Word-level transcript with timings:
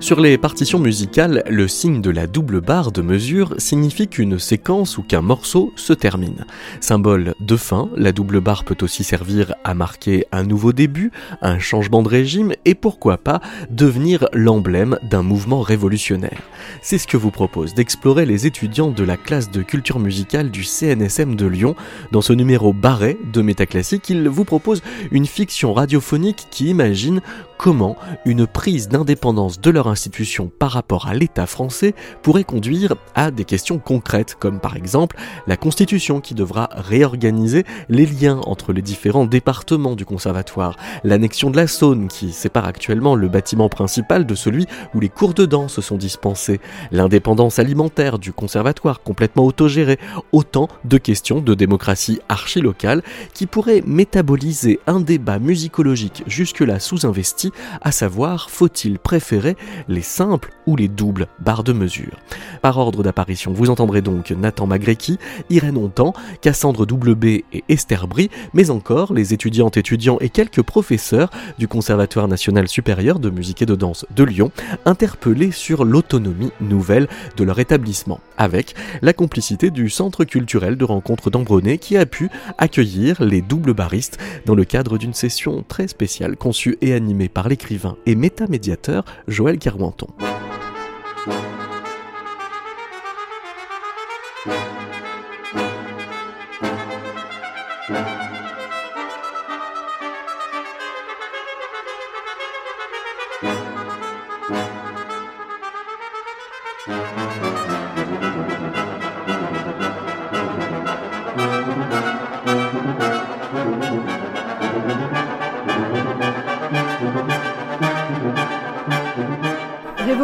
Sur 0.00 0.20
les 0.20 0.38
partitions 0.38 0.78
musicales, 0.78 1.42
le 1.50 1.66
signe 1.66 2.00
de 2.00 2.10
la 2.10 2.28
double 2.28 2.60
barre 2.60 2.92
de 2.92 3.02
mesure 3.02 3.54
signifie 3.58 4.06
qu'une 4.06 4.38
séquence 4.38 4.96
ou 4.96 5.02
qu'un 5.02 5.22
morceau 5.22 5.72
se 5.74 5.92
termine. 5.92 6.46
Symbole 6.80 7.34
de 7.40 7.56
fin, 7.56 7.90
la 7.96 8.12
double 8.12 8.40
barre 8.40 8.62
peut 8.62 8.76
aussi 8.80 9.02
servir 9.02 9.54
à 9.64 9.74
marquer 9.74 10.24
un 10.30 10.44
nouveau 10.44 10.72
début, 10.72 11.10
un 11.42 11.58
changement 11.58 12.04
de 12.04 12.08
régime 12.08 12.52
et 12.64 12.76
pourquoi 12.76 13.18
pas 13.18 13.40
devenir 13.70 14.28
l'emblème 14.32 15.00
d'un 15.02 15.22
mouvement 15.22 15.62
révolutionnaire. 15.62 16.42
C'est 16.80 16.98
ce 16.98 17.08
que 17.08 17.16
vous 17.16 17.32
propose 17.32 17.74
d'explorer 17.74 18.24
les 18.24 18.46
étudiants 18.46 18.92
de 18.92 19.02
la 19.02 19.16
classe 19.16 19.50
de 19.50 19.62
culture 19.62 19.98
musicale 19.98 20.52
du 20.52 20.62
CNSM 20.62 21.34
de 21.34 21.46
Lyon. 21.46 21.74
Dans 22.12 22.22
ce 22.22 22.32
numéro 22.32 22.72
barré 22.72 23.18
de 23.32 23.42
Métaclassique, 23.42 24.08
ils 24.10 24.28
vous 24.28 24.44
proposent 24.44 24.82
une 25.10 25.26
fiction 25.26 25.74
radiophonique 25.74 26.46
qui 26.50 26.66
imagine 26.68 27.20
comment 27.58 27.96
une 28.24 28.46
prise 28.46 28.88
d'indépendance 28.88 29.60
de 29.60 29.70
leur 29.70 29.87
institution 29.88 30.50
par 30.58 30.72
rapport 30.72 31.08
à 31.08 31.14
l'État 31.14 31.46
français 31.46 31.94
pourrait 32.22 32.44
conduire 32.44 32.94
à 33.14 33.30
des 33.30 33.44
questions 33.44 33.78
concrètes, 33.78 34.36
comme 34.38 34.60
par 34.60 34.76
exemple 34.76 35.16
la 35.46 35.56
Constitution 35.56 36.20
qui 36.20 36.34
devra 36.34 36.68
réorganiser 36.72 37.64
les 37.88 38.06
liens 38.06 38.40
entre 38.44 38.72
les 38.72 38.82
différents 38.82 39.26
départements 39.26 39.96
du 39.96 40.04
conservatoire, 40.04 40.76
l'annexion 41.04 41.50
de 41.50 41.56
la 41.56 41.66
Saône 41.66 42.08
qui 42.08 42.32
sépare 42.32 42.66
actuellement 42.66 43.14
le 43.14 43.28
bâtiment 43.28 43.68
principal 43.68 44.26
de 44.26 44.34
celui 44.34 44.66
où 44.94 45.00
les 45.00 45.08
cours 45.08 45.34
de 45.34 45.46
danse 45.46 45.80
sont 45.80 45.96
dispensés, 45.96 46.60
l'indépendance 46.90 47.58
alimentaire 47.58 48.18
du 48.18 48.32
conservatoire 48.32 49.02
complètement 49.02 49.44
autogéré, 49.44 49.98
autant 50.32 50.68
de 50.84 50.98
questions 50.98 51.40
de 51.40 51.54
démocratie 51.54 52.20
archi-locale 52.28 53.02
qui 53.34 53.46
pourraient 53.46 53.82
métaboliser 53.86 54.80
un 54.86 55.00
débat 55.00 55.38
musicologique 55.38 56.22
jusque-là 56.26 56.80
sous-investi 56.80 57.52
à 57.80 57.92
savoir 57.92 58.50
faut-il 58.50 58.98
préférer 58.98 59.56
les 59.86 60.02
simples 60.02 60.52
ou 60.66 60.76
les 60.76 60.88
doubles 60.88 61.28
barres 61.38 61.64
de 61.64 61.72
mesure. 61.72 62.18
Par 62.62 62.78
ordre 62.78 63.02
d'apparition, 63.02 63.52
vous 63.52 63.70
entendrez 63.70 64.02
donc 64.02 64.30
Nathan 64.30 64.66
Magrecki, 64.66 65.18
Irène 65.50 65.76
Hontan, 65.76 66.12
Cassandre 66.40 66.82
WB 66.82 67.24
et 67.24 67.64
Esther 67.68 68.08
Brie, 68.08 68.30
mais 68.54 68.70
encore 68.70 69.12
les 69.12 69.32
étudiantes, 69.34 69.76
étudiants 69.76 70.18
et 70.20 70.28
quelques 70.28 70.62
professeurs 70.62 71.30
du 71.58 71.68
Conservatoire 71.68 72.28
national 72.28 72.68
supérieur 72.68 73.18
de 73.18 73.30
musique 73.30 73.62
et 73.62 73.66
de 73.66 73.74
danse 73.74 74.06
de 74.14 74.24
Lyon, 74.24 74.50
interpellés 74.84 75.52
sur 75.52 75.84
l'autonomie 75.84 76.52
nouvelle 76.60 77.08
de 77.36 77.44
leur 77.44 77.58
établissement, 77.58 78.20
avec 78.36 78.74
la 79.02 79.12
complicité 79.12 79.70
du 79.70 79.90
Centre 79.90 80.24
culturel 80.24 80.76
de 80.76 80.84
rencontre 80.84 81.30
d'Ambronay 81.30 81.78
qui 81.78 81.96
a 81.96 82.06
pu 82.06 82.30
accueillir 82.58 83.22
les 83.22 83.42
doubles 83.42 83.74
baristes 83.74 84.18
dans 84.46 84.54
le 84.54 84.64
cadre 84.64 84.98
d'une 84.98 85.14
session 85.14 85.64
très 85.66 85.88
spéciale 85.88 86.36
conçue 86.36 86.78
et 86.80 86.94
animée 86.94 87.28
par 87.28 87.48
l'écrivain 87.48 87.96
et 88.06 88.14
métamédiateur 88.14 89.04
Joël 89.26 89.58
Carwanton. 89.68 90.08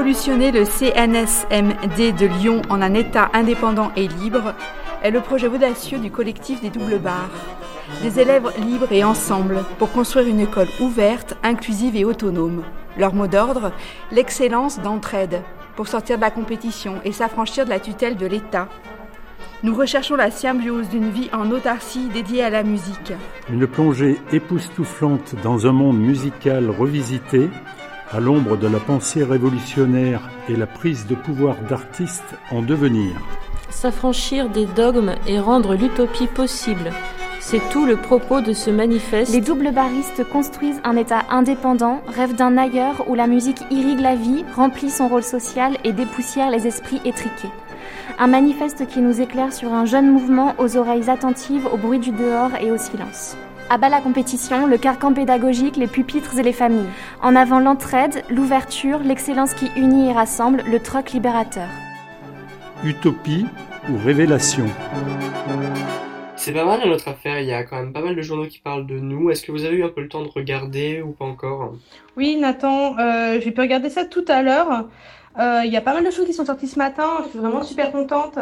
Révolutionner 0.05 0.53
le 0.53 0.67
CNSMD 0.67 2.13
de 2.13 2.27
Lyon 2.27 2.61
en 2.69 2.83
un 2.83 2.93
État 2.93 3.31
indépendant 3.33 3.91
et 3.97 4.07
libre 4.07 4.53
est 5.03 5.11
le 5.11 5.23
projet 5.23 5.47
audacieux 5.47 5.99
du 5.99 6.11
collectif 6.11 6.61
des 6.61 6.69
doubles 6.69 6.99
barres. 6.99 7.31
Des 8.03 8.21
élèves 8.21 8.53
libres 8.59 8.93
et 8.93 9.03
ensemble 9.03 9.65
pour 9.79 9.93
construire 9.93 10.27
une 10.27 10.41
école 10.41 10.69
ouverte, 10.79 11.39
inclusive 11.43 11.97
et 11.97 12.05
autonome. 12.05 12.65
Leur 12.99 13.15
mot 13.15 13.27
d'ordre, 13.27 13.73
l'excellence 14.13 14.79
d'entraide, 14.79 15.41
pour 15.75 15.89
sortir 15.89 16.17
de 16.17 16.21
la 16.21 16.31
compétition 16.31 16.97
et 17.07 17.13
s'affranchir 17.13 17.65
de 17.65 17.71
la 17.71 17.81
tutelle 17.81 18.19
de 18.19 18.27
l'État. 18.27 18.69
Nous 19.63 19.75
recherchons 19.75 20.17
la 20.17 20.31
symbiose 20.31 20.91
d'une 20.91 21.09
vie 21.09 21.31
en 21.33 21.51
autarcie 21.51 22.11
dédiée 22.13 22.45
à 22.45 22.51
la 22.51 22.63
musique. 22.63 23.15
Une 23.49 23.67
plongée 23.67 24.19
époustouflante 24.33 25.35
dans 25.43 25.67
un 25.67 25.73
monde 25.73 25.99
musical 25.99 26.69
revisité 26.69 27.49
à 28.15 28.21
l'ombre 28.21 28.57
de 28.57 28.69
la 28.69 28.79
pensée 28.79 29.25
révolutionnaire 29.25 30.31
et 30.49 30.57
la 30.57 30.67
prise 30.67 31.07
de 31.07 31.15
pouvoir 31.15 31.57
d'artistes 31.69 32.37
en 32.51 32.63
devenir. 32.63 33.13
S'affranchir 33.71 34.49
des 34.49 34.67
dogmes 34.67 35.15
et 35.27 35.41
rendre 35.41 35.75
l'utopie 35.75 36.29
possible. 36.29 36.93
C'est 37.41 37.61
tout 37.71 37.85
le 37.85 37.97
propos 37.97 38.41
de 38.41 38.53
ce 38.53 38.71
manifeste. 38.71 39.33
Les 39.33 39.41
doubles 39.41 39.73
baristes 39.73 40.25
construisent 40.31 40.81
un 40.85 40.97
État 40.97 41.25
indépendant, 41.29 42.01
rêvent 42.07 42.37
d'un 42.37 42.57
ailleurs 42.57 43.05
où 43.09 43.15
la 43.15 43.27
musique 43.27 43.61
irrigue 43.71 44.01
la 44.01 44.15
vie, 44.15 44.45
remplit 44.55 44.91
son 44.91 45.09
rôle 45.09 45.25
social 45.25 45.77
et 45.83 45.93
dépoussière 45.93 46.51
les 46.51 46.67
esprits 46.67 47.01
étriqués. 47.05 47.51
Un 48.19 48.29
manifeste 48.29 48.87
qui 48.87 49.01
nous 49.01 49.21
éclaire 49.21 49.53
sur 49.53 49.73
un 49.73 49.87
jeune 49.87 50.11
mouvement 50.11 50.55
aux 50.59 50.77
oreilles 50.77 51.11
attentives 51.11 51.67
au 51.73 51.77
bruit 51.77 51.99
du 51.99 52.13
dehors 52.13 52.55
et 52.61 52.71
au 52.71 52.79
silence. 52.79 53.37
À 53.71 53.79
bas 53.79 53.89
la 53.89 54.03
compétition, 54.03 54.67
le 54.67 54.77
carcan 54.77 55.15
pédagogique, 55.15 55.77
les 55.77 55.87
pupitres 55.87 56.39
et 56.39 56.43
les 56.43 56.53
familles. 56.53 56.89
En 57.23 57.35
avant 57.35 57.61
l'entraide, 57.61 58.23
l'ouverture, 58.29 58.99
l'excellence 58.99 59.55
qui 59.55 59.71
unit 59.75 60.11
et 60.11 60.13
rassemble, 60.13 60.63
le 60.71 60.79
troc 60.81 61.13
libérateur. 61.13 61.69
Utopie 62.85 63.47
ou 63.89 63.97
révélation? 64.05 64.67
C'est 66.37 66.53
pas 66.53 66.67
mal 66.67 66.87
notre 66.87 67.09
affaire, 67.09 67.41
il 67.41 67.47
y 67.47 67.55
a 67.55 67.65
quand 67.65 67.77
même 67.77 67.95
pas 67.95 68.03
mal 68.03 68.15
de 68.15 68.21
journaux 68.21 68.47
qui 68.47 68.59
parlent 68.59 68.87
de 68.87 68.99
nous. 68.99 69.31
Est-ce 69.31 69.43
que 69.45 69.51
vous 69.51 69.65
avez 69.65 69.77
eu 69.77 69.85
un 69.85 69.89
peu 69.89 70.03
le 70.03 70.09
temps 70.09 70.23
de 70.23 70.29
regarder 70.29 71.01
ou 71.01 71.13
pas 71.13 71.25
encore? 71.25 71.75
Oui 72.19 72.37
Nathan, 72.37 72.99
euh, 72.99 73.41
j'ai 73.41 73.51
pu 73.51 73.63
regarder 73.63 73.89
ça 73.89 74.05
tout 74.05 74.27
à 74.29 74.43
l'heure. 74.43 74.89
Euh, 75.39 75.63
il 75.65 75.73
y 75.73 75.77
a 75.77 75.81
pas 75.81 75.95
mal 75.95 76.05
de 76.05 76.11
choses 76.11 76.27
qui 76.27 76.35
sont 76.35 76.45
sorties 76.45 76.69
ce 76.69 76.79
matin, 76.79 77.09
je 77.25 77.31
suis 77.31 77.39
vraiment 77.39 77.63
super 77.63 77.91
contente. 77.91 78.39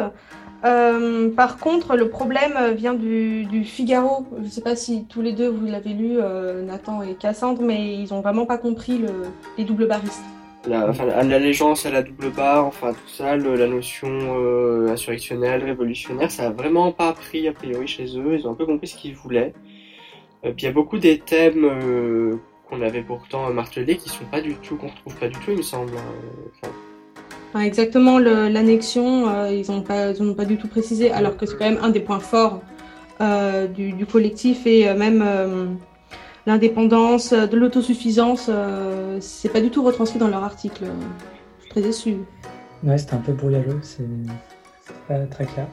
Euh, 0.65 1.29
par 1.29 1.57
contre, 1.57 1.95
le 1.95 2.09
problème 2.09 2.73
vient 2.73 2.93
du, 2.93 3.63
Figaro. 3.65 4.25
Je 4.37 4.43
ne 4.43 4.49
sais 4.49 4.61
pas 4.61 4.75
si 4.75 5.05
tous 5.05 5.21
les 5.21 5.33
deux 5.33 5.49
vous 5.49 5.65
l'avez 5.65 5.93
lu, 5.93 6.17
euh, 6.19 6.61
Nathan 6.61 7.01
et 7.01 7.15
Cassandre, 7.15 7.61
mais 7.61 7.95
ils 7.95 8.09
n'ont 8.11 8.21
vraiment 8.21 8.45
pas 8.45 8.57
compris 8.57 8.97
le, 8.97 9.09
les 9.57 9.65
doubles 9.65 9.87
baristes. 9.87 10.23
La, 10.65 10.89
enfin, 10.89 11.05
l'allégeance 11.05 11.85
à 11.85 11.91
la 11.91 12.01
double 12.01 12.29
barre, 12.29 12.65
enfin 12.65 12.93
tout 12.93 13.09
ça, 13.09 13.35
la 13.35 13.67
notion 13.67 14.09
euh, 14.09 14.87
insurrectionnelle, 14.93 15.61
révolutionnaire, 15.61 16.31
ça 16.31 16.47
a 16.47 16.49
vraiment 16.51 16.93
pas 16.93 17.09
appris 17.09 17.45
a 17.49 17.51
priori 17.51 17.85
chez 17.85 18.17
eux. 18.17 18.35
Ils 18.39 18.47
ont 18.47 18.51
un 18.51 18.55
peu 18.55 18.65
compris 18.65 18.87
ce 18.87 18.95
qu'ils 18.95 19.15
voulaient. 19.15 19.53
puis 20.41 20.53
il 20.59 20.63
y 20.63 20.67
a 20.67 20.71
beaucoup 20.71 20.99
des 20.99 21.19
thèmes 21.19 22.39
qu'on 22.69 22.81
avait 22.81 23.01
pourtant 23.01 23.51
martelés 23.51 23.97
qui 23.97 24.07
sont 24.07 24.23
pas 24.31 24.39
du 24.39 24.55
tout, 24.55 24.77
qu'on 24.77 24.87
retrouve 24.87 25.17
pas 25.17 25.27
du 25.27 25.37
tout, 25.39 25.51
il 25.51 25.57
me 25.57 25.61
semble. 25.63 25.91
Exactement 27.61 28.17
l'annexion, 28.17 29.29
euh, 29.29 29.51
ils 29.51 29.69
n'ont 29.71 29.81
pas, 29.81 30.13
pas 30.35 30.45
du 30.45 30.57
tout 30.57 30.67
précisé, 30.67 31.11
alors 31.11 31.37
que 31.37 31.45
c'est 31.45 31.55
quand 31.57 31.69
même 31.69 31.79
un 31.81 31.89
des 31.89 31.99
points 31.99 32.19
forts 32.19 32.61
euh, 33.21 33.67
du, 33.67 34.05
collectif 34.05 34.65
et 34.65 34.87
euh, 34.87 34.95
même 34.95 35.77
l'indépendance, 36.47 37.31
de 37.31 37.55
l'autosuffisance, 37.55 38.49
c'est 39.19 39.49
pas 39.49 39.61
du 39.61 39.69
tout 39.69 39.83
retranscrit 39.83 40.19
dans 40.19 40.27
leur 40.27 40.43
article. 40.43 40.85
Je 41.57 41.61
suis 41.63 41.69
très 41.69 41.81
déçue. 41.81 42.17
Ouais, 42.83 42.97
c'était 42.97 43.13
un 43.13 43.17
peu 43.17 43.33
brouillageux, 43.33 43.79
c'est 43.81 44.03
pas 45.07 45.19
très 45.27 45.45
clair. 45.45 45.67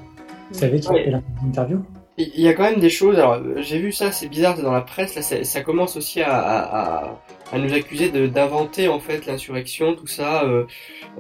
Vous 0.53 0.59
savez 0.59 0.81
qui 0.81 0.89
a 0.89 0.95
fait 0.95 1.11
l'interview? 1.43 1.83
Il 2.19 2.41
y 2.41 2.49
a 2.49 2.53
quand 2.53 2.65
même 2.65 2.81
des 2.81 2.91
choses. 2.91 3.17
Alors, 3.17 3.41
j'ai 3.57 3.79
vu 3.79 3.93
ça, 3.93 4.13
c'est 4.13 4.29
bizarre, 4.29 4.57
c'est 4.57 4.63
dans 4.63 4.73
la 4.73 4.83
presse. 4.83 5.15
Là, 5.15 5.23
ça 5.23 5.61
commence 5.63 5.97
aussi 5.97 6.21
à, 6.21 6.37
à, 6.37 7.05
à 7.05 7.19
nous 7.59 7.73
accuser 7.73 8.11
d'inventer 8.29 8.89
en 8.89 9.01
fait 9.01 9.27
l'insurrection, 9.27 9.95
tout 9.95 10.07
ça. 10.07 10.45
Euh, 10.45 10.65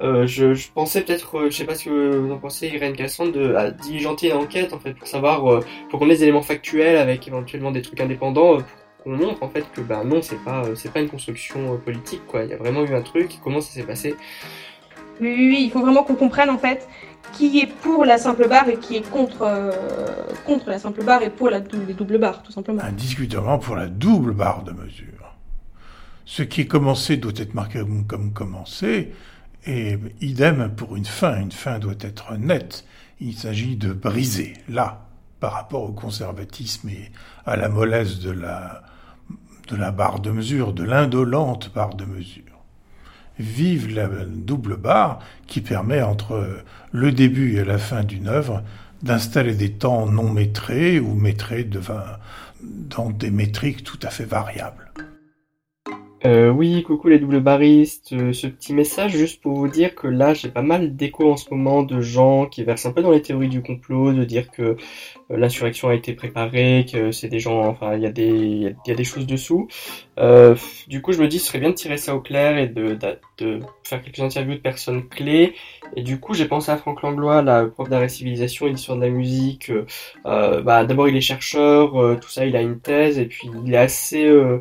euh, 0.00 0.26
je, 0.26 0.54
je, 0.54 0.70
pensais 0.70 1.02
peut-être, 1.02 1.38
euh, 1.38 1.50
je 1.50 1.56
sais 1.56 1.64
pas 1.64 1.74
ce 1.74 1.86
que 1.86 2.16
vous 2.16 2.32
en 2.32 2.38
pensez, 2.38 2.68
Irène 2.68 2.94
Cassandre, 2.94 3.32
de 3.32 3.54
à 3.54 3.70
diligenter 3.70 4.30
une 4.30 4.36
enquête 4.36 4.72
en 4.72 4.78
fait 4.78 4.94
pour 4.94 5.08
savoir, 5.08 5.50
euh, 5.50 5.60
pour 5.90 5.98
qu'on 5.98 6.06
ait 6.06 6.14
des 6.14 6.24
éléments 6.24 6.42
factuels 6.42 6.96
avec 6.96 7.26
éventuellement 7.26 7.70
des 7.70 7.82
trucs 7.82 8.00
indépendants. 8.00 8.58
Euh, 8.58 8.60
pour 9.02 9.04
qu'on 9.04 9.16
montre 9.16 9.42
en 9.42 9.48
fait 9.48 9.64
que 9.72 9.80
ben 9.80 10.04
non 10.04 10.20
c'est 10.20 10.44
pas 10.44 10.62
c'est 10.74 10.92
pas 10.92 11.00
une 11.00 11.08
construction 11.08 11.78
politique 11.78 12.20
quoi 12.26 12.44
il 12.44 12.50
y 12.50 12.52
a 12.52 12.58
vraiment 12.58 12.84
eu 12.84 12.94
un 12.94 13.00
truc 13.00 13.30
comment 13.42 13.62
ça 13.62 13.72
s'est 13.72 13.82
passé? 13.82 14.14
Oui, 15.22 15.34
oui, 15.36 15.62
il 15.64 15.70
faut 15.70 15.80
vraiment 15.80 16.02
qu'on 16.02 16.16
comprenne 16.16 16.50
en 16.50 16.58
fait 16.58 16.86
qui 17.32 17.60
est 17.60 17.66
pour 17.66 18.04
la 18.04 18.18
simple 18.18 18.48
barre 18.48 18.68
et 18.68 18.76
qui 18.76 18.96
est 18.96 19.08
contre, 19.08 19.42
euh, 19.42 19.70
contre 20.46 20.68
la 20.68 20.78
simple 20.78 21.04
barre 21.04 21.22
et 21.22 21.30
pour 21.30 21.50
la, 21.50 21.58
les 21.58 21.94
doubles 21.94 22.18
barres, 22.18 22.42
tout 22.42 22.52
simplement. 22.52 22.82
Indiscutablement 22.82 23.58
pour 23.58 23.76
la 23.76 23.86
double 23.86 24.32
barre 24.32 24.62
de 24.64 24.72
mesure. 24.72 25.19
Ce 26.30 26.44
qui 26.44 26.60
est 26.60 26.66
commencé 26.66 27.16
doit 27.16 27.32
être 27.34 27.54
marqué 27.54 27.82
comme 28.06 28.32
commencé, 28.32 29.10
et 29.66 29.98
idem 30.20 30.70
pour 30.76 30.94
une 30.94 31.04
fin. 31.04 31.40
Une 31.40 31.50
fin 31.50 31.80
doit 31.80 31.98
être 32.00 32.36
nette. 32.36 32.84
Il 33.18 33.34
s'agit 33.34 33.74
de 33.74 33.92
briser, 33.92 34.54
là, 34.68 35.08
par 35.40 35.54
rapport 35.54 35.82
au 35.82 35.90
conservatisme 35.90 36.88
et 36.88 37.10
à 37.46 37.56
la 37.56 37.68
mollesse 37.68 38.20
de 38.20 38.30
la, 38.30 38.84
de 39.66 39.90
barre 39.90 40.20
de 40.20 40.30
mesure, 40.30 40.72
de 40.72 40.84
l'indolente 40.84 41.72
barre 41.74 41.96
de 41.96 42.04
mesure. 42.04 42.44
Vive 43.40 43.92
la 43.92 44.06
double 44.06 44.76
barre 44.76 45.18
qui 45.48 45.60
permet 45.60 46.00
entre 46.00 46.62
le 46.92 47.10
début 47.10 47.56
et 47.56 47.64
la 47.64 47.78
fin 47.78 48.04
d'une 48.04 48.28
œuvre 48.28 48.62
d'installer 49.02 49.56
des 49.56 49.72
temps 49.72 50.06
non 50.06 50.30
métrés 50.30 51.00
ou 51.00 51.12
métrés 51.12 51.68
dans 52.62 53.10
des 53.10 53.32
métriques 53.32 53.82
tout 53.82 53.98
à 54.04 54.10
fait 54.10 54.26
variables. 54.26 54.92
Euh, 56.26 56.50
oui, 56.50 56.82
coucou 56.82 57.08
les 57.08 57.18
double 57.18 57.40
baristes. 57.40 58.12
Euh, 58.12 58.34
ce 58.34 58.46
petit 58.46 58.74
message 58.74 59.12
juste 59.12 59.40
pour 59.40 59.54
vous 59.54 59.68
dire 59.68 59.94
que 59.94 60.06
là, 60.06 60.34
j'ai 60.34 60.50
pas 60.50 60.60
mal 60.60 60.94
d'échos 60.94 61.32
en 61.32 61.36
ce 61.36 61.48
moment 61.50 61.82
de 61.82 62.02
gens 62.02 62.46
qui 62.46 62.62
versent 62.62 62.84
un 62.84 62.92
peu 62.92 63.00
dans 63.00 63.10
les 63.10 63.22
théories 63.22 63.48
du 63.48 63.62
complot, 63.62 64.12
de 64.12 64.24
dire 64.24 64.50
que 64.50 64.76
l'insurrection 65.30 65.88
a 65.88 65.94
été 65.94 66.12
préparée, 66.14 66.86
que 66.90 67.12
c'est 67.12 67.28
des 67.28 67.40
gens, 67.40 67.64
enfin, 67.66 67.94
il 67.94 68.02
y 68.02 68.06
a 68.06 68.10
des, 68.10 68.74
y 68.86 68.90
a 68.90 68.94
des 68.94 69.04
choses 69.04 69.26
dessous. 69.26 69.68
Euh, 70.18 70.54
du 70.88 71.00
coup, 71.00 71.12
je 71.12 71.20
me 71.20 71.28
dis, 71.28 71.38
ce 71.38 71.46
serait 71.46 71.60
bien 71.60 71.70
de 71.70 71.74
tirer 71.74 71.96
ça 71.96 72.14
au 72.14 72.20
clair 72.20 72.58
et 72.58 72.66
de, 72.66 72.98
de, 73.38 73.60
faire 73.84 74.02
quelques 74.02 74.20
interviews 74.20 74.54
de 74.54 74.60
personnes 74.60 75.08
clés. 75.08 75.54
Et 75.96 76.02
du 76.02 76.20
coup, 76.20 76.34
j'ai 76.34 76.46
pensé 76.46 76.70
à 76.70 76.76
Franck 76.76 77.02
Langlois, 77.02 77.42
la 77.42 77.64
prof 77.64 77.88
d'art 77.88 78.02
et 78.02 78.08
civilisation 78.08 78.66
et 78.66 78.72
d'histoire 78.72 78.98
de 78.98 79.04
la 79.04 79.10
musique. 79.10 79.72
Euh, 80.26 80.62
bah, 80.62 80.84
d'abord, 80.84 81.08
il 81.08 81.16
est 81.16 81.20
chercheur, 81.20 82.00
euh, 82.00 82.16
tout 82.20 82.28
ça, 82.28 82.44
il 82.44 82.56
a 82.56 82.60
une 82.60 82.80
thèse, 82.80 83.18
et 83.18 83.26
puis 83.26 83.48
il 83.64 83.72
est 83.72 83.78
assez, 83.78 84.26
euh, 84.26 84.60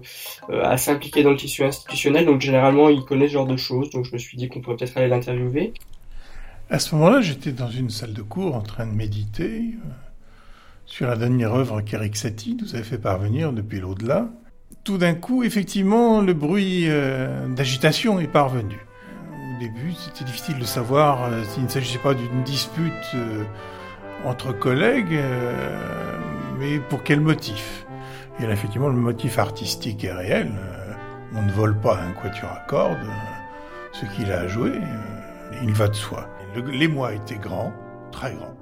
assez 0.63 0.92
impliqué 0.92 1.24
dans 1.24 1.31
le 1.31 1.38
tissu 1.38 1.63
institutionnel, 1.63 2.25
donc 2.25 2.42
généralement, 2.42 2.89
il 2.89 3.01
connaît 3.01 3.27
ce 3.27 3.33
genre 3.33 3.48
de 3.48 3.57
choses. 3.57 3.89
Donc, 3.89 4.06
je 4.06 4.13
me 4.13 4.18
suis 4.18 4.38
dit 4.38 4.48
qu'on 4.48 4.62
pourrait 4.62 4.77
peut-être 4.77 4.98
aller 4.98 5.07
l'interviewer. 5.07 5.74
À 6.69 6.77
ce 6.77 6.94
moment-là, 6.95 7.22
j'étais 7.22 7.51
dans 7.51 7.69
une 7.69 7.89
salle 7.89 8.13
de 8.13 8.22
cours 8.22 8.56
en 8.56 8.62
train 8.62 8.86
de 8.86 8.94
méditer 8.94 9.63
sur 10.89 11.07
la 11.07 11.15
dernière 11.15 11.53
œuvre 11.53 11.81
qu'Eric 11.81 12.15
Satie 12.18 12.57
nous 12.59 12.74
avait 12.74 12.83
fait 12.83 12.97
parvenir 12.97 13.53
depuis 13.53 13.80
l'au-delà. 13.80 14.27
Tout 14.83 14.97
d'un 14.97 15.13
coup, 15.13 15.44
effectivement, 15.44 16.19
le 16.19 16.33
bruit 16.33 16.86
euh, 16.88 17.47
d'agitation 17.47 18.19
est 18.19 18.27
parvenu. 18.27 18.75
Au 19.31 19.59
début, 19.59 19.94
c'était 19.94 20.25
difficile 20.25 20.57
de 20.57 20.65
savoir 20.65 21.25
euh, 21.25 21.44
s'il 21.44 21.63
ne 21.63 21.69
s'agissait 21.69 22.00
pas 22.00 22.15
d'une 22.15 22.44
dispute 22.44 22.91
euh, 23.13 23.44
entre 24.25 24.51
collègues, 24.51 25.18
mais 26.59 26.80
pour 26.80 27.03
quel 27.03 27.21
motif? 27.21 27.86
Et 28.39 28.47
là, 28.47 28.53
effectivement, 28.53 28.89
le 28.89 28.95
motif 28.95 29.38
artistique 29.38 30.03
est 30.03 30.12
réel. 30.12 30.51
on 31.36 31.41
ne 31.44 31.51
vole 31.51 31.80
pas 31.80 31.97
un 32.01 32.12
quatuor 32.12 32.50
à 32.51 32.65
cordes. 32.68 32.97
ce 33.94 34.06
qu'il 34.07 34.31
a 34.31 34.47
joué, 34.47 34.74
il 35.63 35.71
va 35.71 35.88
de 35.88 35.94
soi. 35.94 36.27
L'émoi 36.74 37.13
était 37.13 37.38
grand, 37.38 37.71
très 38.12 38.33
grand 38.33 38.56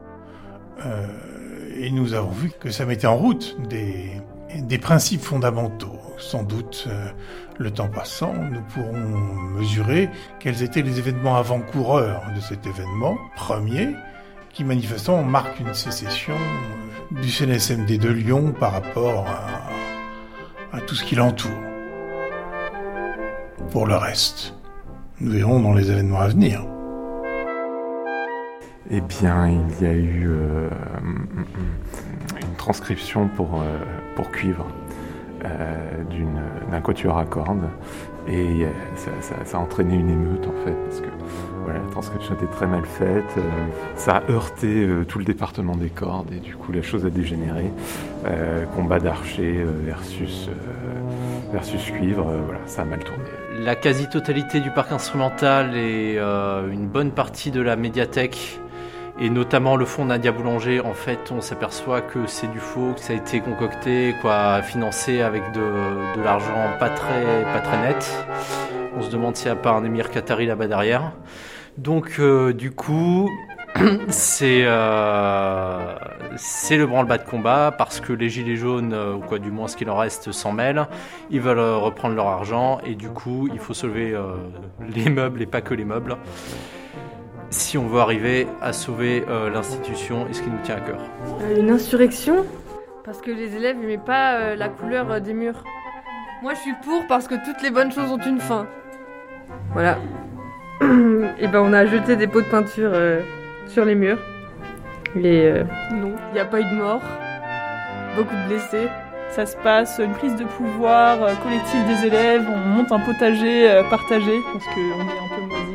et 1.80 1.92
nous 1.92 2.14
avons 2.14 2.32
vu 2.32 2.52
que 2.60 2.72
ça 2.72 2.86
mettait 2.86 3.08
en 3.08 3.18
route 3.18 3.58
des, 3.70 4.78
principes 4.78 5.22
fondamentaux. 5.22 6.00
Sans 6.18 6.44
doute, 6.44 6.86
euh, 6.88 7.10
le 7.60 7.72
temps 7.72 7.90
passant, 7.90 8.34
nous 8.34 8.62
pourrons 8.74 8.98
mesurer 9.58 10.10
quels 10.40 10.64
étaient 10.64 10.82
les 10.82 10.98
événements 10.98 11.36
avant-coureurs 11.36 12.24
de 12.36 12.42
cet 12.42 12.66
événement 12.66 13.18
premier, 13.36 13.90
qui 14.54 14.64
manifestement 14.64 15.24
marque 15.24 15.60
une 15.60 15.74
sécession 15.74 16.36
du 17.12 17.30
CNSMD 17.30 18.00
de 18.00 18.10
Lyon 18.10 18.54
par 18.60 18.72
rapport 18.72 19.28
à 20.74 20.82
tout 20.82 20.96
ce 20.96 21.04
qui 21.04 21.16
l'entoure. 21.16 21.52
Pour 23.72 23.86
le 23.86 23.96
reste, 23.96 24.56
nous 25.20 25.32
verrons 25.32 25.60
dans 25.60 25.74
les 25.74 25.92
événements 25.92 26.20
à 26.20 26.28
venir. 26.28 26.66
Eh 28.90 29.02
bien, 29.02 29.50
il 29.50 29.86
y 29.86 29.90
a 29.90 29.94
eu 29.94 30.28
euh, 30.30 30.70
une 32.42 32.56
transcription 32.56 33.28
pour, 33.28 33.62
euh, 33.62 34.24
cuivre 34.32 34.66
euh, 35.44 36.04
d'un 36.72 36.82
quatuor 36.82 37.18
à 37.18 37.26
cordes 37.26 37.68
et 38.28 38.66
ça, 38.96 39.58
a 39.58 39.62
entraîné 39.62 39.96
une 39.96 40.10
émeute 40.10 40.46
en 40.48 40.66
fait 40.66 40.74
parce 40.86 41.02
que 41.02 41.08
la 41.68 41.80
transcription 41.92 42.34
était 42.36 42.48
très 42.48 42.68
mal 42.68 42.84
faite, 42.86 43.36
ça 43.96 44.18
a 44.18 44.32
heurté 44.32 44.88
tout 45.08 45.20
le 45.20 45.26
département 45.26 45.76
des 45.76 45.90
cordes 45.90 46.32
et 46.34 46.40
du 46.40 46.56
coup 46.56 46.72
la 46.72 46.82
chose 46.82 47.06
a 47.06 47.10
dégénéré. 47.10 47.72
combat 48.76 49.00
d'archer 49.00 49.64
versus, 49.86 50.50
versus 51.54 51.92
cuivre, 51.92 52.26
voilà, 52.46 52.60
ça 52.66 52.82
a 52.82 52.86
mal 52.86 53.00
tourné. 53.00 53.24
La 53.60 53.76
quasi-totalité 53.76 54.60
du 54.60 54.72
parc 54.72 54.92
instrumental 54.92 55.78
et 55.78 56.18
une 56.18 56.88
bonne 56.88 57.12
partie 57.12 57.52
de 57.52 57.62
la 57.62 57.76
médiathèque 57.76 58.60
et 59.20 59.30
notamment 59.30 59.76
le 59.76 59.86
fond 59.86 60.06
Nadia 60.06 60.32
Boulanger, 60.32 60.80
en 60.82 60.94
fait, 60.94 61.32
on 61.32 61.42
s'aperçoit 61.42 62.02
que 62.02 62.28
c'est 62.28 62.52
du 62.52 62.60
faux, 62.60 62.94
que 62.94 63.00
ça 63.00 63.14
a 63.14 63.16
été 63.16 63.40
concocté, 63.40 64.14
quoi, 64.22 64.62
financé 64.62 65.22
avec 65.22 65.42
de, 65.54 66.22
l'argent 66.24 66.70
pas 66.80 66.90
très, 66.90 67.44
pas 67.52 67.60
très 67.60 67.82
net. 67.82 68.26
On 68.96 69.02
se 69.02 69.10
demande 69.10 69.36
s'il 69.36 69.48
n'y 69.48 69.58
a 69.58 69.62
pas 69.62 69.72
un 69.72 69.84
émir 69.84 70.12
qatari 70.12 70.46
là-bas 70.46 70.68
derrière. 70.68 71.14
Donc, 71.80 72.18
euh, 72.20 72.54
du 72.54 72.70
coup, 72.70 73.30
c'est 74.08 74.64
euh, 74.66 75.96
le 76.70 76.86
branle-bas 76.86 77.18
de 77.18 77.24
combat 77.24 77.74
parce 77.76 78.00
que 78.00 78.14
les 78.14 78.30
gilets 78.30 78.56
jaunes, 78.56 78.94
euh, 78.94 79.16
ou 79.16 79.20
quoi 79.20 79.40
du 79.40 79.50
moins 79.50 79.68
ce 79.68 79.78
qu'il 79.78 79.90
en 79.90 79.98
reste, 79.98 80.32
s'en 80.32 80.52
mêlent. 80.52 80.86
Ils 81.32 81.42
veulent 81.42 81.60
reprendre 81.60 82.16
leur 82.16 82.28
argent 82.28 82.80
et 82.86 82.94
du 82.94 83.10
coup, 83.10 83.50
il 83.52 83.60
faut 83.60 83.74
sauver 83.74 84.16
les 84.96 85.10
meubles 85.10 85.42
et 85.42 85.48
pas 85.48 85.62
que 85.62 85.74
les 85.74 85.86
meubles 85.86 86.18
si 87.50 87.78
on 87.78 87.88
veut 87.88 88.00
arriver 88.00 88.48
à 88.62 88.74
sauver 88.74 89.24
euh, 89.28 89.50
l'institution 89.50 90.28
et 90.30 90.34
ce 90.34 90.42
qui 90.42 90.50
nous 90.50 90.62
tient 90.64 90.78
à 90.78 90.82
cœur. 90.82 91.00
Euh, 91.42 91.60
une 91.60 91.70
insurrection 91.70 92.46
Parce 93.04 93.22
que 93.22 93.32
les 93.32 93.56
élèves 93.56 93.78
n'aimaient 93.78 93.98
pas 93.98 94.36
euh, 94.36 94.56
la 94.56 94.70
couleur 94.70 95.22
des 95.22 95.34
murs. 95.34 95.64
Moi 96.42 96.54
je 96.54 96.60
suis 96.60 96.74
pour 96.84 97.06
parce 97.08 97.28
que 97.28 97.36
toutes 97.46 97.62
les 97.64 97.72
bonnes 97.72 97.92
choses 97.92 98.12
ont 98.12 98.18
une 98.18 98.40
fin. 98.40 98.68
Voilà. 99.74 99.98
et 100.82 101.48
ben 101.48 101.62
on 101.62 101.74
a 101.74 101.86
jeté 101.86 102.16
des 102.16 102.28
pots 102.28 102.42
de 102.42 102.48
peinture 102.48 102.92
sur 103.68 103.86
les 103.86 103.96
murs. 103.96 104.20
Et 105.16 105.52
non, 105.92 106.14
il 106.30 106.34
n'y 106.34 106.40
a 106.40 106.46
pas 106.46 106.60
eu 106.60 106.64
de 106.64 106.76
mort. 106.76 107.02
Beaucoup 108.16 108.36
de 108.36 108.48
blessés. 108.48 108.88
Ça 109.32 109.46
se 109.46 109.58
passe 109.58 110.00
une 110.04 110.14
prise 110.14 110.36
de 110.36 110.46
pouvoir 110.46 111.18
collective 111.42 111.88
des 111.88 112.08
élèves, 112.08 112.46
on 112.48 112.58
monte 112.58 112.92
un 112.92 113.00
potager 113.00 113.82
partagé 113.90 114.40
parce 114.54 114.66
qu'on 114.66 114.80
est 114.80 115.20
un 115.20 115.36
peu 115.36 115.42
moisi 115.48 115.67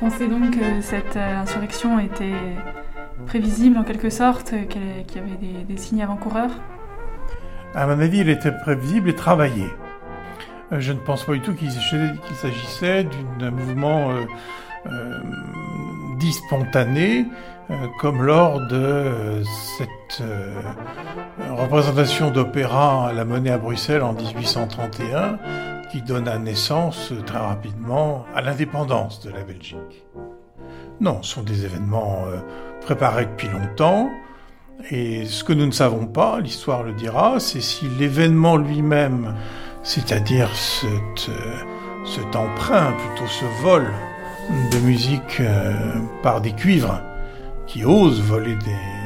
pensez 0.00 0.28
donc 0.28 0.58
que 0.58 0.80
cette 0.80 1.16
euh, 1.16 1.40
insurrection 1.40 1.98
était 1.98 2.32
prévisible 3.26 3.76
en 3.76 3.84
quelque 3.84 4.10
sorte, 4.10 4.54
qu'il 4.68 5.16
y 5.16 5.18
avait 5.18 5.64
des, 5.68 5.76
signes 5.76 6.02
avant-coureurs? 6.02 6.50
À 7.74 7.86
mon 7.86 8.00
avis, 8.00 8.20
elle 8.20 8.28
était 8.28 8.52
prévisible 8.52 9.10
et 9.10 9.14
travaillée. 9.14 9.70
Euh, 10.72 10.80
je 10.80 10.92
ne 10.92 10.98
pense 10.98 11.24
pas 11.24 11.32
du 11.32 11.40
tout 11.40 11.54
qu'il 11.54 11.70
s'agissait 11.70 13.06
d'un 13.38 13.50
mouvement 13.50 14.10
euh, 14.86 15.20
dit 16.18 16.32
spontané, 16.32 17.26
comme 18.00 18.22
lors 18.22 18.66
de 18.66 19.42
cette 19.76 20.22
représentation 21.50 22.30
d'opéra 22.30 23.08
à 23.08 23.12
la 23.12 23.26
Monnaie 23.26 23.50
à 23.50 23.58
Bruxelles 23.58 24.02
en 24.02 24.14
1831 24.14 25.38
qui 25.90 26.02
donna 26.02 26.38
naissance 26.38 27.12
très 27.26 27.38
rapidement 27.38 28.24
à 28.34 28.42
l'indépendance 28.42 29.20
de 29.20 29.30
la 29.30 29.42
Belgique. 29.42 30.06
Non, 31.00 31.22
ce 31.22 31.34
sont 31.34 31.42
des 31.42 31.64
événements 31.64 32.24
euh, 32.26 32.38
préparés 32.80 33.26
depuis 33.26 33.48
longtemps, 33.48 34.10
et 34.90 35.26
ce 35.26 35.44
que 35.44 35.52
nous 35.52 35.66
ne 35.66 35.72
savons 35.72 36.06
pas, 36.06 36.40
l'histoire 36.40 36.82
le 36.82 36.92
dira, 36.92 37.40
c'est 37.40 37.60
si 37.60 37.86
l'événement 37.98 38.56
lui-même, 38.56 39.34
c'est-à-dire 39.82 40.50
cet, 40.54 41.28
euh, 41.28 42.38
emprunt, 42.38 42.92
plutôt 42.92 43.28
ce 43.28 43.44
vol 43.62 43.86
de 44.72 44.78
musique 44.78 45.40
euh, 45.40 45.74
par 46.22 46.40
des 46.40 46.52
cuivres, 46.52 47.00
qui 47.66 47.84
osent 47.84 48.20
voler 48.20 48.54
des, 48.56 48.97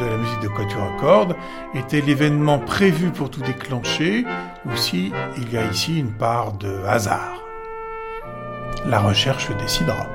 de 0.00 0.06
la 0.06 0.16
musique 0.16 0.40
de 0.40 0.48
quatuor 0.48 0.82
à 0.82 1.00
cordes, 1.00 1.36
était 1.74 2.00
l'événement 2.00 2.58
prévu 2.58 3.10
pour 3.10 3.30
tout 3.30 3.42
déclencher, 3.42 4.24
ou 4.66 4.76
si 4.76 5.12
il 5.36 5.52
y 5.52 5.56
a 5.56 5.70
ici 5.70 5.98
une 5.98 6.12
part 6.12 6.52
de 6.52 6.82
hasard. 6.84 7.42
La 8.86 9.00
recherche 9.00 9.50
décidera. 9.56 10.06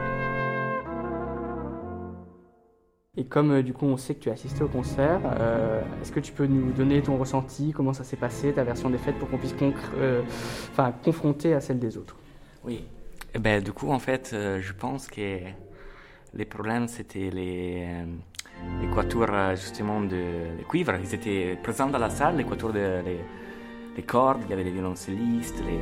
Et 3.16 3.26
comme 3.26 3.52
euh, 3.52 3.62
du 3.62 3.74
coup 3.74 3.86
on 3.86 3.98
sait 3.98 4.16
que 4.16 4.22
tu 4.22 4.30
as 4.30 4.34
assisté 4.34 4.64
au 4.64 4.68
concert, 4.68 5.22
euh, 5.40 5.82
est-ce 6.02 6.12
que 6.12 6.20
tu 6.20 6.32
peux 6.32 6.48
nous 6.48 6.72
donner 6.72 7.00
ton 7.04 7.16
ressenti, 7.18 7.72
comment 7.72 7.94
ça 7.94 8.04
s'est 8.04 8.18
passé, 8.18 8.54
ta 8.54 8.64
version 8.64 8.90
des 8.90 8.98
fêtes 8.98 9.20
pour 9.20 9.30
qu'on 9.30 9.38
puisse 9.38 9.54
euh, 10.00 10.24
enfin, 10.72 10.92
confronter 11.04 11.54
à 11.54 11.62
celle 11.62 11.78
des 11.78 11.96
autres? 11.96 12.16
Oui, 12.64 12.86
eh 13.36 13.40
ben, 13.40 13.62
du 13.62 13.72
coup 13.72 13.92
en 13.92 14.00
fait 14.00 14.30
je 14.32 14.74
pense 14.74 15.08
que 15.08 15.38
les 16.34 16.46
problèmes 16.46 16.88
c'était 16.88 17.30
les, 17.30 17.88
les 18.82 18.88
quatuors 18.88 19.56
justement 19.56 20.02
de, 20.02 20.10
de, 20.60 20.64
cuivre, 20.68 20.94
ils 21.02 21.14
étaient 21.14 21.58
présents 21.62 21.88
dans 21.88 22.00
la 22.00 22.10
salle, 22.10 22.38
les 22.38 22.44
quatuors 22.44 22.74
de, 22.74 24.02
cordes, 24.06 24.42
il 24.46 24.50
y 24.50 24.54
avait 24.54 24.64
les 24.64 24.72
violoncellistes, 24.72 25.64
les, 25.66 25.80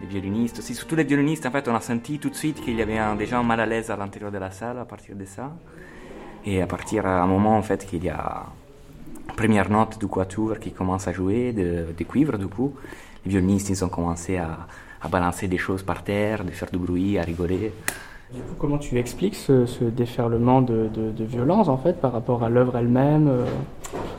les, 0.00 0.06
violinistes 0.06 0.58
aussi. 0.58 0.74
Surtout 0.74 0.96
les 0.96 1.04
violonistes, 1.04 1.46
en 1.46 1.50
fait, 1.50 1.66
on 1.68 1.74
a 1.74 1.80
senti 1.80 2.18
tout 2.18 2.30
de 2.30 2.34
suite 2.34 2.60
qu'il 2.60 2.76
y 2.76 2.82
avait 2.82 2.98
déjà 3.16 3.38
un 3.38 3.42
mal 3.42 3.60
à 3.60 3.66
l'aise 3.66 3.90
à 3.90 3.96
l'intérieur 3.96 4.30
de 4.30 4.38
la 4.38 4.50
salle 4.50 4.78
à 4.78 4.84
partir 4.84 5.16
de 5.16 5.24
ça. 5.24 5.52
Et 6.44 6.60
à 6.60 6.66
partir 6.66 7.04
d'un 7.04 7.26
moment, 7.26 7.56
en 7.56 7.62
fait, 7.62 7.86
qu'il 7.86 8.04
y 8.04 8.10
a 8.10 8.46
première 9.36 9.70
note 9.70 9.98
du 9.98 10.06
quatuor 10.06 10.58
qui 10.58 10.72
commence 10.72 11.08
à 11.08 11.12
jouer, 11.12 11.52
de, 11.52 11.86
de 11.96 12.04
cuivre 12.04 12.36
du 12.38 12.46
coup, 12.46 12.74
les 13.24 13.30
violonistes, 13.30 13.70
ils 13.70 13.84
ont 13.84 13.88
commencé 13.88 14.36
à, 14.36 14.66
à 15.04 15.08
balancer 15.08 15.48
des 15.48 15.58
choses 15.58 15.82
par 15.82 16.02
terre, 16.02 16.44
de 16.44 16.50
faire 16.50 16.70
du 16.70 16.78
bruit, 16.78 17.18
à 17.18 17.22
rigoler. 17.22 17.72
Du 18.34 18.40
coup, 18.42 18.54
comment 18.58 18.78
tu 18.78 18.98
expliques 18.98 19.36
ce, 19.36 19.64
ce 19.64 19.84
déferlement 19.84 20.60
de, 20.60 20.88
de, 20.92 21.12
de, 21.12 21.24
violence 21.24 21.68
en 21.68 21.76
fait 21.76 22.00
par 22.00 22.12
rapport 22.12 22.42
à 22.42 22.48
l'œuvre 22.48 22.76
elle-même 22.76 23.28
euh, 23.28 23.44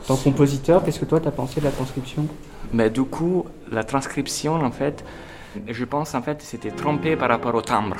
En 0.04 0.06
tant 0.06 0.16
que 0.16 0.24
compositeur, 0.24 0.82
qu'est-ce 0.82 1.00
que 1.00 1.04
toi 1.04 1.20
tu 1.20 1.28
as 1.28 1.32
pensé 1.32 1.60
de 1.60 1.66
la 1.66 1.70
transcription? 1.70 2.26
Mais 2.72 2.88
du 2.88 3.02
coup, 3.02 3.44
la 3.70 3.84
transcription 3.84 4.54
en 4.54 4.70
fait, 4.70 5.04
je 5.68 5.84
pense 5.84 6.14
en 6.14 6.22
fait 6.22 6.40
c'était 6.40 6.70
trompé 6.70 7.14
par 7.14 7.28
rapport 7.28 7.54
au 7.54 7.60
timbre 7.60 7.96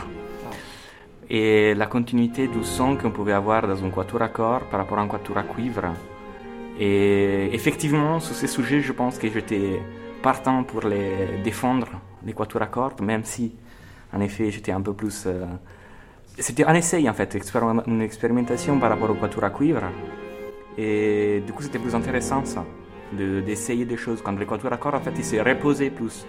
et 1.28 1.74
la 1.74 1.84
continuité 1.84 2.48
du 2.48 2.64
son 2.64 2.96
qu'on 2.96 3.10
pouvait 3.10 3.34
avoir 3.34 3.66
dans 3.68 3.84
un 3.84 3.90
quatuor 3.90 4.22
à 4.22 4.28
corps 4.28 4.60
par 4.70 4.80
rapport 4.80 4.98
à 4.98 5.02
un 5.02 5.08
quatuor 5.08 5.36
à 5.36 5.42
cuivre. 5.42 5.92
Et 6.80 7.50
effectivement, 7.52 8.20
sur 8.20 8.34
ces 8.34 8.46
sujets, 8.46 8.80
je 8.80 8.92
pense 8.92 9.18
que 9.18 9.28
j'étais 9.30 9.82
partant 10.22 10.64
pour 10.64 10.80
les 10.82 11.40
défendre, 11.44 11.88
les 12.24 12.32
quatuors 12.32 12.62
à 12.62 12.68
cordes, 12.68 13.02
même 13.02 13.24
si, 13.24 13.52
en 14.14 14.20
effet, 14.20 14.50
j'étais 14.50 14.72
un 14.72 14.80
peu 14.80 14.94
plus. 14.94 15.24
Euh... 15.26 15.44
C'était 16.38 16.64
un 16.64 16.74
essai, 16.74 17.08
en 17.08 17.14
fait, 17.14 17.34
une 17.86 18.02
expérimentation 18.02 18.78
par 18.78 18.90
rapport 18.90 19.10
au 19.10 19.14
quatuor 19.14 19.44
à 19.44 19.50
cuivre. 19.50 19.82
Et 20.76 21.42
du 21.46 21.52
coup, 21.54 21.62
c'était 21.62 21.78
plus 21.78 21.94
intéressant, 21.94 22.44
ça, 22.44 22.62
d'essayer 23.12 23.86
des 23.86 23.96
choses. 23.96 24.20
Quand 24.22 24.38
le 24.38 24.44
quatuor 24.44 24.70
à 24.70 24.76
cordes, 24.76 24.96
en 24.96 25.00
fait, 25.00 25.14
il 25.16 25.24
s'est 25.24 25.40
reposé 25.40 25.88
plus 25.88 26.26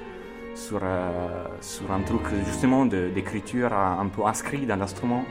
sur, 0.56 0.80
euh, 0.82 1.46
sur 1.60 1.92
un 1.92 2.00
truc, 2.02 2.22
justement, 2.46 2.86
d'écriture 2.86 3.74
un 3.74 4.08
peu 4.08 4.26
inscrit 4.26 4.66
dans 4.66 4.78
l'instrument, 4.78 5.26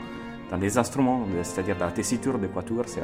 dans 0.51 0.59
des 0.59 0.77
instruments, 0.77 1.25
c'est-à-dire 1.41 1.75
dans 1.75 1.85
la 1.85 1.91
tessiture 1.91 2.37
des 2.37 2.47
quatuors. 2.47 2.85
C'est 2.85 3.01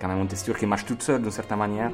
quand 0.00 0.08
même 0.08 0.20
une 0.20 0.28
texture 0.28 0.56
qui 0.56 0.64
marche 0.64 0.86
toute 0.86 1.02
seule 1.02 1.20
d'une 1.20 1.30
certaine 1.30 1.58
manière. 1.58 1.90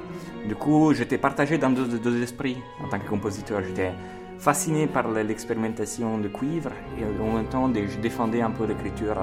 Du 0.47 0.55
coup, 0.55 0.95
j'étais 0.95 1.19
partagé 1.19 1.59
dans 1.59 1.71
deux, 1.71 1.99
deux, 1.99 2.23
esprits 2.23 2.59
en 2.85 2.89
tant 2.89 3.01
que 3.01 3.09
compositeur. 3.09 3.63
J'étais 3.65 3.91
fasciné 4.39 4.87
par 4.87 5.11
l'expérimentation 5.11 6.19
de 6.19 6.29
cuivre 6.29 6.71
et 6.99 7.05
en 7.23 7.33
même 7.33 7.47
temps, 7.47 7.73
je 7.73 7.99
défendais 7.99 8.43
un 8.43 8.51
peu 8.51 8.67
l'écriture 8.67 9.17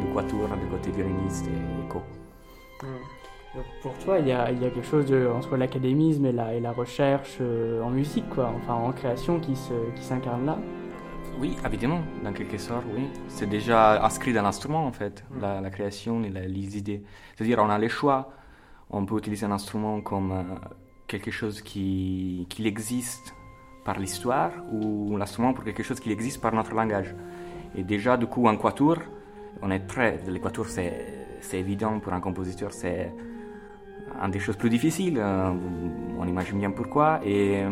du 0.00 0.12
quatuor 0.12 0.48
du 0.56 0.66
côté 0.66 0.90
violoniste 0.90 1.46
et 1.46 1.86
écho. 1.86 2.02
Donc 3.54 3.64
pour 3.82 3.92
toi, 3.98 4.18
il 4.20 4.28
y, 4.28 4.32
a, 4.32 4.50
il 4.52 4.62
y 4.62 4.64
a 4.64 4.70
quelque 4.70 4.86
chose 4.86 5.06
de, 5.06 5.26
entre 5.26 5.56
l'académisme 5.56 6.24
et 6.26 6.32
la, 6.32 6.54
et 6.54 6.60
la 6.60 6.70
recherche 6.70 7.38
euh, 7.40 7.82
en 7.82 7.90
musique, 7.90 8.28
quoi, 8.30 8.52
enfin 8.56 8.74
en 8.74 8.92
création 8.92 9.40
qui, 9.40 9.56
se, 9.56 9.72
qui 9.96 10.04
s'incarne 10.04 10.46
là 10.46 10.56
oui, 11.38 11.56
évidemment, 11.64 12.02
dans 12.22 12.34
quelque 12.34 12.58
sorte, 12.58 12.84
oui. 12.94 13.08
C'est 13.28 13.48
déjà 13.48 14.04
inscrit 14.04 14.34
dans 14.34 14.42
l'instrument, 14.42 14.86
en 14.86 14.92
fait, 14.92 15.24
la, 15.40 15.60
la, 15.62 15.70
création 15.70 16.22
et 16.22 16.28
la, 16.28 16.40
les 16.40 16.76
idées. 16.76 17.02
C'est-à-dire, 17.34 17.58
on 17.60 17.70
a 17.70 17.78
le 17.78 17.88
choix. 17.88 18.32
On 18.90 19.06
peut 19.06 19.16
utiliser 19.16 19.46
un 19.46 19.52
instrument 19.52 20.02
comme 20.02 20.32
euh, 20.32 20.42
quelque 21.06 21.30
chose 21.30 21.62
qui, 21.62 22.46
qui 22.50 22.66
existe 22.66 23.34
par 23.84 23.98
l'histoire 23.98 24.52
ou 24.72 25.16
l'instrument 25.16 25.52
pour 25.52 25.64
quelque 25.64 25.82
chose 25.82 26.00
qui 26.00 26.10
existe 26.12 26.40
par 26.40 26.54
notre 26.54 26.74
langage. 26.74 27.14
Et 27.74 27.82
déjà, 27.82 28.16
du 28.16 28.26
coup, 28.26 28.48
un 28.48 28.56
quatuor, 28.56 28.98
on 29.62 29.70
est 29.70 29.86
très... 29.86 30.20
Le 30.26 30.38
quatuor, 30.38 30.66
c'est, 30.66 31.28
évident 31.52 31.98
pour 32.00 32.12
un 32.12 32.20
compositeur, 32.20 32.72
c'est 32.72 33.12
une 34.22 34.30
des 34.30 34.40
choses 34.40 34.56
plus 34.56 34.70
difficiles. 34.70 35.18
Euh, 35.18 35.52
on 36.18 36.26
imagine 36.26 36.58
bien 36.58 36.70
pourquoi. 36.70 37.20
Et... 37.24 37.64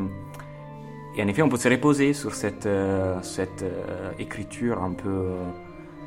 Et 1.17 1.23
en 1.25 1.27
effet, 1.27 1.43
on 1.43 1.49
peut 1.49 1.57
se 1.57 1.69
reposer 1.69 2.13
sur 2.13 2.33
cette, 2.33 2.67
euh, 2.67 3.21
cette 3.23 3.63
euh, 3.63 4.13
écriture 4.21 4.81
un 4.81 4.93
peu, 4.93 5.33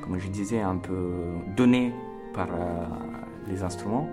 comme 0.01 0.17
je 0.17 0.29
disais, 0.29 0.61
un 0.61 0.77
peu 0.77 1.11
donnée 1.57 1.93
par 2.33 2.47
les 3.49 3.61
instruments. 3.61 4.07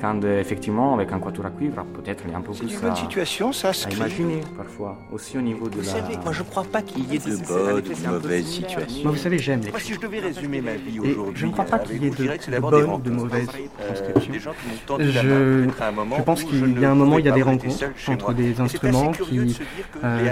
Quand 0.00 0.22
effectivement, 0.22 0.94
avec 0.94 1.12
un 1.12 1.18
quatuor 1.18 1.46
à 1.46 1.50
cuivre, 1.50 1.84
peut-être 1.94 2.24
il 2.26 2.32
y 2.32 2.34
a 2.34 2.38
un 2.38 2.40
peu 2.40 2.52
plus 2.52 2.72
une 2.72 2.80
bonne 2.80 2.90
à, 2.92 2.94
situation, 2.94 3.52
ça 3.52 3.70
à 3.70 3.90
imaginer 3.90 4.40
parfois, 4.56 4.96
aussi 5.12 5.36
au 5.38 5.40
niveau 5.40 5.68
de 5.68 5.76
vous 5.76 5.82
la... 5.82 5.92
savez, 5.92 6.16
moi 6.22 6.32
je 6.32 6.42
crois 6.42 6.64
pas 6.64 6.82
qu'il 6.82 7.10
y 7.12 7.16
ait 7.16 7.18
de 7.18 7.36
bonnes 7.46 7.78
ou 7.78 7.80
de 7.80 8.08
mauvaises 8.08 8.46
situations. 8.46 9.02
Moi, 9.02 9.12
vous 9.12 9.18
savez, 9.18 9.38
j'aime 9.38 9.60
les 9.62 9.70
Moi, 9.70 9.80
si 9.80 9.94
je 9.94 10.00
devais 10.00 10.20
résumer 10.20 10.60
ma 10.60 10.74
vie 10.74 10.96
Et 10.96 11.10
aujourd'hui, 11.10 11.40
je 11.40 11.46
ne 11.46 11.52
crois 11.52 11.64
pas 11.64 11.78
qu'il 11.78 12.02
y 12.02 12.06
ait 12.06 12.10
de, 12.10 12.60
bonnes 12.60 12.90
ou 12.90 12.98
de 12.98 13.10
mauvaises 13.10 13.48
Euh, 13.80 13.94
transcriptions. 13.94 14.52
main, 14.88 16.16
Je, 16.16 16.22
pense 16.22 16.44
qu'il 16.44 16.80
y 16.80 16.80
ne 16.80 16.84
a 16.84 16.90
un 16.90 16.94
moment, 16.94 17.18
il 17.18 17.24
y 17.24 17.28
a 17.28 17.32
des 17.32 17.42
rencontres 17.42 17.84
entre 18.08 18.34
des 18.34 18.60
instruments 18.60 19.12
qui 19.12 19.50
se 19.50 19.62
euh, 20.04 20.30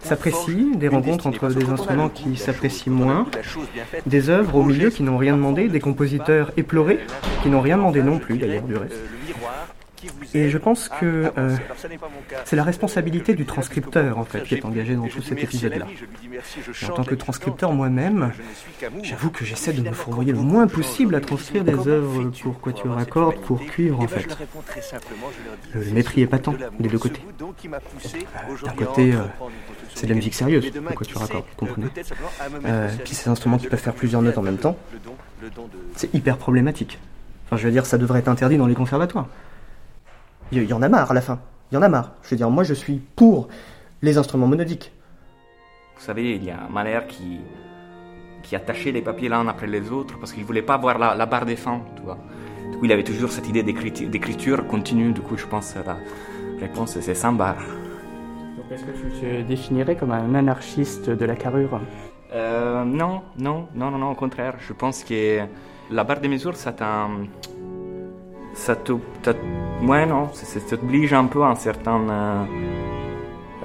s'apprécient, 0.00 0.74
des 0.74 0.88
rencontres 0.88 1.26
entre 1.26 1.48
des 1.48 1.68
instruments 1.68 2.08
qui 2.08 2.36
s'apprécient 2.36 2.92
moins, 2.92 3.26
des 4.06 4.30
œuvres 4.30 4.56
au 4.56 4.62
milieu 4.62 4.90
qui 4.90 5.02
n'ont 5.02 5.18
rien 5.18 5.36
demandé, 5.36 5.68
des 5.68 5.80
compositeurs 5.80 6.52
éplorés 6.56 7.00
qui 7.42 7.48
n'ont 7.48 7.60
rien 7.60 7.76
demandé 7.76 8.02
non 8.02 8.18
plus 8.18 8.38
d'ailleurs 8.38 8.62
du 8.62 8.76
reste. 8.76 8.93
Et 10.34 10.50
je 10.50 10.58
pense 10.58 10.88
que 10.88 11.32
euh, 11.38 11.56
c'est 12.44 12.56
la 12.56 12.64
responsabilité 12.64 13.34
du 13.34 13.46
transcripteur 13.46 14.18
en 14.18 14.24
fait 14.24 14.42
qui 14.42 14.54
est 14.54 14.64
engagé 14.64 14.94
dans 14.94 15.06
tout 15.06 15.22
cet 15.22 15.42
épisode-là. 15.42 15.86
En 16.88 16.92
tant 16.92 17.04
que 17.04 17.14
transcripteur 17.14 17.72
moi-même, 17.72 18.32
j'avoue 19.02 19.30
que 19.30 19.44
j'essaie 19.44 19.72
de 19.72 19.82
me 19.82 19.92
fourvoyer 19.92 20.32
le 20.32 20.38
moins 20.38 20.66
possible 20.66 21.14
à 21.14 21.20
transcrire 21.20 21.64
des 21.64 21.88
œuvres 21.88 22.30
pour 22.42 22.60
quatuor 22.60 22.98
à 22.98 23.04
cordes, 23.04 23.40
pour 23.42 23.64
cuivre 23.64 24.00
en 24.00 24.08
fait. 24.08 24.26
Le 25.74 25.90
mépris 25.92 26.22
est 26.22 26.26
patent 26.26 26.50
des 26.78 26.88
deux 26.88 26.98
côtés. 26.98 27.20
D'un 27.38 28.72
côté, 28.72 29.14
euh, 29.14 29.22
c'est 29.94 30.06
de 30.06 30.10
la 30.10 30.16
musique 30.16 30.34
sérieuse, 30.34 30.70
le 30.74 30.80
quatuor 30.94 31.22
à 31.22 31.28
cordes, 31.28 31.44
vous 31.50 31.66
comprenez 31.66 31.86
euh, 32.66 32.90
Puis 33.04 33.14
ces 33.14 33.30
instruments 33.30 33.58
qui 33.58 33.68
peuvent 33.68 33.80
faire 33.80 33.94
plusieurs 33.94 34.22
notes 34.22 34.38
en 34.38 34.42
même 34.42 34.58
temps, 34.58 34.76
c'est 35.96 36.12
hyper 36.14 36.36
problématique. 36.36 36.98
Enfin, 37.44 37.56
je 37.56 37.66
veux 37.66 37.72
dire, 37.72 37.86
ça 37.86 37.98
devrait 37.98 38.20
être 38.20 38.28
interdit 38.28 38.56
dans 38.56 38.66
les 38.66 38.74
conservatoires. 38.74 39.26
Il 40.52 40.62
y, 40.62 40.66
y 40.66 40.72
en 40.72 40.82
a 40.82 40.88
marre 40.88 41.10
à 41.10 41.14
la 41.14 41.20
fin. 41.20 41.38
Il 41.70 41.74
y 41.74 41.78
en 41.78 41.82
a 41.82 41.88
marre. 41.88 42.12
Je 42.22 42.30
veux 42.30 42.36
dire, 42.36 42.50
moi 42.50 42.64
je 42.64 42.74
suis 42.74 43.00
pour 43.16 43.48
les 44.02 44.18
instruments 44.18 44.46
monodiques. 44.46 44.92
Vous 45.96 46.02
savez, 46.02 46.34
il 46.36 46.44
y 46.44 46.50
a 46.50 46.58
un 46.64 46.68
Mahler 46.72 47.00
qui, 47.08 47.40
qui 48.42 48.56
attachait 48.56 48.92
les 48.92 49.02
papiers 49.02 49.28
l'un 49.28 49.46
après 49.48 49.66
les 49.66 49.90
autres 49.90 50.18
parce 50.18 50.32
qu'il 50.32 50.42
ne 50.42 50.46
voulait 50.46 50.62
pas 50.62 50.76
voir 50.76 50.98
la, 50.98 51.14
la 51.14 51.26
barre 51.26 51.46
des 51.46 51.56
fins, 51.56 51.80
tu 51.96 52.02
vois. 52.02 52.18
Du 52.70 52.78
coup, 52.78 52.84
il 52.84 52.92
avait 52.92 53.04
toujours 53.04 53.30
cette 53.30 53.48
idée 53.48 53.62
d'écriture, 53.62 54.08
d'écriture 54.08 54.66
continue. 54.66 55.12
Du 55.12 55.20
coup, 55.20 55.36
je 55.36 55.46
pense 55.46 55.72
que 55.72 55.78
la 55.86 55.96
réponse, 56.60 56.98
c'est 57.00 57.14
sans 57.14 57.32
barre. 57.32 57.64
Donc 58.56 58.66
est-ce 58.70 58.84
que 58.84 58.90
tu 58.90 59.20
te 59.20 59.42
définirais 59.42 59.96
comme 59.96 60.12
un 60.12 60.34
anarchiste 60.34 61.08
de 61.10 61.24
la 61.24 61.36
carrure? 61.36 61.80
Euh, 62.32 62.84
non, 62.84 63.22
non, 63.38 63.68
non, 63.74 63.90
non, 63.90 63.98
non, 63.98 64.10
au 64.10 64.14
contraire. 64.14 64.54
Je 64.58 64.72
pense 64.72 65.04
que 65.04 65.40
la 65.90 66.04
barre 66.04 66.20
des 66.20 66.28
mesures, 66.28 66.56
ça 66.56 66.72
t'en- 66.72 67.26
ça 68.54 68.76
te, 68.76 68.92
t'as- 69.22 69.34
ouais, 69.82 70.06
non, 70.06 70.32
ça, 70.32 70.44
ça 70.46 70.76
t'oblige 70.76 71.12
un 71.12 71.26
peu 71.26 71.42
à 71.42 71.48
un 71.48 71.54
certain. 71.56 72.00
euh, 72.08 72.44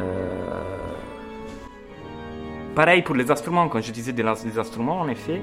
euh, 0.01 0.63
pareil 2.75 3.01
pour 3.01 3.15
les 3.15 3.29
instruments, 3.31 3.67
quand 3.67 3.81
je 3.81 3.91
disais 3.91 4.13
des, 4.13 4.23
des 4.23 4.59
instruments, 4.59 4.99
en 5.01 5.07
effet, 5.09 5.41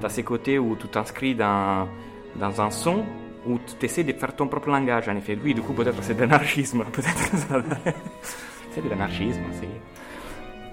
tu 0.00 0.06
as 0.06 0.08
ces 0.08 0.22
côtés 0.22 0.58
où 0.58 0.76
tu 0.76 0.88
t'inscris 0.88 1.34
dans, 1.34 1.88
dans 2.36 2.60
un 2.60 2.70
son, 2.70 3.04
où 3.46 3.58
tu 3.78 3.84
essaies 3.86 4.04
de 4.04 4.12
faire 4.12 4.34
ton 4.34 4.46
propre 4.48 4.68
langage, 4.70 5.08
en 5.08 5.16
effet. 5.16 5.38
Oui, 5.42 5.54
du 5.54 5.60
coup, 5.62 5.72
peut-être 5.72 6.02
c'est 6.02 6.14
de 6.14 6.20
l'anarchisme, 6.20 6.84
peut-être 6.92 7.30
c'est 8.70 8.84
de 8.84 8.88
l'anarchisme, 8.88 9.40
c'est. 9.60 9.68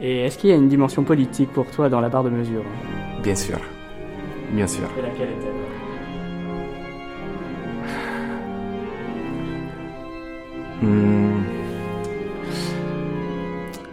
Et 0.04 0.26
est-ce 0.26 0.38
qu'il 0.38 0.50
y 0.50 0.54
a 0.54 0.56
une 0.56 0.68
dimension 0.70 1.04
politique 1.04 1.52
pour 1.54 1.68
toi 1.70 1.88
dans 1.90 2.02
la 2.02 2.10
barre 2.10 2.24
de 2.24 2.30
mesure? 2.32 2.64
Bien 3.22 3.36
sûr, 3.36 3.60
bien 4.54 4.68
sûr. 4.68 4.88
Et 4.98 5.02
laquelle 5.02 5.30
est-elle? 5.30 5.54
Hmm. 10.82 11.44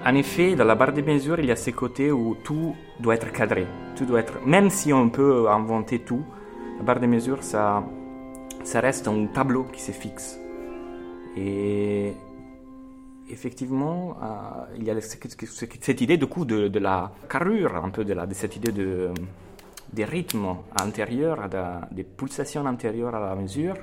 En 0.07 0.15
effet, 0.15 0.55
dans 0.57 0.65
la 0.65 0.75
barre 0.75 0.93
de 0.95 1.03
mesure, 1.03 1.38
il 1.38 1.47
y 1.47 1.50
a 1.50 1.57
ces 1.57 1.73
côtés 1.73 2.11
où 2.11 2.35
tout 2.43 2.75
doit 2.99 3.15
être 3.15 3.31
cadré. 3.31 3.67
Tout 3.97 4.07
doit 4.07 4.21
être, 4.21 4.38
même 4.47 4.71
si 4.71 4.93
on 4.93 5.11
peut 5.11 5.49
inventer 5.50 5.99
tout, 5.99 6.23
la 6.79 6.85
barre 6.85 7.00
de 7.00 7.07
mesure, 7.07 7.43
ça, 7.43 7.85
ça 8.65 8.81
reste 8.81 9.07
un 9.09 9.27
tableau 9.27 9.65
qui 9.65 9.83
se 9.83 9.93
fixe. 9.93 10.38
Et 11.37 12.12
effectivement, 13.29 14.17
euh, 14.23 14.77
il 14.79 14.85
y 14.85 14.91
a 14.91 14.99
ce- 15.00 15.19
ce- 15.29 15.47
ce- 15.47 15.67
cette 15.81 16.00
idée 16.00 16.17
du 16.17 16.27
coup 16.27 16.45
de, 16.47 16.69
de 16.69 16.79
la 16.79 17.12
carrure, 17.29 17.77
un 17.77 17.91
peu 17.91 18.05
de, 18.05 18.15
la, 18.15 18.25
de 18.27 18.33
cette 18.35 18.57
idée 18.57 18.73
de, 18.73 19.11
des 19.92 20.04
rythmes 20.04 20.57
intérieurs, 20.80 21.49
de- 21.49 21.95
des 21.95 22.04
pulsations 22.04 22.66
intérieures 22.66 23.14
à 23.14 23.21
la 23.21 23.35
mesure, 23.35 23.75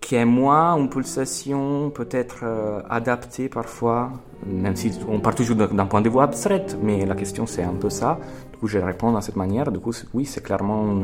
qui 0.00 0.14
est 0.14 0.24
moins 0.24 0.76
une 0.76 0.88
pulsation 0.88 1.90
peut-être 1.90 2.38
euh, 2.42 2.80
adaptée 2.88 3.48
parfois, 3.48 4.10
même 4.46 4.76
si 4.76 4.92
on 5.08 5.20
part 5.20 5.34
toujours 5.34 5.56
d'un 5.56 5.86
point 5.86 6.00
de 6.00 6.08
vue 6.08 6.20
abstrait, 6.20 6.66
mais 6.82 7.04
la 7.04 7.14
question 7.14 7.46
c'est 7.46 7.62
un 7.62 7.74
peu 7.74 7.90
ça. 7.90 8.18
Du 8.52 8.58
coup, 8.58 8.66
je 8.68 8.78
réponds 8.78 9.12
de 9.12 9.20
cette 9.20 9.36
manière. 9.36 9.70
Du 9.70 9.78
coup, 9.78 9.92
oui, 10.14 10.24
c'est 10.24 10.42
clairement 10.42 11.02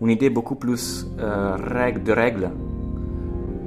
une, 0.00 0.10
idée 0.10 0.30
beaucoup 0.30 0.54
plus 0.56 1.06
euh, 1.18 1.56
règle, 1.56 2.02
de 2.02 2.12
règles 2.12 2.50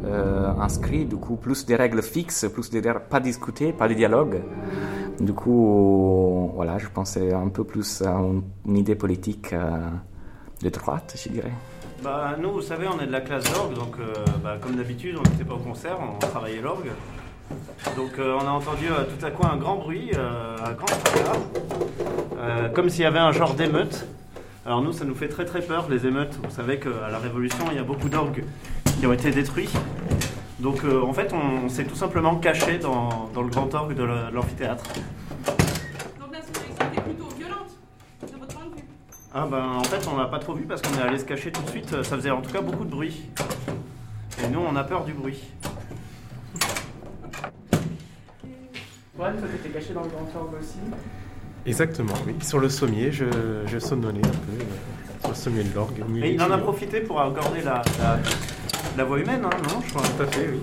euh, 0.06 0.52
inscrites, 0.60 1.10
du 1.10 1.18
coup, 1.18 1.36
plus 1.36 1.66
des 1.66 1.76
règles 1.76 2.02
fixes, 2.02 2.46
plus 2.54 2.70
des 2.70 2.82
pas 3.10 3.20
discutées, 3.20 3.74
pas 3.74 3.88
de 3.88 3.94
dialogue. 3.94 4.42
Du 5.20 5.34
coup, 5.34 6.52
voilà, 6.56 6.78
je 6.78 6.88
pensais 6.88 7.34
un 7.34 7.48
peu 7.48 7.64
plus 7.64 8.02
à 8.02 8.20
une, 8.66 8.78
idée 8.78 8.96
politique 8.96 9.54
euh, 9.54 9.90
de 10.62 10.70
droite, 10.70 11.16
je 11.22 11.30
dirais. 11.30 11.54
Bah, 12.04 12.36
nous, 12.40 12.52
vous 12.52 12.62
savez, 12.62 12.88
on 12.88 13.00
est 13.02 13.08
de 13.08 13.12
la 13.12 13.22
classe 13.22 13.52
d'orgue, 13.52 13.74
donc 13.74 13.96
euh, 14.00 14.14
bah, 14.44 14.58
comme 14.62 14.76
d'habitude, 14.76 15.16
on 15.18 15.24
n'était 15.30 15.44
pas 15.44 15.56
au 15.56 15.60
concert, 15.60 15.98
on 16.00 16.20
travaillait 16.20 16.62
l'orgue. 16.62 16.92
Donc 17.96 18.20
euh, 18.20 18.38
on 18.40 18.48
a 18.48 18.52
entendu 18.52 18.86
euh, 18.90 19.06
tout 19.06 19.26
à 19.26 19.32
coup 19.32 19.46
un 19.46 19.58
grand 19.58 19.78
bruit, 19.78 20.12
un 20.16 20.72
grand 20.74 20.88
fracas, 20.88 21.40
comme 22.74 22.90
s'il 22.90 23.04
y 23.04 23.08
avait 23.08 23.20
un 23.20 23.32
genre 23.32 23.54
d'émeute. 23.54 24.06
Alors 24.66 24.82
nous, 24.82 24.92
ça 24.92 25.06
nous 25.06 25.16
fait 25.16 25.30
très 25.30 25.46
très 25.46 25.62
peur, 25.62 25.88
les 25.90 26.06
émeutes. 26.06 26.38
Vous 26.44 26.52
savez 26.52 26.80
qu'à 26.80 27.10
la 27.12 27.20
Révolution, 27.20 27.66
il 27.72 27.78
y 27.78 27.80
a 27.80 27.84
beaucoup 27.84 28.10
d'orgues 28.10 28.44
qui 29.00 29.08
ont 29.08 29.14
été 29.14 29.32
détruits. 29.32 29.70
Donc 30.66 30.84
euh, 30.84 31.04
en 31.04 31.14
fait, 31.14 31.32
on, 31.32 31.70
s'est 31.70 31.84
tout 31.84 31.94
simplement 31.94 32.38
caché 32.38 32.80
dans, 32.80 33.30
dans 33.36 33.44
le 33.44 33.50
grand 33.50 33.72
orgue 33.76 33.94
de 33.94 34.04
la- 34.04 34.32
de 34.32 34.36
l'amphithéâtre. 34.36 34.84
Donc 36.20 36.34
la 36.34 36.42
sonorité 36.42 36.86
était 36.92 37.02
plutôt 37.04 37.28
violente, 37.38 37.70
de 38.24 38.40
votre 38.40 38.56
point 38.56 38.66
de 38.66 38.76
vue. 38.76 38.84
Ah 39.32 39.46
ben 39.46 39.64
en 39.64 39.84
fait 39.84 40.08
on 40.12 40.18
l'a 40.18 40.26
pas 40.26 40.40
trop 40.40 40.56
vu 40.56 40.64
parce 40.64 40.82
qu'on 40.82 40.98
est 40.98 41.04
allé 41.04 41.20
se 41.20 41.26
cacher 41.26 41.52
tout 41.52 41.62
de 41.62 41.70
suite, 41.70 41.88
ça 42.02 42.16
faisait 42.18 42.32
en 42.32 42.42
tout 42.42 42.52
cas 42.52 42.62
beaucoup 42.62 42.84
de 42.84 42.90
bruit. 42.90 43.30
Et 44.44 44.48
nous 44.48 44.60
on 44.60 44.76
a 44.76 44.84
peur 44.84 45.06
du 45.06 45.14
bruit. 45.14 45.44
Ouais, 49.20 49.34
toi 49.34 49.48
t'étais 49.52 49.70
caché 49.70 49.94
dans 49.94 50.02
le 50.02 50.10
grand 50.10 50.28
orgue 50.42 50.56
aussi. 50.60 50.80
Exactement, 51.68 52.16
oui. 52.26 52.34
Sur 52.42 52.58
le 52.58 52.70
sommier, 52.70 53.12
je, 53.12 53.26
je 53.68 53.78
un 53.78 54.00
peu 54.00 54.08
euh, 54.08 54.20
sur 55.22 55.30
le 55.30 55.36
sommier 55.36 55.64
de 55.64 55.76
l'orgue. 55.76 56.04
Et 56.24 56.34
il 56.34 56.42
en 56.42 56.50
a 56.50 56.58
profité 56.58 57.02
pour 57.02 57.22
accorder 57.22 57.62
la, 57.62 57.84
la, 58.00 58.18
la 58.98 59.04
voix 59.04 59.20
humaine, 59.20 59.44
hein, 59.46 59.50
non 59.70 59.82
je 59.86 59.94
crois. 59.94 60.04
Tout 60.04 60.24
à 60.24 60.28
fait, 60.28 60.50
oui. 60.50 60.62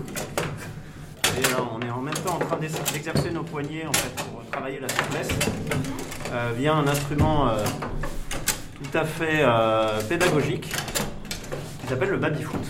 Et 1.39 1.43
là, 1.43 1.59
on 1.75 1.81
est 1.81 1.91
en 1.91 2.01
même 2.01 2.15
temps 2.15 2.35
en 2.37 2.39
train 2.45 2.57
d'ex- 2.57 2.93
d'exercer 2.93 3.31
nos 3.31 3.43
poignets 3.43 3.87
en 3.87 3.93
fait, 3.93 4.11
pour 4.23 4.45
travailler 4.51 4.81
la 4.81 4.89
souplesse 4.89 5.29
euh, 6.33 6.53
via 6.57 6.75
un 6.75 6.87
instrument 6.87 7.49
euh, 7.49 7.65
tout 8.83 8.99
à 8.99 9.05
fait 9.05 9.41
euh, 9.41 10.01
pédagogique 10.09 10.73
qui 11.81 11.87
s'appelle 11.87 12.11
le 12.11 12.19
baby-foot. 12.19 12.61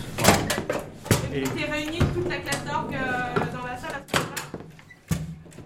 Et 1.35 1.45
vous 1.45 1.57
réunis 1.71 1.99
toute 2.14 2.28
la 2.28 2.37
classe 2.37 2.64
d'orgue 2.64 2.95
euh, 2.95 3.40
dans 3.52 3.66
la 3.66 3.76
salle 3.76 3.92
à 3.97 4.02
ce 4.07 4.19
moment-là? 4.19 4.42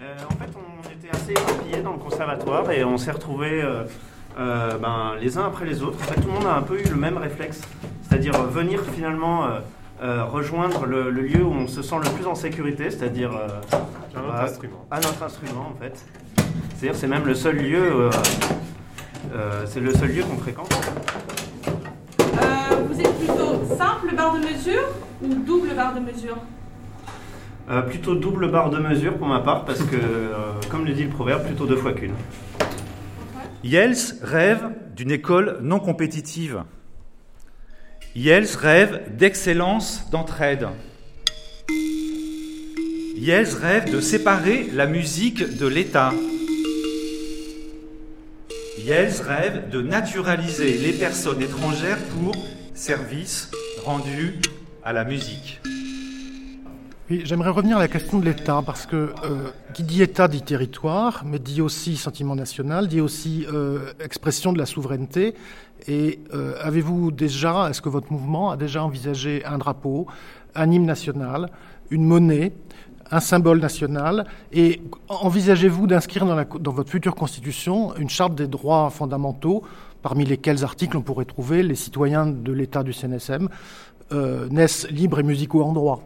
Euh, 0.02 0.16
en 0.30 0.36
fait, 0.36 0.50
on 0.54 0.90
était 0.90 1.10
assez 1.14 1.32
éparpillés 1.32 1.82
dans 1.82 1.92
le 1.92 1.98
conservatoire 1.98 2.70
et 2.70 2.84
on 2.84 2.96
s'est 2.96 3.10
retrouvés 3.10 3.62
euh, 3.62 3.84
euh, 4.38 4.78
ben, 4.78 5.14
les 5.20 5.36
uns 5.36 5.46
après 5.46 5.64
les 5.66 5.82
autres. 5.82 5.98
En 6.00 6.04
fait, 6.04 6.20
tout 6.20 6.28
le 6.28 6.34
monde 6.34 6.46
a 6.46 6.54
un 6.54 6.62
peu 6.62 6.80
eu 6.80 6.84
le 6.88 6.96
même 6.96 7.18
réflexe, 7.18 7.60
c'est-à-dire 8.08 8.36
euh, 8.36 8.46
venir 8.46 8.80
finalement 8.94 9.46
euh, 10.02 10.24
rejoindre 10.24 10.86
le, 10.86 11.10
le 11.10 11.22
lieu 11.22 11.42
où 11.42 11.52
on 11.52 11.66
se 11.66 11.82
sent 11.82 11.96
le 12.04 12.10
plus 12.10 12.26
en 12.26 12.34
sécurité, 12.34 12.90
c'est-à-dire 12.90 13.30
euh, 13.36 13.48
À 14.14 14.20
notre 14.22 14.34
à- 14.34 14.44
instrument. 14.44 14.86
À 14.90 14.96
notre 15.00 15.22
instrument, 15.22 15.72
en 15.74 15.80
fait. 15.82 16.04
C'est-à-dire, 16.76 16.98
c'est 16.98 17.06
même 17.08 17.24
le 17.24 17.34
seul 17.34 17.56
lieu. 17.56 17.78
euh, 17.82 18.10
euh, 19.34 19.64
c'est 19.66 19.80
le 19.80 19.92
seul 19.94 20.08
lieu 20.14 20.22
qu'on 20.22 20.36
fréquente. 20.36 20.72
Euh, 22.20 22.76
Vous 22.90 23.00
êtes 23.00 23.18
plutôt 23.18 23.64
simple 23.76 24.14
barre 24.14 24.34
de 24.34 24.40
mesure 24.40 24.82
ou 25.22 25.28
double 25.34 25.74
barre 25.74 25.94
de 25.94 26.00
mesure 26.00 26.36
Euh, 27.70 27.82
plutôt 27.82 28.14
double 28.14 28.50
barre 28.50 28.70
de 28.70 28.78
mesure 28.78 29.16
pour 29.16 29.26
ma 29.26 29.40
part, 29.40 29.64
parce 29.64 29.82
que, 29.82 29.96
euh, 29.96 30.52
comme 30.70 30.84
le 30.84 30.92
dit 30.92 31.04
le 31.04 31.10
proverbe, 31.10 31.44
plutôt 31.44 31.66
deux 31.66 31.76
fois 31.76 31.92
qu'une. 31.92 32.14
Yels 33.64 33.96
rêve 34.22 34.68
d'une 34.94 35.10
école 35.10 35.58
non 35.62 35.80
compétitive. 35.80 36.62
Yels 38.16 38.56
rêve 38.56 39.14
d'excellence 39.18 40.08
d'entraide. 40.10 40.68
Yels 43.14 43.54
rêve 43.60 43.92
de 43.92 44.00
séparer 44.00 44.70
la 44.72 44.86
musique 44.86 45.58
de 45.58 45.66
l'État. 45.66 46.14
Yels 48.78 49.20
rêve 49.20 49.68
de 49.68 49.82
naturaliser 49.82 50.78
les 50.78 50.94
personnes 50.94 51.42
étrangères 51.42 51.98
pour 52.18 52.34
service 52.72 53.50
rendu 53.84 54.40
à 54.82 54.94
la 54.94 55.04
musique. 55.04 55.60
Oui, 57.08 57.20
j'aimerais 57.24 57.50
revenir 57.50 57.76
à 57.76 57.80
la 57.80 57.88
question 57.88 58.18
de 58.18 58.24
l'État, 58.24 58.62
parce 58.66 58.84
que 58.84 59.12
euh, 59.24 59.50
qui 59.74 59.84
dit 59.84 60.02
État 60.02 60.26
dit 60.26 60.42
territoire, 60.42 61.22
mais 61.24 61.38
dit 61.38 61.60
aussi 61.60 61.96
sentiment 61.96 62.34
national, 62.34 62.88
dit 62.88 63.00
aussi 63.00 63.46
euh, 63.52 63.92
expression 64.00 64.52
de 64.52 64.58
la 64.58 64.66
souveraineté. 64.66 65.34
Et 65.88 66.20
euh, 66.34 66.54
avez-vous 66.60 67.10
déjà, 67.10 67.68
est-ce 67.70 67.80
que 67.80 67.88
votre 67.88 68.12
mouvement 68.12 68.50
a 68.50 68.56
déjà 68.56 68.84
envisagé 68.84 69.44
un 69.44 69.58
drapeau, 69.58 70.06
un 70.54 70.70
hymne 70.70 70.86
national, 70.86 71.50
une 71.90 72.04
monnaie, 72.04 72.52
un 73.10 73.20
symbole 73.20 73.60
national? 73.60 74.26
Et 74.52 74.80
envisagez-vous 75.08 75.86
d'inscrire 75.86 76.26
dans, 76.26 76.72
votre 76.72 76.90
future 76.90 77.14
constitution 77.14 77.94
une 77.96 78.08
charte 78.08 78.34
des 78.34 78.48
droits 78.48 78.90
fondamentaux, 78.90 79.62
parmi 80.02 80.24
lesquels 80.24 80.64
articles 80.64 80.96
on 80.96 81.02
pourrait 81.02 81.24
trouver 81.24 81.62
les 81.62 81.74
citoyens 81.74 82.26
de 82.26 82.52
l'État 82.52 82.82
du 82.82 82.92
CNSM 82.92 83.48
euh, 84.12 84.48
naissent 84.50 84.88
libres 84.90 85.20
et 85.20 85.24
musicaux 85.24 85.62
en 85.62 85.72
droit? 85.72 86.02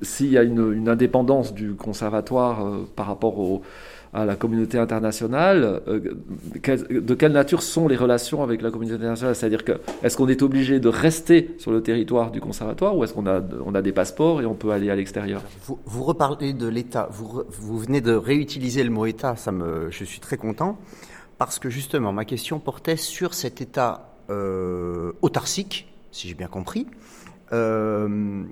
S'il 0.00 0.32
y 0.32 0.38
a 0.38 0.42
une, 0.42 0.88
indépendance 0.88 1.54
du 1.54 1.74
conservatoire 1.74 2.66
euh, 2.66 2.88
par 2.96 3.06
rapport 3.06 3.38
au- 3.38 3.62
à 4.14 4.26
la 4.26 4.36
communauté 4.36 4.78
internationale, 4.78 5.80
euh, 5.88 6.00
de 6.90 7.14
quelle 7.14 7.32
nature 7.32 7.62
sont 7.62 7.88
les 7.88 7.96
relations 7.96 8.42
avec 8.42 8.60
la 8.60 8.70
communauté 8.70 8.96
internationale? 8.96 9.34
C'est-à-dire 9.34 9.64
que 9.64 9.80
est-ce 10.02 10.16
qu'on 10.18 10.28
est 10.28 10.42
obligé 10.42 10.80
de 10.80 10.88
rester 10.88 11.54
sur 11.58 11.72
le 11.72 11.82
territoire 11.82 12.30
du 12.30 12.40
conservatoire 12.40 12.96
ou 12.96 13.04
est-ce 13.04 13.14
qu'on 13.14 13.26
a, 13.26 13.40
on 13.64 13.74
a 13.74 13.80
des 13.80 13.92
passeports 13.92 14.42
et 14.42 14.46
on 14.46 14.54
peut 14.54 14.70
aller 14.70 14.90
à 14.90 14.96
l'extérieur? 14.96 15.42
Vous, 15.66 16.04
reparlez 16.04 16.52
de 16.52 16.68
l'État. 16.68 17.08
Vous, 17.10 17.44
vous 17.48 17.78
venez 17.78 18.02
de 18.02 18.12
réutiliser 18.12 18.84
le 18.84 18.90
mot 18.90 19.06
État. 19.06 19.34
Ça 19.36 19.50
me, 19.50 19.90
je 19.90 20.04
suis 20.04 20.20
très 20.20 20.36
content 20.36 20.78
parce 21.38 21.58
que 21.58 21.70
justement, 21.70 22.12
ma 22.12 22.24
question 22.26 22.60
portait 22.60 22.96
sur 22.96 23.32
cet 23.32 23.60
État 23.62 24.14
euh, 24.30 25.12
autarcique, 25.22 25.92
si 26.10 26.28
j'ai 26.28 26.34
bien 26.34 26.48
compris. 26.48 26.86
Euh, 27.52 28.44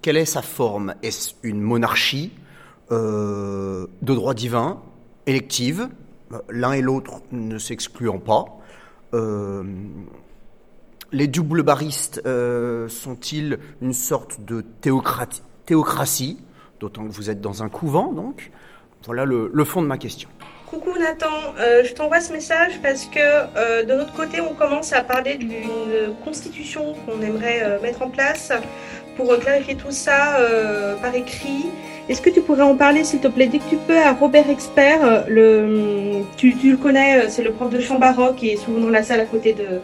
quelle 0.00 0.16
est 0.16 0.24
sa 0.24 0.42
forme? 0.42 0.94
Est-ce 1.02 1.34
une 1.42 1.60
monarchie? 1.60 2.32
De 2.92 4.14
droit 4.14 4.34
divin, 4.34 4.80
élective 5.26 5.88
L'un 6.48 6.72
et 6.72 6.80
l'autre 6.80 7.20
ne 7.30 7.58
s'excluant 7.58 8.18
pas. 8.18 8.46
Euh, 9.14 9.62
les 11.12 11.26
double 11.26 11.62
baristes 11.62 12.22
euh, 12.24 12.88
sont-ils 12.88 13.58
une 13.82 13.92
sorte 13.92 14.40
de 14.42 14.64
théocrati- 14.80 15.42
théocratie, 15.66 16.38
d'autant 16.80 17.04
que 17.06 17.12
vous 17.12 17.28
êtes 17.28 17.40
dans 17.42 17.62
un 17.62 17.68
couvent, 17.68 18.12
donc? 18.12 18.50
Voilà 19.04 19.24
le, 19.24 19.64
fond 19.64 19.82
de 19.82 19.86
ma 19.88 19.98
question. 19.98 20.28
Coucou 20.70 20.96
Nathan, 20.98 21.26
Euh, 21.58 21.82
je 21.84 21.92
t'envoie 21.92 22.20
ce 22.20 22.32
message 22.32 22.80
parce 22.82 23.04
que 23.04 23.18
euh, 23.18 23.84
de 23.84 23.92
notre 23.92 24.14
côté, 24.14 24.40
on 24.40 24.54
commence 24.54 24.92
à 24.94 25.02
parler 25.02 25.36
d'une 25.36 26.14
constitution 26.24 26.94
qu'on 27.04 27.20
aimerait 27.20 27.62
euh, 27.62 27.82
mettre 27.82 28.00
en 28.00 28.08
place 28.08 28.52
pour 29.16 29.30
euh, 29.32 29.36
clarifier 29.38 29.74
tout 29.76 29.90
ça 29.90 30.36
euh, 30.38 30.96
par 30.96 31.14
écrit. 31.14 31.66
Est-ce 32.08 32.20
que 32.20 32.30
tu 32.30 32.40
pourrais 32.40 32.62
en 32.62 32.76
parler, 32.76 33.04
s'il 33.04 33.20
te 33.20 33.28
plaît, 33.28 33.46
dès 33.46 33.58
que 33.58 33.68
tu 33.68 33.76
peux, 33.76 33.98
à 33.98 34.12
Robert 34.12 34.50
Expert 34.50 35.04
euh, 35.04 35.22
le, 35.28 36.22
tu, 36.36 36.52
le 36.64 36.76
connais, 36.76 37.22
euh, 37.22 37.26
c'est 37.28 37.44
le 37.44 37.52
prof 37.52 37.70
de 37.70 37.80
chant 37.80 37.98
baroque 37.98 38.36
qui 38.36 38.50
est 38.50 38.56
souvent 38.56 38.80
dans 38.80 38.90
la 38.90 39.04
salle 39.04 39.20
à 39.20 39.24
côté 39.24 39.52
de, 39.52 39.78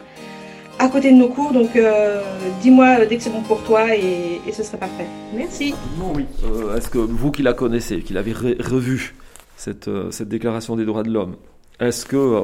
à 0.80 0.88
côté 0.88 1.12
de 1.12 1.16
nos 1.16 1.28
cours. 1.28 1.52
Donc, 1.52 1.76
euh, 1.76 2.20
dis-moi 2.60 3.06
dès 3.06 3.18
que 3.18 3.22
c'est 3.22 3.30
bon 3.30 3.42
pour 3.42 3.62
toi 3.62 3.94
et, 3.94 4.40
ce 4.52 4.62
serait 4.64 4.78
parfait. 4.78 5.06
Merci. 5.32 5.74
oui. 6.14 6.26
Euh, 6.44 6.76
est-ce 6.76 6.88
que 6.88 6.98
vous 6.98 7.30
qui 7.30 7.42
la 7.42 7.52
connaissez, 7.52 8.00
qui 8.00 8.12
l'avez 8.14 8.32
revue, 8.32 9.14
cette, 9.56 9.88
déclaration 10.20 10.74
des 10.74 10.84
droits 10.84 11.04
de 11.04 11.10
l'homme, 11.10 11.36
est-ce 11.78 12.04
que 12.04 12.42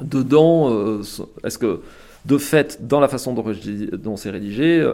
dedans, 0.00 1.00
est-ce 1.44 1.58
que 1.58 1.82
de 2.24 2.38
fait, 2.38 2.86
dans 2.86 3.00
la 3.00 3.08
façon 3.08 3.32
dont, 3.32 4.16
c'est 4.16 4.30
rédigé, 4.30 4.88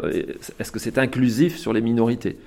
est-ce 0.58 0.72
que 0.72 0.78
c'est 0.78 0.98
inclusif 0.98 1.56
sur 1.56 1.72
les 1.72 1.80
minorités? 1.80 2.38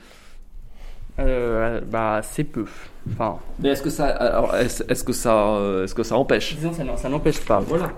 Euh, 1.21 1.81
bah, 1.81 2.21
c'est 2.23 2.43
peu. 2.43 2.65
Enfin, 3.11 3.37
Mais 3.59 3.69
est-ce 3.69 3.81
que 3.81 3.89
ça, 3.89 4.07
alors, 4.07 4.55
est-ce, 4.55 4.83
est-ce 4.87 5.03
que 5.03 5.13
ça, 5.13 5.35
euh, 5.55 5.83
est-ce 5.85 5.95
que 5.95 6.03
ça 6.03 6.15
empêche? 6.17 6.55
Disons, 6.55 6.73
ça, 6.73 6.83
n'en- 6.83 6.97
ça 6.97 7.09
n'empêche 7.09 7.39
pas. 7.45 7.59
Voilà. 7.59 7.89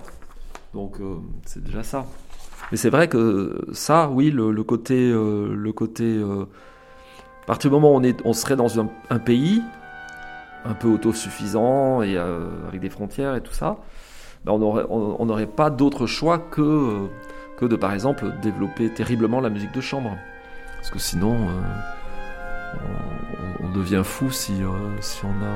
Donc 0.74 1.00
euh, 1.00 1.16
c'est 1.46 1.64
déjà 1.64 1.84
ça. 1.84 2.06
Mais 2.72 2.78
c'est 2.78 2.90
vrai 2.90 3.08
que 3.08 3.66
ça, 3.74 4.10
oui, 4.10 4.32
le, 4.32 4.52
le 4.52 4.64
côté, 4.64 4.96
euh, 5.12 5.54
le 5.56 5.72
côté, 5.74 6.04
euh, 6.04 6.46
à 7.44 7.46
partir 7.46 7.70
du 7.70 7.74
moment 7.76 7.92
où 7.94 7.98
on 7.98 8.04
est, 8.04 8.18
on 8.26 8.34
serait 8.34 8.56
dans 8.56 8.80
un, 8.80 8.88
un 9.10 9.20
pays 9.20 9.62
un 10.66 10.74
peu 10.74 10.88
autosuffisant 10.88 12.02
et 12.02 12.18
euh, 12.18 12.48
avec 12.68 12.80
des 12.80 12.90
frontières 12.90 13.36
et 13.36 13.42
tout 13.42 13.54
ça, 13.54 13.78
ben, 14.46 14.54
on 14.54 14.60
n'aurait 14.60 14.86
on, 14.90 15.18
on 15.22 15.26
n'aurait 15.26 15.46
pas 15.46 15.70
d'autre 15.70 16.08
choix 16.08 16.40
que 16.40 16.62
euh, 16.62 17.08
que 17.58 17.66
de, 17.66 17.76
par 17.76 17.94
exemple, 17.94 18.26
développer 18.42 18.90
terriblement 18.90 19.40
la 19.42 19.50
musique 19.50 19.74
de 19.74 19.82
chambre, 19.82 20.18
parce 20.78 20.90
que 20.90 20.98
sinon, 21.00 21.34
euh, 21.34 21.62
on, 22.74 23.66
on- 23.66 23.72
devient 23.74 24.02
fou 24.04 24.30
si 24.32 24.62
euh, 24.64 24.68
si 25.02 25.24
on 25.26 25.30
a 25.44 25.56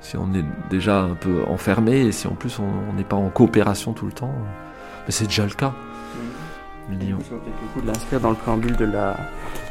si 0.00 0.16
on 0.16 0.32
est 0.34 0.44
déjà 0.70 1.00
un 1.00 1.14
peu 1.14 1.42
enfermé 1.48 2.00
et 2.06 2.12
si 2.12 2.26
en 2.28 2.34
plus 2.34 2.58
on 2.60 2.92
n'est 2.92 3.04
pas 3.04 3.16
en 3.16 3.28
coopération 3.30 3.92
tout 3.92 4.06
le 4.06 4.12
temps. 4.12 4.34
Mais 5.06 5.12
c'est 5.12 5.24
déjà 5.26 5.44
le 5.44 5.50
cas. 5.54 5.72
Lyon. 6.90 7.16
Il 7.18 7.24
faut 7.24 7.36
peut-être 7.36 7.60
le 7.62 7.68
coup 7.72 7.80
de 7.80 7.86
l'inscrire 7.86 8.20
dans 8.20 8.28
le 8.30 8.36
préambule 8.36 8.76
de 8.76 8.84
la, 8.84 9.16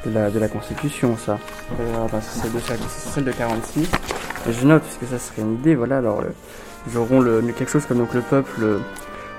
de 0.06 0.10
la, 0.12 0.32
de 0.32 0.40
la 0.40 0.48
Constitution, 0.48 1.16
ça. 1.16 1.38
Euh, 1.80 2.08
c'est 2.22 2.42
celle 2.42 2.52
de, 2.52 2.60
celle 2.88 3.24
de 3.26 3.32
46. 3.32 3.84
Et 4.50 4.52
je 4.54 4.66
note, 4.66 4.82
puisque 4.82 5.06
ça 5.12 5.20
serait 5.20 5.44
une 5.44 5.54
idée, 5.54 5.76
voilà, 5.76 6.00
alors, 6.00 6.22
euh, 6.22 6.30
ils 6.90 6.98
auront 6.98 7.20
le, 7.22 7.42
quelque 7.56 7.70
chose 7.72 7.86
comme 7.86 8.00
donc 8.00 8.14
le 8.16 8.22
peuple 8.22 8.80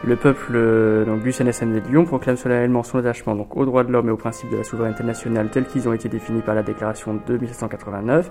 Le 0.06 0.16
peuple 0.16 0.52
euh, 0.54 1.06
donc, 1.06 1.22
du 1.22 1.32
CNSM 1.32 1.72
de 1.72 1.78
Lyon 1.88 2.04
proclame 2.04 2.36
solennellement 2.36 2.82
son 2.82 2.98
attachement 2.98 3.34
donc, 3.34 3.56
aux 3.56 3.64
droits 3.64 3.84
de 3.84 3.90
l'homme 3.90 4.08
et 4.08 4.12
aux 4.12 4.18
principes 4.18 4.50
de 4.50 4.58
la 4.58 4.64
souveraineté 4.64 5.02
nationale 5.02 5.48
tels 5.50 5.66
qu'ils 5.66 5.88
ont 5.88 5.94
été 5.94 6.10
définis 6.10 6.42
par 6.42 6.54
la 6.54 6.62
déclaration 6.62 7.18
de 7.26 7.38
1789 7.38 8.30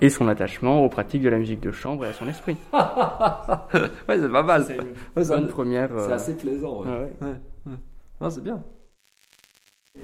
et 0.00 0.10
son 0.10 0.28
attachement 0.28 0.84
aux 0.84 0.90
pratiques 0.90 1.22
de 1.22 1.30
la 1.30 1.38
musique 1.38 1.60
de 1.60 1.72
chambre 1.72 2.04
et 2.04 2.08
à 2.08 2.12
son 2.12 2.28
esprit. 2.28 2.58
ouais, 2.74 4.18
c'est 4.20 4.28
pas 4.30 4.42
mal. 4.42 4.64
C'est 4.66 4.76
une 4.76 4.82
Ouais, 5.16 5.26
bonne 5.26 5.48
première. 5.48 5.88
C'est 5.96 6.12
euh, 6.12 6.14
assez 6.14 6.36
plaisant. 6.36 6.82
Ouais. 6.82 6.88
ah 6.90 6.98
ouais. 6.98 7.28
Ouais, 7.28 7.34
ouais. 7.68 7.72
Non, 8.20 8.28
c'est 8.28 8.42
bien. 8.42 8.62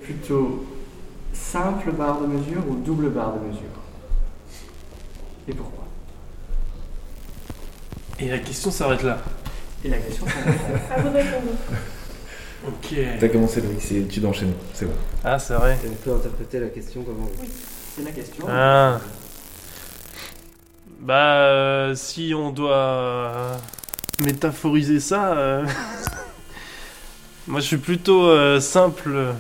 Plutôt 0.03 0.65
simple 1.35 1.93
barre 1.93 2.23
de 2.23 2.29
mesure 2.29 2.63
ou 2.67 2.77
double 2.77 3.11
barre 3.11 3.35
de 3.35 3.47
mesure? 3.47 3.61
Et 5.49 5.53
pourquoi? 5.53 5.85
Et 8.21 8.29
la 8.29 8.39
question 8.39 8.71
s'arrête 8.71 9.03
là. 9.03 9.19
Et 9.85 9.89
la 9.89 9.99
question 9.99 10.27
À 10.97 11.01
vous 11.01 11.11
répondre. 11.13 11.53
Ok. 12.67 12.95
T'as 13.19 13.29
commencé, 13.29 13.61
Loïc, 13.63 13.81
c'est- 13.81 14.07
tu 14.09 14.21
d'enchaînement, 14.21 14.55
c'est 14.75 14.85
bon. 14.85 14.93
Ah, 15.25 15.39
c'est 15.39 15.55
vrai. 15.55 15.79
On 15.91 15.95
peut 15.95 16.15
interpréter 16.15 16.61
la 16.61 16.69
question 16.69 17.03
comme 17.03 17.21
on 17.23 17.25
veut. 17.27 17.49
C'est 17.97 18.05
la 18.05 18.11
question. 18.13 18.45
Ah. 18.49 19.01
Bah, 21.01 21.15
euh, 21.37 21.95
si 21.95 22.35
on 22.37 22.51
doit 22.51 22.77
euh, 22.77 23.57
métaphoriser 24.23 25.01
ça, 25.01 25.33
euh, 25.33 25.65
moi 27.49 27.61
je 27.61 27.67
suis 27.67 27.79
plutôt 27.79 28.27
euh, 28.29 28.61
simple. 28.61 29.33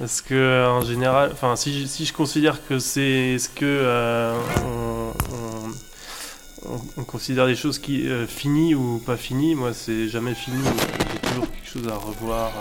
Parce 0.00 0.20
que 0.20 0.66
en 0.66 0.80
général, 0.80 1.30
enfin, 1.32 1.54
si, 1.54 1.82
je- 1.82 1.86
si 1.86 2.04
je 2.04 2.12
considère 2.12 2.66
que 2.66 2.80
c'est 2.80 3.38
ce 3.38 3.48
que 3.48 3.64
euh, 3.64 4.34
on, 4.64 4.73
on- 6.96 7.00
on- 7.00 7.02
on 7.02 7.04
considère 7.04 7.46
des 7.46 7.56
choses 7.56 7.78
qui 7.78 8.08
euh, 8.08 8.26
finies 8.26 8.74
ou 8.74 8.98
pas 8.98 9.16
finies, 9.16 9.54
moi 9.54 9.72
c'est 9.72 10.08
jamais 10.08 10.34
fini. 10.34 10.58
J'ai 11.12 11.28
toujours 11.28 11.46
quelque 11.50 11.68
chose 11.68 11.88
à 11.88 11.96
revoir, 11.96 12.52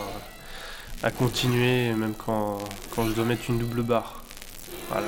à, 1.04 1.08
à 1.08 1.12
continuer, 1.12 1.94
même 1.94 2.14
quand, 2.18 2.58
quand 2.96 3.06
je 3.08 3.12
dois 3.14 3.26
mettre 3.26 3.44
une 3.50 3.60
double 3.60 3.84
barre. 3.84 4.24
Voilà. 4.90 5.08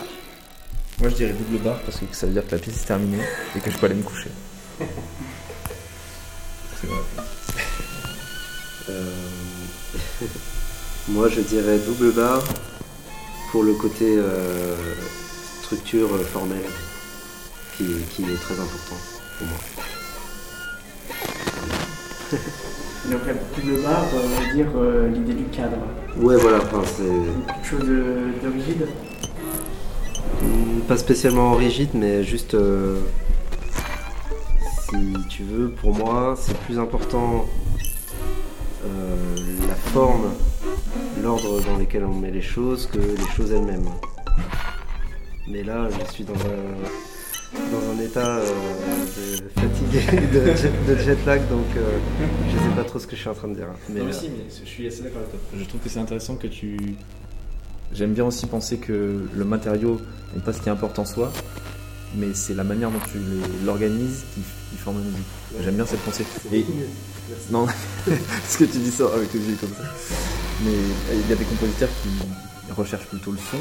Moi 1.00 1.10
je 1.10 1.16
dirais 1.16 1.34
double 1.34 1.58
barre 1.64 1.80
parce 1.82 1.98
que 2.00 2.06
ça 2.12 2.26
veut 2.28 2.34
dire 2.34 2.46
que 2.46 2.52
la 2.56 2.60
pièce 2.60 2.82
est 2.82 2.86
terminée 2.86 3.24
et 3.56 3.60
que 3.60 3.70
je 3.72 3.78
peux 3.78 3.86
aller 3.88 3.96
me 3.96 4.04
coucher. 4.04 4.30
C'est 6.82 6.88
vrai. 6.88 7.00
Euh, 8.90 9.12
Moi, 11.08 11.30
je 11.30 11.42
dirais 11.42 11.78
double 11.80 12.12
barre 12.14 12.44
pour 13.52 13.64
le 13.64 13.74
côté 13.76 14.16
euh, 14.18 14.76
structure 15.62 16.14
euh, 16.16 16.24
formelle 16.24 16.66
qui, 17.78 17.86
qui 18.10 18.24
est 18.24 18.36
très 18.42 18.56
important 18.60 18.96
pour 19.38 19.48
moi. 19.48 19.58
Donc 23.12 23.22
la 23.28 23.34
double 23.34 23.84
barre 23.84 24.06
euh, 24.14 24.28
veut 24.40 24.54
dire 24.56 24.72
euh, 24.76 25.08
l'idée 25.10 25.34
du 25.34 25.44
cadre. 25.46 25.78
Ouais, 26.18 26.38
voilà, 26.38 26.58
enfin, 26.58 26.82
c'est 26.86 27.54
Quelque 27.54 27.68
chose 27.68 27.88
de, 27.88 28.34
de 28.44 28.54
rigide. 28.54 28.88
Pas 30.88 30.98
spécialement 30.98 31.54
rigide, 31.56 31.90
mais 31.94 32.24
juste 32.24 32.54
euh, 32.56 33.00
si 34.90 35.14
tu 35.30 35.44
veux, 35.44 35.70
pour 35.70 35.96
moi, 35.96 36.36
c'est 36.38 36.58
plus 36.60 36.78
important 36.80 37.46
euh, 38.86 39.36
la 39.68 39.76
forme, 39.76 40.32
l'ordre 41.24 41.62
dans 41.62 41.78
lequel 41.78 42.04
on 42.06 42.14
met 42.14 42.32
les 42.32 42.42
choses 42.42 42.88
que 42.88 43.00
les 43.00 43.28
choses 43.36 43.52
elles-mêmes. 43.52 43.90
Mais 45.48 45.64
là, 45.64 45.90
je 45.90 46.12
suis 46.12 46.24
dans 46.24 46.34
un, 46.34 47.15
dans 47.72 47.92
un 47.92 48.04
état 48.04 48.38
euh, 48.38 48.46
de 48.46 49.60
fatigué 49.60 50.28
de, 50.28 50.46
jet- 50.56 50.86
de 50.88 50.96
jet 50.98 51.18
lag, 51.26 51.42
donc 51.50 51.66
euh, 51.78 51.98
je 52.48 52.58
sais 52.58 52.76
pas 52.76 52.84
trop 52.84 53.00
ce 53.00 53.08
que 53.08 53.16
je 53.16 53.22
suis 53.22 53.30
en 53.30 53.34
train 53.34 53.48
de 53.48 53.56
dire. 53.56 53.68
Mais, 53.90 54.00
non, 54.00 54.06
mais 54.08 54.12
euh, 54.12 54.18
si, 54.18 54.30
mais 54.30 54.46
je 54.64 54.68
suis 54.70 54.88
assez 54.88 55.02
d'accord 55.04 55.20
avec 55.20 55.32
toi. 55.32 55.40
Je 55.58 55.64
trouve 55.66 55.82
que 55.82 55.90
c'est 55.90 56.00
intéressant 56.00 56.36
que 56.36 56.48
tu. 56.48 56.78
J'aime 57.94 58.14
bien 58.14 58.26
aussi 58.26 58.46
penser 58.48 58.78
que 58.78 59.22
le 59.34 59.46
matériau 59.46 60.02
n'est 60.36 60.42
pas 60.42 60.54
ce 60.54 60.62
qui 60.62 60.70
importe 60.70 60.98
en 61.00 61.06
soi, 61.06 61.32
mais 62.16 62.34
c'est 62.34 62.54
la 62.56 62.64
manière 62.64 62.90
dont 62.92 63.00
tu 63.12 63.20
l'organises 63.66 64.24
qui, 64.34 64.42
qui 64.72 64.78
forme 64.78 64.98
la 64.98 65.04
musique. 65.06 65.64
J'aime 65.64 65.76
bien 65.76 65.86
cette 65.86 66.00
pensée. 66.02 66.26
Et... 66.52 66.66
Non, 67.52 67.66
parce 68.06 68.58
que 68.58 68.66
tu 68.66 68.78
dis 68.80 68.92
ça 68.92 69.06
avec 69.16 69.34
les 69.34 69.40
yeux 69.40 69.58
comme 69.60 69.70
ça. 69.70 69.84
Mais 70.64 70.72
il 71.14 71.30
y 71.30 71.34
a 71.34 71.36
des 71.36 71.46
compositeurs 71.46 71.90
qui 72.04 72.72
recherchent 72.74 73.06
plutôt 73.08 73.32
le 73.32 73.38
son, 73.38 73.58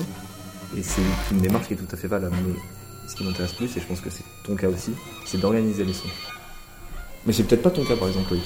et 0.77 0.83
c'est 0.83 1.01
une 1.31 1.39
démarche 1.41 1.67
qui 1.69 1.75
est 1.75 1.77
tout 1.77 1.87
à 1.93 1.97
fait 1.97 2.09
valable. 2.09 2.35
Mais 2.47 2.55
ce 3.07 3.15
qui 3.15 3.25
m'intéresse 3.25 3.53
plus, 3.53 3.77
et 3.77 3.81
je 3.81 3.87
pense 3.87 4.01
que 4.01 4.11
c'est 4.11 4.25
ton 4.45 4.57
cas 4.57 4.69
aussi, 4.69 4.93
c'est 5.25 5.39
d'organiser 5.39 5.85
les 5.85 5.93
sons. 5.93 6.09
Mais 7.27 7.33
c'est 7.33 7.45
peut-être 7.45 7.63
pas 7.63 7.71
ton 7.71 7.85
cas 7.85 7.97
par 7.97 8.09
exemple, 8.09 8.31
Loïc. 8.31 8.45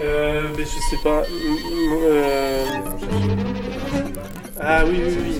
Euh, 0.00 0.48
mais 0.56 0.64
je 0.64 0.70
sais 0.90 1.02
pas. 1.02 1.22
Mm, 1.22 1.56
euh, 2.04 2.64
Ah 4.60 4.84
oui, 4.86 5.00
oui, 5.04 5.16
oui. 5.20 5.36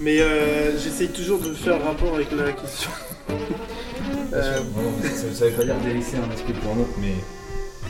Mais 0.00 0.20
euh, 0.20 0.78
j'essaye 0.78 1.08
toujours 1.08 1.40
de 1.40 1.52
faire 1.54 1.82
rapport 1.82 2.14
avec 2.14 2.30
la 2.32 2.52
question. 2.52 2.90
Euh, 4.32 4.60
ça, 5.32 5.46
veut 5.46 5.52
pas 5.52 5.64
dire 5.64 5.76
délaisser 5.82 6.16
un 6.16 6.30
aspect 6.30 6.52
pour 6.52 6.72
un 6.72 6.80
autre, 6.80 6.90
mais 7.00 7.14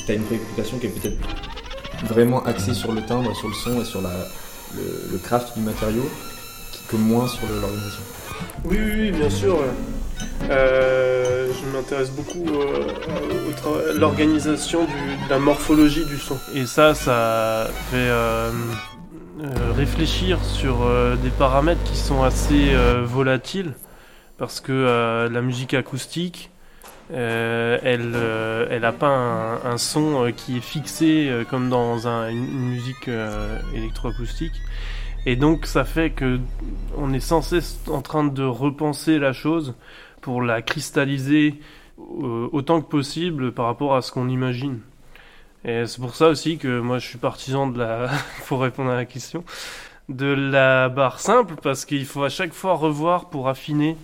t'as 0.06 0.14
une 0.14 0.22
préoccupation 0.22 0.78
qui 0.78 0.86
est 0.86 0.90
peut-être 0.90 1.16
vraiment 2.04 2.44
axée 2.44 2.74
sur 2.74 2.92
le 2.92 3.02
timbre, 3.02 3.34
sur 3.34 3.48
le 3.48 3.54
son 3.54 3.80
et 3.80 3.84
sur 3.84 4.00
la, 4.00 4.12
le, 4.76 5.12
le 5.12 5.18
craft 5.18 5.56
du 5.56 5.64
matériau, 5.64 6.08
que 6.88 6.96
moins 6.96 7.26
sur 7.26 7.48
l'organisation. 7.48 8.02
Oui, 8.64 8.78
oui, 8.78 9.10
bien 9.12 9.30
sûr. 9.30 9.58
Euh, 10.50 11.48
je 11.52 11.76
m'intéresse 11.76 12.10
beaucoup 12.10 12.44
euh, 12.48 13.90
à 13.90 13.92
l'organisation 13.98 14.84
du- 14.84 15.24
de 15.24 15.30
la 15.30 15.38
morphologie 15.38 16.04
du 16.04 16.16
son. 16.18 16.38
Et 16.54 16.66
ça, 16.66 16.94
ça 16.94 17.68
fait 17.90 17.96
euh, 17.96 18.50
euh, 19.42 19.72
réfléchir 19.76 20.38
sur 20.44 20.82
euh, 20.84 21.16
des 21.16 21.30
paramètres 21.30 21.82
qui 21.84 21.96
sont 21.96 22.22
assez 22.22 22.70
euh, 22.74 23.02
volatiles. 23.04 23.72
Parce 24.38 24.60
que 24.60 24.70
euh, 24.72 25.28
la 25.30 25.40
musique 25.40 25.72
acoustique, 25.74 26.50
euh, 27.12 27.78
elle 27.82 28.12
euh, 28.14 28.66
elle 28.70 28.82
n'a 28.82 28.92
pas 28.92 29.08
un, 29.64 29.78
son 29.78 30.26
euh, 30.26 30.30
qui 30.30 30.58
est 30.58 30.60
fixé 30.60 31.28
euh, 31.30 31.44
comme 31.48 31.70
dans 31.70 32.06
un- 32.06 32.28
une, 32.28 32.46
musique 32.70 33.08
euh, 33.08 33.58
électroacoustique. 33.74 34.52
Et 35.26 35.36
donc 35.36 35.66
ça 35.66 35.84
fait 35.84 36.10
que 36.10 36.38
on 36.96 37.12
est 37.12 37.20
sans 37.20 37.42
cesse 37.42 37.80
en 37.88 38.00
train 38.00 38.24
de 38.24 38.44
repenser 38.44 39.18
la 39.18 39.32
chose 39.32 39.74
pour 40.20 40.40
la 40.42 40.62
cristalliser 40.62 41.54
euh, 41.98 42.48
autant 42.52 42.80
que 42.80 42.88
possible 42.88 43.52
par 43.52 43.66
rapport 43.66 43.96
à 43.96 44.02
ce 44.02 44.12
qu'on 44.12 44.28
imagine. 44.28 44.80
Et 45.64 45.84
c'est 45.86 46.00
pour 46.00 46.14
ça 46.14 46.28
aussi 46.28 46.58
que 46.58 46.78
moi 46.80 46.98
je 46.98 47.06
suis 47.06 47.18
partisan 47.18 47.66
de 47.66 47.78
la, 47.78 48.10
pour 48.46 48.60
répondre 48.62 48.90
à 48.90 48.96
la 48.96 49.04
question, 49.04 49.44
de 50.08 50.26
la 50.26 50.88
barre 50.88 51.18
simple 51.18 51.54
parce 51.60 51.84
qu'il 51.84 52.04
faut 52.06 52.22
à 52.22 52.28
chaque 52.28 52.52
fois 52.52 52.74
revoir 52.74 53.28
pour 53.28 53.48
affiner 53.48 53.96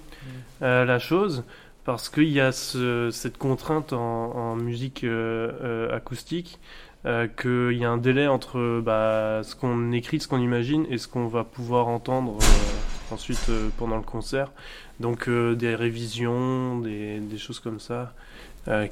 euh, 0.62 0.84
la 0.84 0.98
chose 0.98 1.44
parce 1.84 2.08
qu'il 2.08 2.30
y 2.30 2.40
a 2.40 2.52
ce- 2.52 3.10
cette 3.12 3.38
contrainte 3.38 3.92
en, 3.92 3.98
en 4.36 4.56
musique 4.56 5.04
euh, 5.04 5.52
euh, 5.62 5.96
acoustique 5.96 6.58
euh, 7.04 7.26
qu'il 7.26 7.76
y 7.76 7.84
a 7.84 7.90
un 7.90 7.96
délai 7.96 8.28
entre 8.28 8.80
bah, 8.80 9.40
ce 9.42 9.56
qu'on 9.56 9.90
écrit, 9.90 10.20
ce 10.20 10.28
qu'on 10.28 10.38
imagine 10.38 10.86
et 10.88 10.98
ce 10.98 11.08
qu'on 11.08 11.26
va 11.26 11.42
pouvoir 11.42 11.88
entendre 11.88 12.36
euh, 12.40 13.14
ensuite 13.14 13.44
euh, 13.48 13.70
pendant 13.76 13.96
le 13.96 14.04
concert. 14.04 14.52
Donc 15.00 15.28
des 15.28 15.74
révisions, 15.74 16.78
des, 16.78 17.20
choses 17.38 17.58
comme 17.58 17.80
ça 17.80 18.12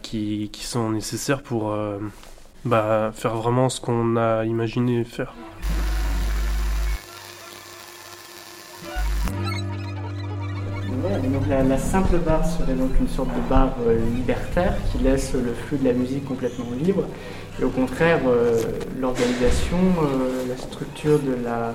qui, 0.02 0.50
sont 0.54 0.90
nécessaires 0.90 1.40
pour 1.40 1.72
bah, 2.64 3.12
faire 3.14 3.36
vraiment 3.36 3.68
ce 3.68 3.80
qu'on 3.80 4.16
a 4.16 4.44
imaginé 4.44 5.04
faire. 5.04 5.32
Donc 11.22 11.46
la, 11.48 11.78
simple 11.78 12.18
barre 12.18 12.44
serait 12.44 12.74
donc 12.74 12.90
une 12.98 13.06
sorte 13.06 13.28
de 13.28 13.48
barre 13.48 13.76
libertaire 14.16 14.74
qui 14.90 14.98
laisse 14.98 15.32
le 15.34 15.54
flux 15.54 15.78
de 15.78 15.84
la 15.84 15.92
musique 15.92 16.24
complètement 16.24 16.66
libre. 16.82 17.04
Et 17.60 17.64
au 17.64 17.68
contraire, 17.68 18.20
euh, 18.26 18.58
l'organisation, 18.98 19.76
euh, 20.02 20.48
la 20.48 20.56
structure 20.56 21.18
de 21.18 21.34
la, 21.44 21.74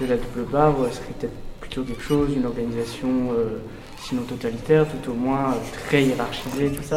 de 0.00 0.06
la 0.06 0.16
double 0.16 0.50
barre 0.50 0.80
euh, 0.80 0.90
serait 0.90 1.12
peut-être 1.18 1.34
plutôt 1.60 1.82
quelque 1.82 2.02
chose, 2.02 2.30
une 2.34 2.46
organisation 2.46 3.08
euh, 3.36 3.58
sinon 3.98 4.22
totalitaire, 4.22 4.86
tout 4.86 5.10
au 5.10 5.14
moins 5.14 5.52
euh, 5.52 5.56
très 5.86 6.04
hiérarchisée, 6.04 6.70
tout 6.72 6.82
ça. 6.82 6.96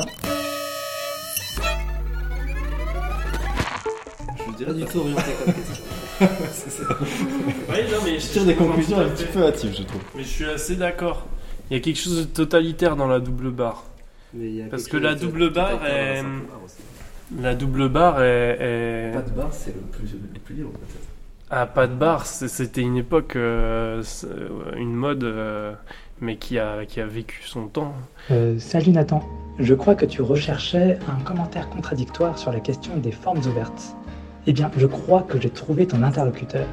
Je 4.47 4.57
dirais 4.57 4.73
du 4.73 4.85
tout 4.85 4.99
orienté 4.99 5.21
comme 5.43 5.53
question. 5.53 5.83
C'est 6.53 6.69
ça. 6.69 6.83
Oui, 6.99 7.77
non, 7.91 7.97
mais 8.05 8.19
je 8.19 8.27
tire 8.27 8.45
des 8.45 8.55
conclusions 8.55 8.99
un 8.99 9.09
petit 9.09 9.25
peu 9.25 9.43
hâtives, 9.43 9.75
je 9.77 9.83
trouve. 9.83 10.01
Mais 10.15 10.23
je 10.23 10.29
suis 10.29 10.45
assez 10.45 10.77
d'accord. 10.77 11.25
Il 11.69 11.73
y 11.73 11.77
a 11.77 11.83
quelque 11.83 11.99
chose 11.99 12.19
de 12.19 12.23
totalitaire 12.23 12.95
dans 12.95 13.07
la 13.07 13.19
double 13.19 13.51
barre. 13.51 13.83
Mais 14.33 14.45
il 14.45 14.55
y 14.55 14.61
a 14.61 14.65
Parce 14.67 14.87
que 14.87 14.95
la 14.95 15.15
double 15.15 15.51
barre 15.51 15.85
est. 15.85 16.23
La 17.41 17.55
double 17.55 17.89
barre 17.89 18.21
est. 18.21 18.57
est- 18.59 19.11
Pas 19.13 19.21
de 19.21 19.29
barre, 19.31 19.49
c'est 19.53 19.73
le 19.73 19.81
plus, 19.81 20.13
le 20.13 20.39
plus 20.39 20.55
libre 20.55 20.69
peut-être. 20.71 21.07
Ah, 21.49 21.65
pas 21.67 21.87
de 21.87 21.93
barre, 21.93 22.25
c'était 22.25 22.81
une 22.81 22.97
époque, 22.97 23.35
euh, 23.35 24.01
c'est- 24.03 24.27
une 24.77 24.93
mode, 24.93 25.23
euh, 25.23 25.73
mais 26.21 26.37
qui 26.37 26.57
a, 26.57 26.85
qui 26.85 26.99
a 26.99 27.05
vécu 27.05 27.41
son 27.45 27.67
temps. 27.67 27.93
Euh, 28.31 28.57
salut 28.59 28.91
Nathan, 28.91 29.21
je 29.59 29.73
crois 29.75 29.93
que 29.95 30.05
tu 30.05 30.21
recherchais 30.21 30.97
un 31.07 31.21
commentaire 31.23 31.69
contradictoire 31.69 32.37
sur 32.39 32.51
la 32.51 32.59
question 32.59 32.97
des 32.97 33.11
formes 33.11 33.39
ouvertes. 33.39 33.95
Eh 34.47 34.53
bien, 34.53 34.71
je 34.77 34.87
crois 34.87 35.21
que 35.21 35.39
j'ai 35.39 35.49
trouvé 35.51 35.85
ton 35.87 36.01
interlocuteur. 36.03 36.65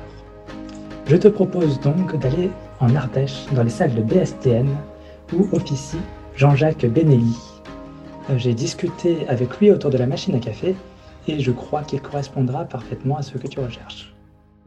Je 1.07 1.17
te 1.17 1.29
propose 1.29 1.79
donc 1.81 2.19
d'aller 2.19 2.51
en 2.81 2.95
Ardèche, 2.97 3.47
dans 3.53 3.63
les 3.63 3.71
salles 3.71 3.95
de 3.95 4.03
BSTN, 4.03 4.69
où 5.35 5.49
officie 5.53 5.99
Jean-Jacques 6.37 6.87
Benelli. 6.87 7.37
J'ai 8.37 8.55
discuté 8.55 9.27
avec 9.29 9.59
lui 9.59 9.71
autour 9.71 9.91
de 9.91 9.99
la 9.99 10.07
machine 10.07 10.35
à 10.35 10.39
café, 10.39 10.75
et 11.27 11.41
je 11.41 11.51
crois 11.51 11.83
qu'il 11.83 12.01
correspondra 12.01 12.65
parfaitement 12.65 13.19
à 13.19 13.23
ce 13.23 13.37
que 13.37 13.47
tu 13.49 13.59
recherches. 13.61 14.15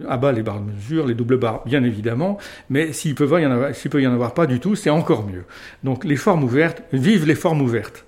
À 0.07 0.17
bas 0.17 0.31
les 0.31 0.43
barres 0.43 0.59
de 0.59 0.71
mesure, 0.71 1.07
les 1.07 1.13
doubles 1.13 1.37
barres, 1.37 1.63
bien 1.65 1.83
évidemment, 1.83 2.37
mais 2.69 2.93
s'il 2.93 3.15
peut, 3.15 3.27
y 3.41 3.45
en 3.45 3.51
avoir, 3.51 3.73
s'il 3.73 3.89
peut 3.89 4.01
y 4.01 4.07
en 4.07 4.13
avoir 4.13 4.33
pas 4.33 4.47
du 4.47 4.59
tout, 4.59 4.75
c'est 4.75 4.89
encore 4.89 5.25
mieux. 5.25 5.45
Donc 5.83 6.03
les 6.03 6.17
formes 6.17 6.43
ouvertes, 6.43 6.83
vive 6.91 7.25
les 7.25 7.35
formes 7.35 7.61
ouvertes. 7.61 8.05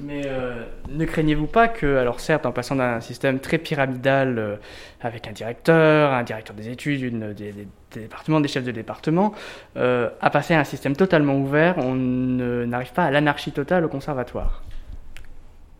Mais 0.00 0.22
euh, 0.26 0.64
ne 0.90 1.04
craignez-vous 1.04 1.48
pas 1.48 1.66
que, 1.66 1.96
alors 1.96 2.20
certes, 2.20 2.46
en 2.46 2.52
passant 2.52 2.76
d'un 2.76 3.00
système 3.00 3.40
très 3.40 3.58
pyramidal 3.58 4.38
euh, 4.38 4.56
avec 5.00 5.26
un 5.26 5.32
directeur, 5.32 6.12
un 6.12 6.22
directeur 6.22 6.54
des 6.54 6.68
études, 6.68 7.02
une, 7.02 7.32
des, 7.34 7.52
des- 7.52 7.68
des 7.92 8.00
départements, 8.02 8.40
des 8.40 8.48
chefs 8.48 8.64
de 8.64 8.70
département, 8.70 9.34
euh, 9.76 10.08
à 10.20 10.30
passer 10.30 10.54
à 10.54 10.60
un 10.60 10.64
système 10.64 10.94
totalement 10.94 11.36
ouvert, 11.36 11.78
on 11.78 11.94
n'arrive 11.94 12.92
pas 12.92 13.04
à 13.04 13.10
l'anarchie 13.10 13.52
totale 13.52 13.84
au 13.84 13.88
conservatoire? 13.88 14.62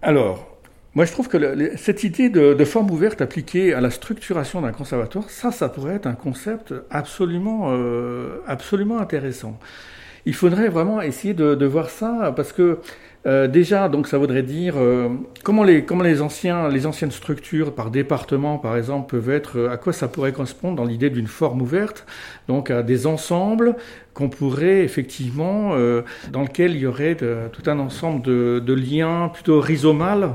Alors, 0.03 0.47
moi 0.95 1.05
je 1.05 1.13
trouve 1.13 1.29
que 1.29 1.77
cette 1.77 2.05
idée 2.05 2.29
de, 2.29 2.55
de 2.55 2.65
forme 2.65 2.91
ouverte 2.91 3.21
appliquée 3.21 3.75
à 3.75 3.81
la 3.81 3.91
structuration 3.91 4.61
d'un 4.61 4.73
conservatoire, 4.73 5.29
ça, 5.31 5.51
ça 5.51 5.69
pourrait 5.69 5.95
être 5.97 6.07
un 6.07 6.15
concept 6.15 6.75
absolument, 6.91 7.71
euh, 7.73 8.41
absolument 8.47 8.99
intéressant. 8.99 9.59
Il 10.27 10.35
faudrait 10.35 10.69
vraiment 10.69 11.01
essayer 11.03 11.35
de, 11.35 11.55
de 11.55 11.67
voir 11.67 11.91
ça 11.91 12.33
parce 12.37 12.53
que 12.53 12.79
euh, 13.29 13.47
déjà, 13.49 13.89
donc 13.89 14.09
ça 14.09 14.19
voudrait 14.19 14.43
dire 14.43 14.75
euh, 14.79 15.09
comment 15.45 15.63
les 15.65 15.85
comment 15.85 16.03
les 16.05 16.23
anciens 16.23 16.69
les 16.69 16.87
anciennes 16.87 17.11
structures 17.11 17.75
par 17.75 17.91
département 17.91 18.59
par 18.59 18.77
exemple 18.77 19.11
peuvent 19.11 19.31
être 19.31 19.59
euh, 19.59 19.71
à 19.71 19.77
quoi 19.77 19.93
ça 19.93 20.09
pourrait 20.09 20.33
correspondre 20.33 20.77
dans 20.77 20.85
l'idée 20.85 21.11
d'une 21.11 21.27
forme 21.27 21.61
ouverte 21.63 22.07
donc 22.49 22.71
à 22.71 22.83
des 22.83 23.07
ensembles 23.07 23.77
qu'on 24.15 24.29
pourrait 24.31 24.83
effectivement 24.85 25.75
dans 26.33 26.43
lequel 26.43 26.73
il 26.75 26.79
y 26.81 26.87
aurait 26.87 27.15
de- 27.15 27.37
tout 27.53 27.69
un 27.71 27.79
ensemble 27.79 28.23
de, 28.23 28.63
de 28.65 28.73
liens 28.75 29.31
plutôt 29.33 29.61
rhizomales 29.61 30.31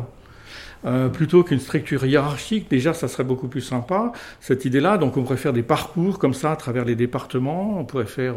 plutôt 1.13 1.43
qu'une 1.43 1.59
structure 1.59 2.05
hiérarchique, 2.05 2.69
déjà, 2.69 2.93
ça 2.93 3.07
serait 3.07 3.23
beaucoup 3.23 3.47
plus 3.47 3.61
sympa, 3.61 4.11
cette 4.41 4.65
idée-là. 4.65 4.97
Donc, 4.97 5.15
on 5.15 5.23
pourrait 5.23 5.37
faire 5.37 5.53
des 5.53 5.63
parcours 5.63 6.19
comme 6.19 6.33
ça 6.33 6.51
à 6.51 6.55
travers 6.57 6.83
les 6.83 6.95
départements, 6.95 7.79
on 7.79 7.85
pourrait 7.85 8.05
faire 8.05 8.35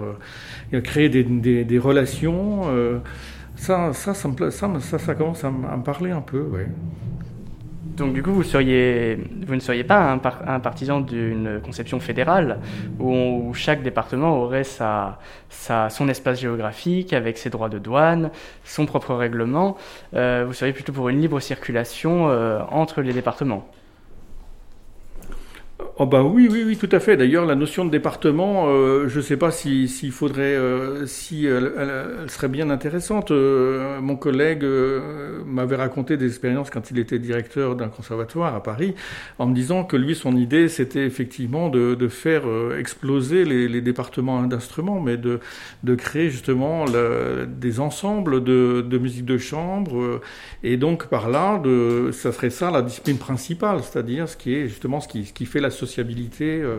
créer 0.85 1.09
des, 1.09 1.25
des- 1.65 1.79
relations. 1.79 2.63
Ça, 3.57 3.93
ça, 3.93 5.15
commence 5.15 5.45
à, 5.45 5.51
me- 5.51 5.83
parler 5.83 6.11
un 6.11 6.21
peu. 6.21 6.47
Donc 7.97 8.13
du 8.13 8.23
coup, 8.23 8.33
vous, 8.33 8.43
ne 8.43 9.61
seriez 9.61 9.85
pas 9.85 10.13
un, 10.13 10.19
par- 10.19 10.47
un 10.47 10.61
partisan 10.61 11.01
d'une 11.01 11.61
conception 11.65 11.99
fédérale 11.99 12.61
où, 13.01 13.53
chaque 13.55 13.83
département 13.83 14.39
aurait 14.43 14.65
son 14.65 16.09
espace 16.09 16.41
géographique 16.41 17.13
avec 17.15 17.39
ses 17.39 17.49
droits 17.49 17.71
de 17.71 17.79
douane, 17.79 18.31
son 18.65 18.85
propre 18.85 19.15
règlement. 19.15 19.77
Euh, 20.15 20.45
vous 20.47 20.53
seriez 20.53 20.75
plutôt 20.75 20.93
pour 20.93 21.09
une 21.09 21.21
libre 21.21 21.41
circulation 21.41 22.29
euh, 22.29 22.61
entre 22.71 23.01
les 23.01 23.15
départements. 23.15 23.67
Oh 25.99 26.05
bah 26.07 26.23
oui, 26.23 26.49
oui, 26.51 26.63
oui, 26.67 26.77
tout 26.77 26.89
à 26.93 27.01
fait. 27.01 27.17
D'ailleurs, 27.17 27.45
la 27.47 27.55
notion 27.55 27.85
de 27.85 27.91
département, 27.91 28.65
euh, 28.69 29.09
je 29.09 29.19
ne 29.19 29.23
sais 29.23 29.37
pas 29.37 29.51
si- 29.51 29.89
s'il 29.89 30.11
faudrait, 30.13 30.55
euh, 30.55 31.07
si 31.07 31.47
elle, 31.47 31.71
serait 32.29 32.49
bien 32.49 32.69
intéressante. 32.71 33.31
Euh, 33.31 34.01
mon 34.01 34.17
collègue 34.17 34.65
m'avait 35.47 35.77
raconté 35.77 36.17
des 36.17 36.27
expériences 36.27 36.71
quand 36.71 36.91
il 36.91 36.99
était 36.99 37.19
directeur 37.19 37.77
d'un 37.77 37.89
conservatoire 37.89 38.55
à 38.55 38.63
Paris, 38.63 38.95
en 39.39 39.47
me 39.47 39.55
disant 39.55 39.85
que 39.85 39.97
lui, 39.97 40.15
son 40.15 40.37
idée, 40.37 40.69
c'était 40.69 41.05
effectivement 41.07 41.69
de, 41.69 42.09
faire 42.09 42.45
exploser 42.79 43.45
les, 43.45 43.81
départements 43.81 44.43
d'instruments, 44.45 45.01
mais 45.01 45.17
de, 45.17 45.41
de 45.83 45.95
créer 45.95 46.31
justement 46.31 46.85
des 47.47 47.81
ensembles 47.81 48.43
de, 48.45 48.99
musique 48.99 49.25
de 49.25 49.39
chambre, 49.39 50.21
et 50.63 50.77
donc 50.77 51.09
par 51.09 51.29
là, 51.29 51.59
de, 51.59 52.11
ça 52.13 52.33
serait 52.33 52.51
ça 52.51 52.71
la 52.71 52.83
discipline 52.83 53.19
principale, 53.19 53.81
c'est-à-dire 53.83 54.29
ce 54.29 54.37
qui 54.37 54.55
est 54.55 54.69
justement 54.69 55.01
ce 55.01 55.09
qui, 55.09 55.25
ce 55.27 55.33
qui 55.33 55.47
fait 55.47 55.61
la 55.61 55.66
sociabilité 55.71 56.61
euh, 56.63 56.79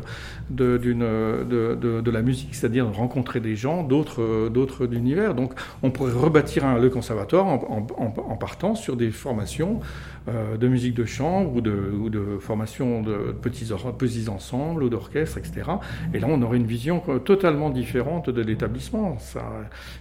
euh, 0.60 1.44
de, 1.44 2.02
de, 2.02 2.12
la 2.12 2.22
musique, 2.22 2.56
c'est-à-dire 2.56 2.88
rencontrer 2.92 3.40
des 3.40 3.56
gens 3.56 3.84
d'autres, 3.84 4.22
euh, 4.22 4.50
d'autres 4.50 4.92
univers. 4.94 5.34
Donc 5.34 5.54
on 5.84 5.92
pourrait 5.92 6.14
rebâtir 6.14 6.78
le 6.80 6.90
conservatoire 6.90 7.48
en, 7.48 8.38
partant 8.40 8.76
sur 8.76 8.96
des 8.96 9.12
formations 9.12 9.80
de 10.28 10.68
musique 10.68 10.94
de 10.94 11.06
chambre 11.06 11.56
ou 11.56 11.62
de, 11.62 11.72
ou 11.72 12.10
de 12.10 12.38
formations 12.40 13.02
de 13.02 13.34
petits, 13.42 13.72
petits 13.98 14.28
ensembles 14.28 14.84
ou 14.84 14.90
d'orchestres, 14.90 15.38
etc. 15.38 15.64
Et 16.14 16.20
là, 16.20 16.28
on 16.30 16.42
aurait 16.42 16.58
une 16.58 16.66
vision 16.66 17.02
totalement 17.24 17.70
différente 17.70 18.30
de 18.30 18.42
l'établissement. 18.42 19.18
Ça, 19.20 19.42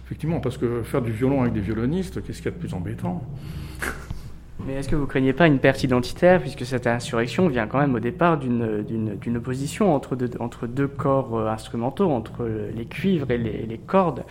effectivement, 0.05 0.41
parce 0.41 0.57
que 0.57 0.83
faire 0.83 1.01
du 1.01 1.11
violon 1.11 1.41
avec 1.41 1.53
des 1.53 1.61
violonistes, 1.61 2.21
qu'est-ce 2.23 2.39
qu'il 2.39 2.51
y 2.51 2.53
a 2.53 2.57
de 2.57 2.59
plus 2.59 2.73
embêtant? 2.73 3.23
Mais 4.65 4.73
est-ce 4.73 4.89
que 4.89 4.95
vous 4.95 5.05
craignez 5.05 5.33
pas 5.33 5.45
une 5.45 5.59
perte 5.59 5.83
identitaire, 5.83 6.41
puisque 6.41 6.65
cette 6.65 6.87
insurrection 6.87 7.47
vient 7.47 7.67
quand 7.67 7.77
même 7.79 7.93
au 7.93 7.99
départ 7.99 8.37
d'une, 8.37 9.17
opposition 9.35 9.93
entre 9.95 10.15
deux, 10.15 10.31
entre 10.39 10.65
deux 10.65 10.87
corps 10.87 11.37
euh, 11.37 11.47
instrumentaux, 11.47 12.09
entre 12.09 12.49
les 12.75 12.85
cuivres 12.85 13.29
et 13.29 13.37
les, 13.37 13.77
cordes, 13.77 14.25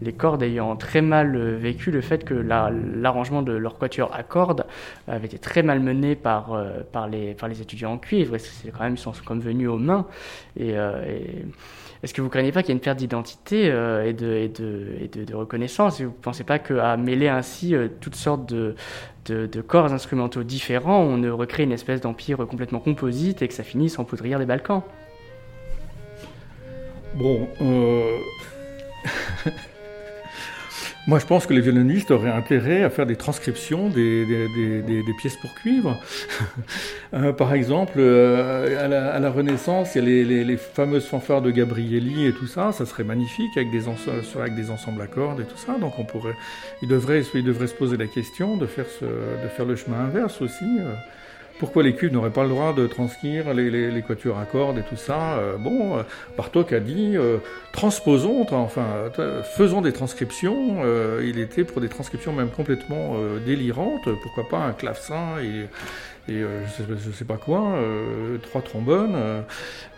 les 0.00 0.12
cordes 0.12 0.42
ayant 0.44 0.76
très 0.76 1.02
mal 1.02 1.34
euh, 1.34 1.56
vécu 1.58 1.90
le 1.90 2.00
fait 2.00 2.24
que 2.24 2.32
la- 2.32 2.70
l'arrangement 2.70 3.42
de 3.42 3.52
leur 3.52 3.76
quatuor 3.76 4.14
à 4.14 4.22
cordes 4.22 4.64
avait 5.08 5.26
été 5.26 5.38
très 5.38 5.62
mal 5.64 5.80
mené 5.80 6.14
par, 6.14 6.52
euh, 6.52 6.80
par, 6.92 7.08
les, 7.08 7.34
par 7.34 7.48
les 7.48 7.60
étudiants 7.60 7.92
en 7.94 7.98
cuivre, 7.98 8.36
et 8.36 8.38
c'est 8.38 8.70
quand 8.70 8.84
même, 8.84 8.94
ils 8.94 8.98
sont 8.98 9.12
comme 9.26 9.40
venus 9.40 9.68
aux 9.68 9.78
mains. 9.78 10.06
Est-ce 12.02 12.14
que 12.14 12.20
vous 12.20 12.28
craignez 12.28 12.50
pas 12.50 12.62
qu'il 12.62 12.70
y 12.70 12.72
ait 12.72 12.74
une 12.74 12.80
perte 12.80 12.98
d'identité 12.98 13.70
euh, 13.70 14.04
et, 14.04 14.12
de, 14.12 15.34
reconnaissance? 15.34 16.00
Et 16.00 16.04
vous 16.04 16.10
ne 16.10 16.16
pensez 16.16 16.42
pas 16.42 16.58
qu'à 16.58 16.96
mêler 16.96 17.28
ainsi 17.28 17.74
euh, 17.74 17.88
toutes 18.00 18.16
sortes 18.16 18.46
de, 18.46 18.74
de, 19.26 19.46
de 19.46 19.60
corps 19.60 19.92
instrumentaux 19.92 20.42
différents, 20.42 21.00
on 21.00 21.16
ne 21.16 21.30
recrée 21.30 21.62
une 21.62 21.72
espèce 21.72 22.00
d'empire 22.00 22.38
complètement 22.48 22.80
composite 22.80 23.42
et 23.42 23.48
que 23.48 23.54
ça 23.54 23.62
finisse 23.62 23.98
en 23.98 24.04
poudrière 24.04 24.40
des 24.40 24.46
Balkans? 24.46 24.82
Bon, 27.14 27.46
euh... 27.60 28.18
moi 31.06 31.18
je 31.18 31.26
pense 31.26 31.46
que 31.46 31.52
les 31.52 31.60
violonistes 31.60 32.10
auraient 32.10 32.30
intérêt 32.30 32.84
à 32.84 32.90
faire 32.90 33.06
des 33.06 33.16
transcriptions 33.16 33.88
des, 33.88 34.24
pièces 35.18 35.36
pour 35.36 35.54
cuivre. 35.54 36.00
Euh, 37.14 37.34
par 37.34 37.52
exemple, 37.52 37.96
euh, 37.98 39.14
à, 39.14 39.18
la, 39.18 39.30
Renaissance, 39.30 39.94
il 39.96 40.08
y 40.08 40.22
a 40.22 40.44
les, 40.44 40.56
fameuses 40.56 41.04
fanfares 41.04 41.42
de 41.42 41.50
Gabrielli 41.50 42.26
et 42.26 42.32
tout 42.32 42.46
ça, 42.46 42.72
ça 42.72 42.86
serait 42.86 43.04
magnifique 43.04 43.54
avec 43.54 43.70
des, 43.70 43.86
ensembles 44.70 45.02
à 45.02 45.06
cordes 45.06 45.40
et 45.40 45.44
tout 45.44 45.58
ça. 45.58 45.76
Donc 45.78 45.98
on 45.98 46.04
pourrait, 46.04 46.34
il 46.80 46.88
devrait, 46.88 47.22
il 47.34 47.44
devrait 47.44 47.66
se 47.66 47.74
poser 47.74 47.98
la 47.98 48.06
question 48.06 48.56
de 48.56 48.64
faire, 48.64 48.86
ce, 48.86 49.04
de 49.04 49.48
faire 49.54 49.66
le 49.66 49.76
chemin 49.76 49.98
inverse 49.98 50.40
aussi. 50.40 50.64
euh. 50.64 50.94
Pourquoi 51.62 51.84
les 51.84 51.94
cuves 51.94 52.12
n'auraient 52.12 52.30
pas 52.30 52.42
le 52.42 52.48
droit 52.48 52.72
de 52.72 52.88
transcrire 52.88 53.54
les, 53.54 53.70
les, 53.70 53.98
à 54.00 54.44
cordes 54.50 54.78
et 54.78 54.82
tout 54.82 54.96
ça 54.96 55.34
Euh, 55.38 55.56
Bon, 55.58 55.96
euh, 55.96 56.02
Bartok 56.36 56.72
a 56.72 56.80
dit 56.80 57.12
euh, 57.16 57.36
transposons, 57.72 58.42
tra- 58.42 58.56
enfin 58.56 58.84
faisons 59.56 59.80
des 59.80 59.92
transcriptions. 59.92 60.78
Il 61.22 61.38
était 61.38 61.62
pour 61.62 61.80
des 61.80 61.88
transcriptions 61.88 62.32
même 62.32 62.50
complètement 62.50 63.14
délirantes. 63.46 64.08
Pourquoi 64.24 64.48
pas 64.48 64.58
un 64.58 64.72
clavecin 64.72 65.38
et 65.40 65.68
je, 66.28 66.34
sais, 66.76 66.82
je 67.06 67.10
sais 67.12 67.24
pas 67.24 67.36
quoi, 67.36 67.74
trois 68.42 68.62
trombones. 68.62 69.16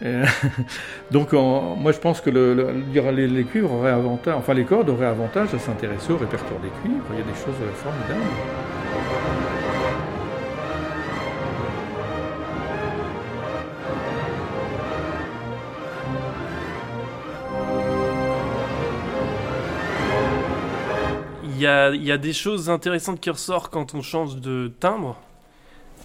donc 1.11 1.33
moi 1.33 1.93
je 1.93 1.99
pense 1.99 2.21
que 2.21 2.29
le, 2.29 2.75
les, 2.93 3.27
les 3.27 3.45
cuivres 3.45 3.73
auraient 3.73 3.91
avantage, 3.91 4.35
enfin 4.37 4.53
les 4.53 4.65
cordes 4.65 4.91
auraient 4.91 5.07
avantage 5.07 5.55
à 5.55 5.59
s'intéresser 5.59 6.13
au 6.13 6.19
répertoire 6.19 6.61
des 6.61 6.69
cuivres. 6.83 7.05
Il 7.13 7.19
y 7.21 7.23
a 7.23 7.25
des 7.25 7.39
choses 7.39 7.61
formidables. 7.75 8.84
Y 21.65 21.67
a, 21.67 21.95
y 21.95 22.13
a 22.13 22.19
des 22.19 22.33
choses 22.33 22.71
intéressantes 22.71 23.21
qui 23.21 23.31
ressortent 23.31 23.73
quand 23.73 23.95
on 23.95 24.03
change 24.03 24.37
de 24.37 24.73
timbre. 24.81 25.21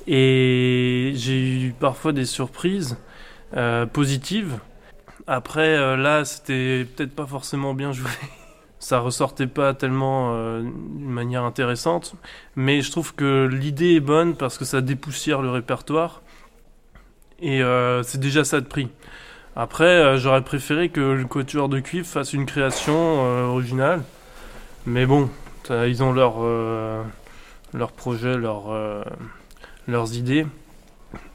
Et 0.08 1.12
j'ai 1.16 1.68
eu 1.68 1.72
parfois 1.80 2.14
des 2.14 2.26
surprises 2.26 2.98
euh, 3.56 3.86
positives. 3.86 4.58
Après, 5.28 5.78
euh, 5.78 5.96
là, 5.98 6.26
c'était 6.26 6.86
peut-être 6.86 7.16
pas 7.16 7.28
forcément 7.28 7.74
bien 7.74 7.92
joué. 7.92 8.10
Ça 8.80 9.00
ressortait 9.00 9.48
pas 9.48 9.74
tellement 9.74 10.32
euh, 10.34 10.62
d'une 10.62 11.10
manière 11.10 11.44
intéressante. 11.44 12.16
Mais 12.56 12.82
je 12.82 12.90
trouve 12.90 13.14
que 13.14 13.48
l'idée 13.52 13.96
est 13.96 14.00
bonne 14.00 14.36
parce 14.36 14.58
que 14.58 14.66
ça 14.66 14.82
dépoussière 14.82 15.42
le 15.42 15.50
répertoire. 15.50 16.22
Et 17.42 17.62
c'est 18.04 18.20
déjà 18.20 18.44
ça 18.44 18.60
de 18.60 18.66
prix. 18.66 18.90
Après, 19.56 20.18
j'aurais 20.18 20.44
préféré 20.44 20.90
que 20.90 21.00
le 21.00 21.24
quatuor 21.26 21.70
de 21.70 21.80
cuivre 21.80 22.06
fasse 22.06 22.34
une 22.34 22.46
création 22.46 23.22
originale. 23.54 24.04
Mais 24.86 25.06
bon, 25.06 25.30
ça, 25.70 25.88
ils 25.88 26.02
ont 26.02 26.12
leur, 26.12 26.38
euh, 26.40 27.04
leur 27.76 27.92
projet, 27.92 28.36
leur, 28.38 28.72
euh, 28.72 29.04
leurs 29.88 30.16
idées. 30.16 30.48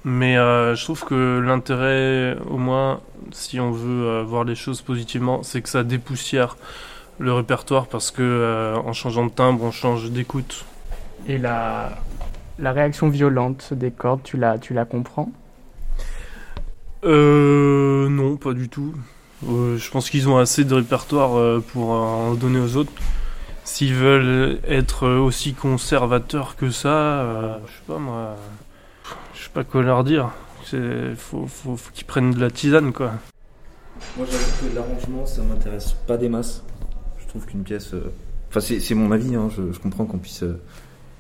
Mais 0.05 0.37
euh, 0.37 0.75
je 0.75 0.83
trouve 0.83 1.05
que 1.05 1.38
l'intérêt, 1.38 2.37
au 2.51 2.57
moins, 2.57 3.01
si 3.31 3.61
on 3.61 3.70
veut 3.70 4.07
euh, 4.07 4.23
voir 4.25 4.42
les 4.42 4.57
choses 4.57 4.83
positivement, 4.83 5.44
c'est 5.44 5.62
que 5.62 5.68
ça 5.68 5.85
dépoussière 5.85 6.57
le 7.20 7.33
répertoire 7.33 7.87
parce 7.87 8.11
que 8.11 8.23
euh, 8.23 8.77
en 8.77 8.92
changeant 8.92 9.27
de 9.27 9.31
timbre, 9.31 9.62
on 9.62 9.70
change 9.70 10.11
d'écoute. 10.11 10.64
Et 11.29 11.38
la, 11.38 11.92
la 12.59 12.73
réaction 12.73 13.09
violente 13.09 13.73
des 13.73 13.92
cordes, 13.92 14.23
tu 14.25 14.37
la, 14.37 14.59
tu 14.59 14.75
la 14.75 14.85
comprends? 14.85 15.31
Euh, 17.05 18.09
non, 18.09 18.37
pas 18.37 18.53
du 18.53 18.68
tout. 18.68 18.94
Euh, 19.49 19.77
je 19.77 19.90
pense 19.90 20.11
qu'ils 20.11 20.29
ont 20.29 20.38
assez 20.38 20.64
de 20.64 20.75
répertoire 20.75 21.37
euh, 21.37 21.62
pour 21.73 21.90
en 21.90 22.35
donner 22.35 22.59
aux 22.59 22.77
autres. 22.77 22.92
S'ils 23.64 23.94
veulent 23.94 24.61
être 24.68 25.09
aussi 25.09 25.55
conservateurs 25.55 26.57
que 26.57 26.70
ça, 26.70 26.88
euh, 27.22 27.57
je 27.66 27.72
sais 27.72 27.83
pas 27.87 27.98
moi. 27.98 28.37
Je 29.35 29.44
sais 29.44 29.50
pas 29.53 29.64
quoi 29.64 29.83
leur 29.83 30.05
dire. 30.05 30.31
Faut, 31.16 31.46
faut, 31.46 31.77
qu'ils 31.92 32.07
prennent 32.07 32.33
de 32.33 32.40
la 32.40 32.50
tisane 32.50 32.92
quoi. 32.92 33.12
Moi 34.16 34.27
j'avoue 34.31 34.68
que 34.70 34.74
l'arrangement 34.74 35.27
ça 35.27 35.42
m'intéresse 35.42 35.94
pas 36.07 36.16
des 36.16 36.29
masses. 36.29 36.62
Je 37.18 37.27
trouve 37.29 37.44
qu'une 37.46 37.62
pièce. 37.62 37.92
euh, 37.94 38.12
Enfin 38.50 38.61
c'est 38.61 38.94
mon 38.94 39.11
avis, 39.12 39.35
hein, 39.35 39.48
je, 39.55 39.77
comprends 39.79 40.05
qu'on 40.05 40.18
puisse, 40.18 40.42
euh, 40.44 40.61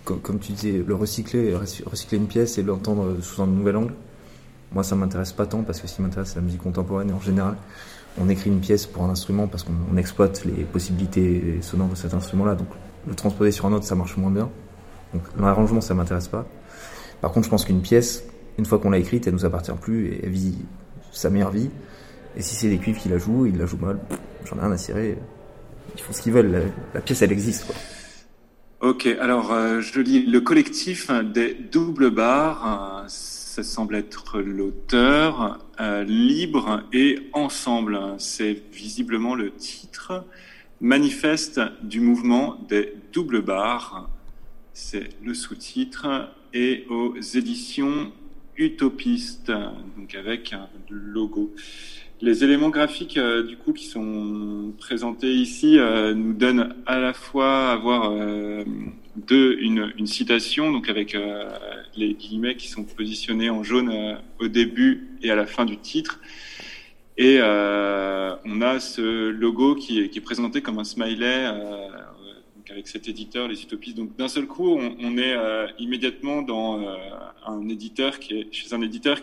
co- 0.04 0.14
comme, 0.16 0.38
tu 0.38 0.52
disais, 0.52 0.84
le 0.86 0.94
recycler, 0.94 1.52
recy- 1.52 1.82
recycler 1.84 2.18
une 2.18 2.28
pièce 2.28 2.58
et 2.58 2.62
l'entendre 2.62 3.16
sous 3.20 3.42
un 3.42 3.46
nouvel 3.46 3.76
angle. 3.76 3.94
Moi 4.72 4.82
ça 4.84 4.94
m'intéresse 4.96 5.32
pas 5.32 5.46
tant 5.46 5.62
parce 5.62 5.80
que 5.80 5.86
ce 5.88 5.96
qui 5.96 6.02
m'intéresse 6.02 6.30
c'est 6.30 6.36
la 6.36 6.42
musique 6.42 6.62
contemporaine 6.62 7.10
et 7.10 7.12
en 7.12 7.20
général 7.20 7.56
on 8.20 8.28
écrit 8.28 8.50
une 8.50 8.60
pièce 8.60 8.86
pour 8.86 9.02
un 9.04 9.10
instrument 9.10 9.46
parce 9.46 9.62
qu'on 9.62 9.72
on 9.92 9.96
exploite 9.96 10.44
les 10.44 10.64
possibilités 10.64 11.58
sonores 11.62 11.88
de 11.88 11.94
cet 11.94 12.14
instrument-là. 12.14 12.54
Donc 12.54 12.68
le 13.06 13.14
transposer 13.14 13.50
sur 13.50 13.66
un 13.66 13.72
autre 13.72 13.84
ça 13.84 13.94
marche 13.94 14.16
moins 14.16 14.30
bien. 14.30 14.50
Donc 15.12 15.22
l'arrangement 15.38 15.80
ça 15.80 15.94
m'intéresse 15.94 16.28
pas. 16.28 16.46
Par 17.20 17.32
contre 17.32 17.46
je 17.46 17.50
pense 17.50 17.64
qu'une 17.64 17.82
pièce, 17.82 18.24
une 18.58 18.66
fois 18.66 18.78
qu'on 18.78 18.90
l'a 18.90 18.98
écrite, 18.98 19.26
elle 19.26 19.34
nous 19.34 19.44
appartient 19.44 19.72
plus 19.80 20.08
et 20.08 20.20
elle 20.24 20.30
vit 20.30 20.58
sa 21.12 21.30
meilleure 21.30 21.50
vie. 21.50 21.70
Et 22.36 22.42
si 22.42 22.54
c'est 22.54 22.68
des 22.68 22.78
cuivres 22.78 23.00
qui 23.00 23.08
la 23.08 23.18
jouent, 23.18 23.46
ils 23.46 23.56
la 23.56 23.66
jouent 23.66 23.78
mal, 23.78 23.98
j'en 24.44 24.56
ai 24.56 24.60
rien 24.60 24.72
à 24.72 24.78
cirer. 24.78 25.18
Ils 25.96 26.02
font 26.02 26.12
ce 26.12 26.22
qu'ils 26.22 26.32
veulent, 26.32 26.72
la, 26.94 27.00
pièce 27.00 27.22
elle 27.22 27.32
existe 27.32 27.66
quoi. 27.66 27.74
Ok, 28.80 29.06
alors 29.06 29.52
euh, 29.52 29.80
je 29.80 29.98
lis 30.00 30.26
le 30.26 30.40
collectif 30.40 31.10
des 31.32 31.54
doubles 31.54 32.10
barres. 32.10 33.04
ça 33.08 33.62
semble 33.62 33.96
être 33.96 34.40
l'auteur. 34.40 35.63
Euh, 35.80 36.04
libre 36.04 36.82
et 36.92 37.28
ensemble. 37.32 37.98
C'est 38.18 38.62
visiblement 38.72 39.34
le 39.34 39.52
titre. 39.52 40.24
Manifeste 40.80 41.60
du 41.82 42.00
mouvement 42.00 42.56
des 42.68 42.94
doubles 43.12 43.42
barres. 43.42 44.08
C'est 44.72 45.08
le 45.22 45.34
sous-titre. 45.34 46.30
Et 46.52 46.86
aux 46.88 47.16
éditions 47.18 48.12
Utopiste, 48.56 49.50
donc 49.96 50.14
avec 50.14 50.52
un 50.52 50.68
logo. 50.88 51.52
Les 52.20 52.44
éléments 52.44 52.70
graphiques 52.70 53.16
euh, 53.16 53.42
du 53.42 53.56
coup 53.56 53.72
qui 53.72 53.86
sont 53.86 54.72
présentés 54.78 55.32
ici 55.34 55.78
euh, 55.78 56.14
nous 56.14 56.32
donnent 56.32 56.74
à 56.86 57.00
la 57.00 57.12
fois 57.12 57.72
à 57.72 57.76
voir 57.76 58.12
euh, 58.12 58.64
de 59.16 59.58
une, 59.60 60.06
citation 60.06 60.70
donc 60.70 60.88
avec 60.88 61.16
les 61.96 62.14
guillemets 62.14 62.56
qui 62.56 62.68
sont 62.68 62.84
positionnés 62.84 63.50
en 63.50 63.62
jaune 63.62 64.18
au 64.40 64.48
début 64.48 65.13
et 65.24 65.30
à 65.30 65.34
la 65.34 65.46
fin 65.46 65.64
du 65.64 65.78
titre 65.78 66.20
et 67.16 67.38
euh, 67.40 68.34
on 68.44 68.60
a 68.60 68.80
ce 68.80 69.28
logo 69.28 69.74
qui 69.74 70.00
est, 70.00 70.20
présenté 70.20 70.62
comme 70.62 70.78
un 70.78 70.84
smiley 70.84 71.46
euh, 71.46 71.88
avec 72.70 72.88
cet 72.88 73.08
éditeur 73.08 73.48
les 73.48 73.62
utopistes 73.62 73.96
donc 73.96 74.16
d'un 74.16 74.28
seul 74.28 74.46
coup 74.46 74.68
on, 74.68 75.16
est 75.16 75.32
euh, 75.32 75.66
immédiatement 75.78 76.42
dans 76.42 76.80
un 77.46 77.68
éditeur 77.68 78.18
qui 78.18 78.34
est 78.34 78.48
chez 78.52 78.72
un 78.74 78.82
éditeur 78.82 79.20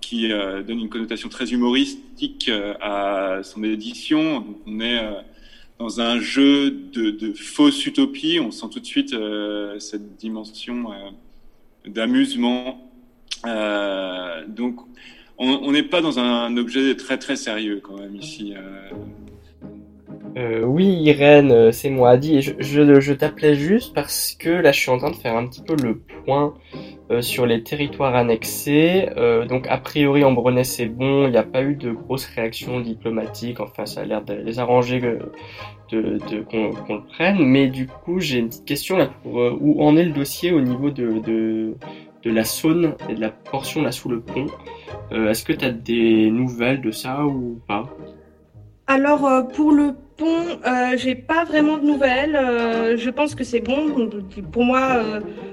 qui 0.00 0.28
donne 0.28 0.78
une 0.78 0.88
connotation 0.88 1.28
très 1.28 1.52
humoristique 1.52 2.50
à 2.80 3.40
son 3.42 3.62
édition. 3.64 4.46
On 4.66 4.80
est 4.80 5.00
dans 5.78 6.00
un 6.00 6.20
jeu 6.20 6.70
de, 6.70 7.10
de 7.10 7.32
fausse 7.32 7.84
utopie. 7.84 8.38
On 8.40 8.50
sent 8.50 8.66
tout 8.72 8.80
de 8.80 8.86
suite 8.86 9.14
cette 9.80 10.16
dimension 10.16 10.86
d'amusement. 11.84 12.87
Euh, 13.46 14.44
donc, 14.46 14.76
on 15.38 15.70
n'est 15.70 15.84
pas 15.84 16.00
dans 16.00 16.18
un 16.18 16.56
objet 16.56 16.96
très 16.96 17.16
très 17.16 17.36
sérieux 17.36 17.80
quand 17.82 17.96
même 17.96 18.16
ici. 18.16 18.54
euh. 18.56 18.90
Euh, 20.36 20.62
oui, 20.64 20.84
Irène, 20.84 21.72
c'est 21.72 21.90
moi, 21.90 22.10
Adi, 22.10 22.42
je, 22.42 23.12
t'appelais 23.12 23.54
juste 23.54 23.94
parce 23.94 24.36
que 24.38 24.50
là, 24.50 24.72
je 24.72 24.80
suis 24.80 24.90
en 24.90 24.98
train 24.98 25.10
de 25.10 25.16
faire 25.16 25.36
un 25.36 25.46
petit 25.46 25.62
peu 25.62 25.74
le 25.80 25.98
point 26.24 26.54
sur 27.20 27.46
les 27.46 27.62
territoires 27.62 28.14
annexés. 28.14 29.08
Donc, 29.48 29.66
a 29.68 29.78
priori, 29.78 30.24
en 30.24 30.32
Brunei, 30.32 30.64
c'est 30.64 30.86
bon, 30.86 31.26
il 31.26 31.30
n'y 31.30 31.36
a 31.36 31.44
pas 31.44 31.62
eu 31.62 31.74
de 31.74 31.92
grosses 31.92 32.26
réactions 32.26 32.80
diplomatiques, 32.80 33.60
enfin, 33.60 33.86
ça 33.86 34.02
a 34.02 34.04
l'air 34.04 34.22
de 34.22 34.34
les 34.34 34.58
arranger 34.58 35.00
de, 35.90 36.40
qu'on 36.50 36.94
le 36.94 37.04
prenne. 37.04 37.38
Mais 37.38 37.68
du 37.68 37.86
coup, 37.86 38.20
j'ai 38.20 38.38
une 38.38 38.48
petite 38.48 38.66
question 38.66 38.96
là 38.96 39.08
pour 39.22 39.34
où 39.60 39.82
en 39.82 39.96
est 39.96 40.04
le 40.04 40.12
dossier 40.12 40.52
au 40.52 40.60
niveau 40.60 40.90
de, 40.90 41.74
de 42.24 42.30
la 42.30 42.44
Saône 42.44 42.94
et 43.08 43.14
de 43.14 43.20
la 43.20 43.30
portion 43.30 43.82
là 43.82 43.92
sous 43.92 44.08
le 44.08 44.20
pont. 44.20 44.46
Euh, 45.12 45.30
Est-ce 45.30 45.44
que 45.44 45.52
tu 45.52 45.64
as 45.64 45.70
des 45.70 46.30
nouvelles 46.30 46.80
de 46.80 46.90
ça 46.90 47.24
ou 47.24 47.60
pas? 47.66 47.88
Alors 48.86 49.26
euh, 49.26 49.42
pour 49.42 49.72
le 49.72 49.94
pont, 50.16 50.26
euh, 50.66 50.96
j'ai 50.96 51.14
pas 51.14 51.44
vraiment 51.44 51.78
de 51.78 51.84
nouvelles. 51.84 52.34
Je 52.96 53.10
pense 53.10 53.34
que 53.34 53.44
c'est 53.44 53.60
bon. 53.60 54.10
Pour 54.50 54.64
moi, 54.64 55.02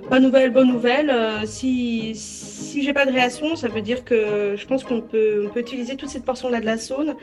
pas 0.09 0.19
nouvelle, 0.19 0.51
bonne 0.51 0.69
nouvelle. 0.69 1.13
Si 1.45 2.13
si 2.15 2.83
j'ai 2.83 2.93
pas 2.93 3.05
de 3.05 3.11
réaction, 3.11 3.55
ça 3.55 3.67
veut 3.67 3.81
dire 3.81 4.03
que 4.03 4.55
je 4.55 4.65
pense 4.65 4.83
qu'on 4.83 5.01
peut 5.01 5.45
on 5.45 5.49
peut 5.49 5.59
utiliser 5.59 5.95
toute 5.95 6.09
cette 6.09 6.25
portion 6.25 6.49
là 6.49 6.59
de 6.59 6.65
la 6.65 6.77
Saône. 6.77 7.15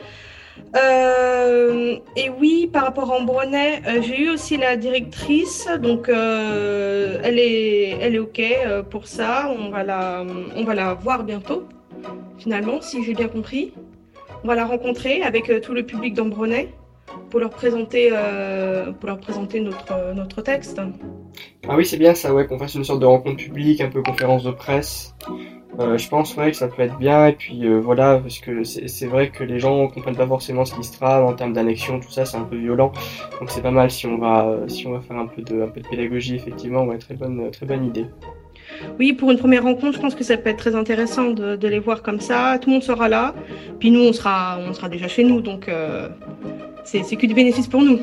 Euh, 0.75 1.97
et 2.15 2.29
oui, 2.29 2.69
par 2.71 2.83
rapport 2.83 3.11
à 3.11 3.17
Ambronay, 3.17 3.81
euh, 3.87 4.01
j'ai 4.01 4.23
eu 4.23 4.29
aussi 4.29 4.57
la 4.57 4.75
directrice, 4.75 5.67
donc 5.81 6.09
euh, 6.09 7.19
elle 7.23 7.37
est 7.37 7.97
elle 8.01 8.15
est 8.15 8.19
ok 8.19 8.39
euh, 8.39 8.83
pour 8.83 9.07
ça. 9.07 9.53
On 9.57 9.69
va 9.69 9.83
la 9.83 10.25
on 10.55 10.63
va 10.63 10.73
la 10.73 10.93
voir 10.93 11.23
bientôt. 11.23 11.67
Finalement, 12.37 12.81
si 12.81 13.03
j'ai 13.03 13.13
bien 13.13 13.27
compris. 13.27 13.73
On 14.43 14.47
va 14.47 14.55
la 14.55 14.65
rencontrer 14.65 15.21
avec 15.21 15.61
tout 15.61 15.73
le 15.73 15.85
public 15.85 16.15
d'Ambronay 16.15 16.67
pour 17.29 17.39
leur 17.39 17.51
présenter, 17.51 18.11
pour 18.99 19.07
leur 19.07 19.17
présenter 19.17 19.61
notre, 19.61 20.13
notre 20.13 20.41
texte. 20.41 20.81
Ah 21.69 21.77
oui, 21.77 21.85
c'est 21.85 21.95
bien 21.95 22.13
ça, 22.13 22.33
ouais, 22.33 22.45
qu'on 22.45 22.59
fasse 22.59 22.75
une 22.75 22.83
sorte 22.83 22.99
de 22.99 23.05
rencontre 23.05 23.37
publique, 23.37 23.79
un 23.79 23.87
peu 23.87 24.01
conférence 24.01 24.43
de 24.43 24.51
presse. 24.51 25.15
Euh, 25.79 25.97
je 25.97 26.07
pense, 26.07 26.35
ouais, 26.37 26.51
que 26.51 26.57
ça 26.57 26.67
peut 26.67 26.83
être 26.83 26.97
bien, 26.99 27.25
et 27.27 27.33
puis 27.33 27.65
euh, 27.65 27.79
voilà, 27.79 28.19
parce 28.19 28.37
que 28.37 28.63
c'est 28.63 29.07
vrai 29.07 29.29
que 29.29 29.43
les 29.43 29.59
gens 29.59 29.87
comprennent 29.87 30.15
pas 30.15 30.27
forcément 30.27 30.65
ce 30.65 30.75
qui 30.75 30.83
se 30.83 30.95
trame 30.95 31.25
en 31.25 31.33
termes 31.33 31.53
d'annexion, 31.53 31.99
tout 31.99 32.11
ça, 32.11 32.25
c'est 32.25 32.37
un 32.37 32.43
peu 32.43 32.57
violent. 32.57 32.91
Donc 33.39 33.49
c'est 33.49 33.63
pas 33.63 33.71
mal 33.71 33.89
si 33.89 34.05
on 34.05 34.19
va, 34.19 34.45
euh, 34.45 34.67
si 34.67 34.85
on 34.85 34.91
va 34.91 35.01
faire 35.01 35.17
un 35.17 35.25
peu 35.25 35.41
de, 35.41 35.63
un 35.63 35.67
peu 35.67 35.81
de 35.81 35.87
pédagogie, 35.87 36.35
effectivement, 36.35 36.83
ouais, 36.83 36.99
très 36.99 37.15
bonne, 37.15 37.49
très 37.49 37.65
bonne 37.65 37.85
idée. 37.85 38.05
Oui, 38.99 39.13
pour 39.13 39.31
une 39.31 39.39
première 39.39 39.63
rencontre, 39.63 39.93
je 39.93 39.99
pense 39.99 40.13
que 40.13 40.23
ça 40.23 40.37
peut 40.37 40.51
être 40.51 40.57
très 40.57 40.75
intéressant 40.75 41.31
de, 41.31 41.55
de 41.55 41.67
les 41.67 41.79
voir 41.79 42.03
comme 42.03 42.19
ça. 42.19 42.59
Tout 42.59 42.69
le 42.69 42.73
monde 42.73 42.83
sera 42.83 43.09
là, 43.09 43.33
puis 43.79 43.89
nous, 43.89 44.01
on 44.01 44.13
sera, 44.13 44.59
on 44.59 44.73
sera 44.73 44.89
déjà 44.89 45.07
chez 45.07 45.23
nous, 45.23 45.41
donc 45.41 45.69
euh, 45.69 46.07
c'est 46.83 47.01
que 47.01 47.25
du 47.25 47.33
bénéfice 47.33 47.67
pour 47.67 47.81
nous. 47.81 47.99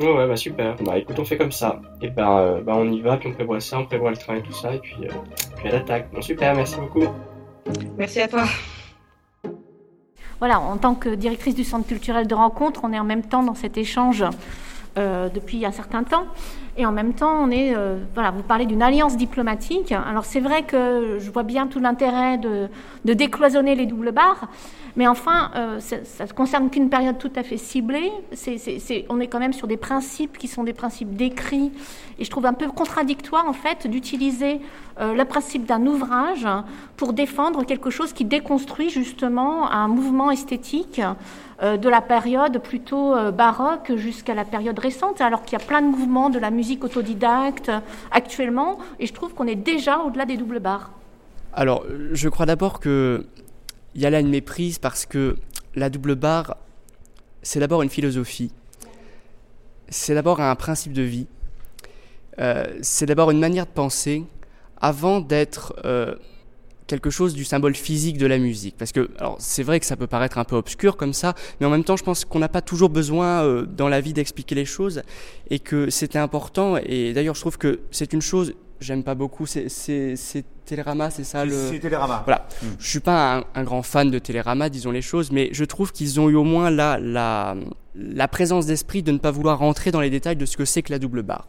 Ouais, 0.00 0.12
ouais, 0.12 0.26
bah 0.26 0.36
super. 0.36 0.74
Bah 0.84 0.98
écoute, 0.98 1.18
on 1.18 1.24
fait 1.24 1.38
comme 1.38 1.52
ça. 1.52 1.80
Et 2.02 2.08
ben, 2.08 2.60
bah 2.64 2.74
on 2.76 2.90
y 2.90 3.00
va, 3.00 3.16
puis 3.16 3.28
on 3.28 3.32
prévoit 3.32 3.60
ça, 3.60 3.78
on 3.78 3.86
prévoit 3.86 4.10
le 4.10 4.16
train 4.16 4.36
et 4.36 4.42
tout 4.42 4.52
ça, 4.52 4.74
et 4.74 4.78
puis, 4.78 4.96
Bon, 6.12 6.22
super, 6.22 6.54
merci 6.54 6.76
beaucoup. 6.76 7.06
Merci 7.98 8.20
à 8.20 8.28
toi. 8.28 8.44
Voilà, 10.38 10.60
en 10.60 10.76
tant 10.76 10.94
que 10.94 11.08
directrice 11.08 11.54
du 11.54 11.64
centre 11.64 11.88
culturel 11.88 12.26
de 12.26 12.34
rencontre, 12.34 12.82
on 12.84 12.92
est 12.92 12.98
en 12.98 13.04
même 13.04 13.22
temps 13.22 13.42
dans 13.42 13.54
cet 13.54 13.76
échange 13.76 14.24
euh, 14.96 15.28
depuis 15.28 15.64
un 15.66 15.72
certain 15.72 16.04
temps. 16.04 16.26
Et 16.76 16.86
en 16.86 16.92
même 16.92 17.14
temps, 17.14 17.32
on 17.42 17.50
est, 17.50 17.74
euh, 17.74 17.96
voilà, 18.14 18.30
vous 18.30 18.42
parlez 18.42 18.66
d'une 18.66 18.82
alliance 18.82 19.16
diplomatique. 19.16 19.92
Alors 19.92 20.24
c'est 20.24 20.40
vrai 20.40 20.62
que 20.62 21.18
je 21.18 21.30
vois 21.30 21.42
bien 21.42 21.66
tout 21.66 21.80
l'intérêt 21.80 22.38
de, 22.38 22.68
de 23.04 23.12
décloisonner 23.12 23.74
les 23.74 23.86
doubles 23.86 24.12
barres, 24.12 24.48
mais 24.96 25.06
enfin, 25.06 25.50
euh, 25.54 25.78
ça, 25.80 26.24
ne 26.24 26.32
concerne 26.32 26.70
qu'une 26.70 26.88
période 26.88 27.18
tout 27.18 27.30
à 27.36 27.42
fait 27.42 27.58
ciblée. 27.58 28.10
On 29.10 29.20
est 29.20 29.26
quand 29.26 29.38
même 29.38 29.52
sur 29.52 29.66
des 29.66 29.76
principes 29.76 30.38
qui 30.38 30.48
sont 30.48 30.64
des 30.64 30.72
principes 30.72 31.14
décrits, 31.14 31.70
et 32.18 32.24
je 32.24 32.30
trouve 32.30 32.46
un 32.46 32.54
peu 32.54 32.66
contradictoire 32.68 33.46
en 33.46 33.52
fait 33.52 33.86
d'utiliser 33.86 34.60
euh, 34.98 35.14
le 35.14 35.24
principe 35.26 35.66
d'un 35.66 35.84
ouvrage 35.86 36.46
pour 36.96 37.12
défendre 37.12 37.64
quelque 37.64 37.90
chose 37.90 38.14
qui 38.14 38.24
déconstruit 38.24 38.88
justement 38.88 39.70
un 39.70 39.86
mouvement 39.86 40.30
esthétique 40.30 41.02
euh, 41.62 41.76
de 41.76 41.88
la 41.90 42.00
période 42.00 42.58
plutôt 42.62 43.14
baroque 43.32 43.92
jusqu'à 43.96 44.34
la 44.34 44.44
période 44.44 44.78
récente, 44.78 45.20
alors 45.20 45.42
qu'il 45.42 45.58
y 45.58 45.62
a 45.62 45.64
plein 45.64 45.82
de 45.82 45.88
mouvements 45.88 46.30
de 46.30 46.38
la 46.38 46.50
musique 46.50 46.84
autodidacte 46.84 47.70
actuellement, 48.10 48.78
et 48.98 49.06
je 49.06 49.12
trouve 49.12 49.34
qu'on 49.34 49.46
est 49.46 49.56
déjà 49.56 49.98
au-delà 49.98 50.24
des 50.24 50.38
doubles 50.38 50.60
barres. 50.60 50.90
Alors, 51.52 51.84
je 52.12 52.28
crois 52.28 52.44
d'abord 52.44 52.80
que 52.80 53.26
il 53.96 54.02
y 54.02 54.06
a 54.06 54.10
là 54.10 54.20
une 54.20 54.28
méprise 54.28 54.78
parce 54.78 55.06
que 55.06 55.36
la 55.74 55.90
double 55.90 56.14
barre, 56.14 56.56
c'est 57.42 57.58
d'abord 57.58 57.82
une 57.82 57.90
philosophie, 57.90 58.52
c'est 59.88 60.14
d'abord 60.14 60.40
un 60.40 60.54
principe 60.54 60.92
de 60.92 61.02
vie, 61.02 61.26
Euh, 62.38 62.66
c'est 62.82 63.06
d'abord 63.06 63.30
une 63.30 63.38
manière 63.38 63.64
de 63.64 63.70
penser 63.70 64.24
avant 64.78 65.20
d'être 65.20 65.74
euh, 65.86 66.14
quelque 66.86 67.08
chose 67.08 67.34
du 67.34 67.44
symbole 67.44 67.74
physique 67.74 68.18
de 68.18 68.26
la 68.26 68.38
musique. 68.38 68.76
Parce 68.76 68.92
que, 68.92 69.08
c'est 69.38 69.62
vrai 69.62 69.80
que 69.80 69.86
ça 69.86 69.96
peut 69.96 70.06
paraître 70.06 70.38
un 70.38 70.44
peu 70.44 70.56
obscur 70.56 70.96
comme 70.96 71.14
ça, 71.14 71.34
mais 71.58 71.66
en 71.66 71.70
même 71.70 71.84
temps, 71.84 71.96
je 71.96 72.04
pense 72.04 72.24
qu'on 72.24 72.38
n'a 72.38 72.48
pas 72.48 72.60
toujours 72.60 72.90
besoin 72.90 73.42
euh, 73.42 73.64
dans 73.64 73.88
la 73.88 74.00
vie 74.00 74.12
d'expliquer 74.12 74.54
les 74.54 74.66
choses 74.66 75.02
et 75.48 75.58
que 75.58 75.88
c'était 75.90 76.18
important. 76.18 76.76
Et 76.76 77.14
d'ailleurs, 77.14 77.34
je 77.34 77.40
trouve 77.40 77.58
que 77.58 77.80
c'est 77.90 78.12
une 78.12 78.22
chose, 78.22 78.52
j'aime 78.80 79.02
pas 79.02 79.14
beaucoup, 79.14 79.46
c'est 79.46 79.66
Télérama, 80.64 81.10
c'est 81.10 81.24
ça 81.24 81.44
le. 81.44 81.70
C'est 81.70 81.78
Télérama. 81.78 82.22
Voilà. 82.24 82.46
Mm. 82.62 82.66
Je 82.78 82.88
suis 82.88 83.00
pas 83.00 83.38
un, 83.38 83.44
un 83.54 83.62
grand 83.62 83.82
fan 83.82 84.10
de 84.10 84.18
Télérama, 84.18 84.68
disons 84.68 84.90
les 84.90 85.02
choses, 85.02 85.30
mais 85.30 85.48
je 85.52 85.64
trouve 85.64 85.92
qu'ils 85.92 86.18
ont 86.20 86.28
eu 86.28 86.34
au 86.34 86.44
moins 86.44 86.70
la, 86.70 86.98
la, 86.98 87.54
la 87.94 88.28
présence 88.28 88.66
d'esprit 88.66 89.02
de 89.02 89.12
ne 89.12 89.18
pas 89.18 89.30
vouloir 89.30 89.58
rentrer 89.58 89.90
dans 89.90 90.00
les 90.00 90.10
détails 90.10 90.36
de 90.36 90.46
ce 90.46 90.56
que 90.56 90.64
c'est 90.64 90.82
que 90.82 90.92
la 90.92 90.98
double 90.98 91.22
barre. 91.22 91.46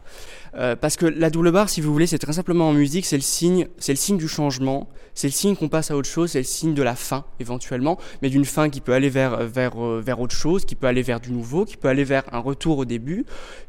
Euh, 0.58 0.74
parce 0.74 0.96
que 0.96 1.06
la 1.06 1.30
double 1.30 1.52
barre, 1.52 1.68
si 1.68 1.80
vous 1.80 1.92
voulez, 1.92 2.06
c'est 2.06 2.18
très 2.18 2.32
simplement 2.32 2.68
en 2.68 2.72
musique, 2.72 3.06
c'est 3.06 3.16
le 3.16 3.22
signe, 3.22 3.68
c'est 3.78 3.92
le 3.92 3.96
signe 3.96 4.16
du 4.16 4.26
changement, 4.26 4.88
c'est 5.14 5.28
le 5.28 5.32
signe 5.32 5.54
qu'on 5.54 5.68
passe 5.68 5.90
à 5.90 5.96
autre 5.96 6.08
chose, 6.08 6.32
c'est 6.32 6.38
le 6.38 6.44
signe 6.44 6.74
de 6.74 6.82
la 6.82 6.96
fin 6.96 7.24
éventuellement, 7.38 7.98
mais 8.22 8.30
d'une 8.30 8.44
fin 8.44 8.68
qui 8.68 8.80
peut 8.80 8.92
aller 8.92 9.08
vers 9.08 9.44
vers 9.44 9.82
euh, 9.82 10.00
vers 10.04 10.20
autre 10.20 10.34
chose, 10.34 10.64
qui 10.64 10.74
peut 10.74 10.88
aller 10.88 11.02
vers 11.02 11.20
du 11.20 11.30
nouveau, 11.30 11.64
qui 11.64 11.76
peut 11.76 11.88
aller 11.88 12.04
vers 12.04 12.24
un 12.32 12.40
retour 12.40 12.78
au 12.78 12.84
début, 12.84 13.24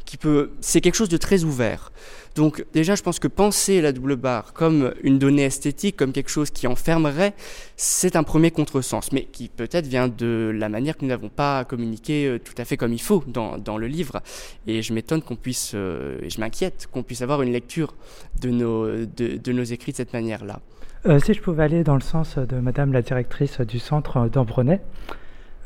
qui 0.06 0.18
peut, 0.18 0.52
c'est 0.62 0.82
quelque 0.82 0.96
chose 0.96 1.10
de 1.10 1.18
très 1.18 1.44
ouvert. 1.44 1.92
Donc 2.36 2.66
déjà, 2.74 2.96
je 2.96 3.04
pense 3.04 3.20
que 3.20 3.28
penser 3.28 3.82
la 3.82 3.92
double 3.92 4.16
barre 4.16 4.54
comme 4.54 4.94
une 5.04 5.20
donnée 5.20 5.44
esthétique, 5.44 5.98
comme 5.98 6.14
quelque 6.14 6.30
chose 6.30 6.50
qui 6.50 6.68
enfermerait, 6.68 7.34
c'est 7.76 8.16
un 8.16 8.24
premier 8.24 8.50
contresens, 8.50 9.12
mais 9.12 9.26
qui 9.26 9.50
peut-être 9.50 9.88
vient 9.88 10.08
de 10.08 10.52
la 10.56 10.70
manière 10.70 10.98
que 10.98 11.04
nous 11.04 11.10
n'avons 11.10 11.30
pas 11.30 11.66
communiqué 11.66 12.26
euh, 12.26 12.40
tout 12.40 12.54
à 12.58 12.66
fait 12.66 12.78
comme 12.78 12.94
il 12.94 13.02
faut 13.02 13.24
dans, 13.28 13.58
dans 13.58 13.78
le 13.78 13.88
livre. 13.88 14.22
Et 14.68 14.82
je 14.82 14.94
m'étonne 14.94 15.22
qu'on 15.22 15.36
puisse, 15.36 15.72
euh, 15.76 16.18
et 16.22 16.30
je 16.30 16.40
m'inquiète 16.40 16.79
qu'on 16.88 17.04
puisse 17.04 17.22
avoir 17.22 17.42
une 17.42 17.52
lecture 17.52 17.96
de 18.40 18.50
nos, 18.50 19.64
écrits 19.64 19.92
de 19.92 19.98
cette 19.98 20.14
manière-là. 20.14 20.60
Euh, 21.06 21.20
si 21.20 21.34
je 21.34 21.42
pouvais 21.42 21.64
aller 21.64 21.84
dans 21.84 21.96
le 21.96 22.02
sens 22.02 22.38
de 22.38 22.60
Madame 22.60 22.92
la 22.92 23.02
directrice 23.02 23.62
du 23.62 23.80
centre 23.80 24.28
d'Ambronay, 24.28 24.82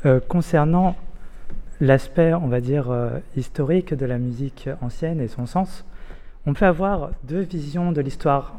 euh, 0.06 0.20
concernant 0.20 0.96
l'aspect, 1.80 2.34
on 2.34 2.46
va 2.46 2.60
dire, 2.60 2.90
euh, 2.90 3.18
historique 3.36 3.94
de 3.94 4.06
la 4.06 4.18
musique 4.18 4.68
ancienne 4.80 5.20
et 5.20 5.28
son 5.28 5.46
sens, 5.46 5.84
on 6.46 6.52
peut 6.52 6.66
avoir 6.66 7.10
deux 7.24 7.40
visions 7.40 7.90
de 7.90 8.00
l'histoire. 8.00 8.54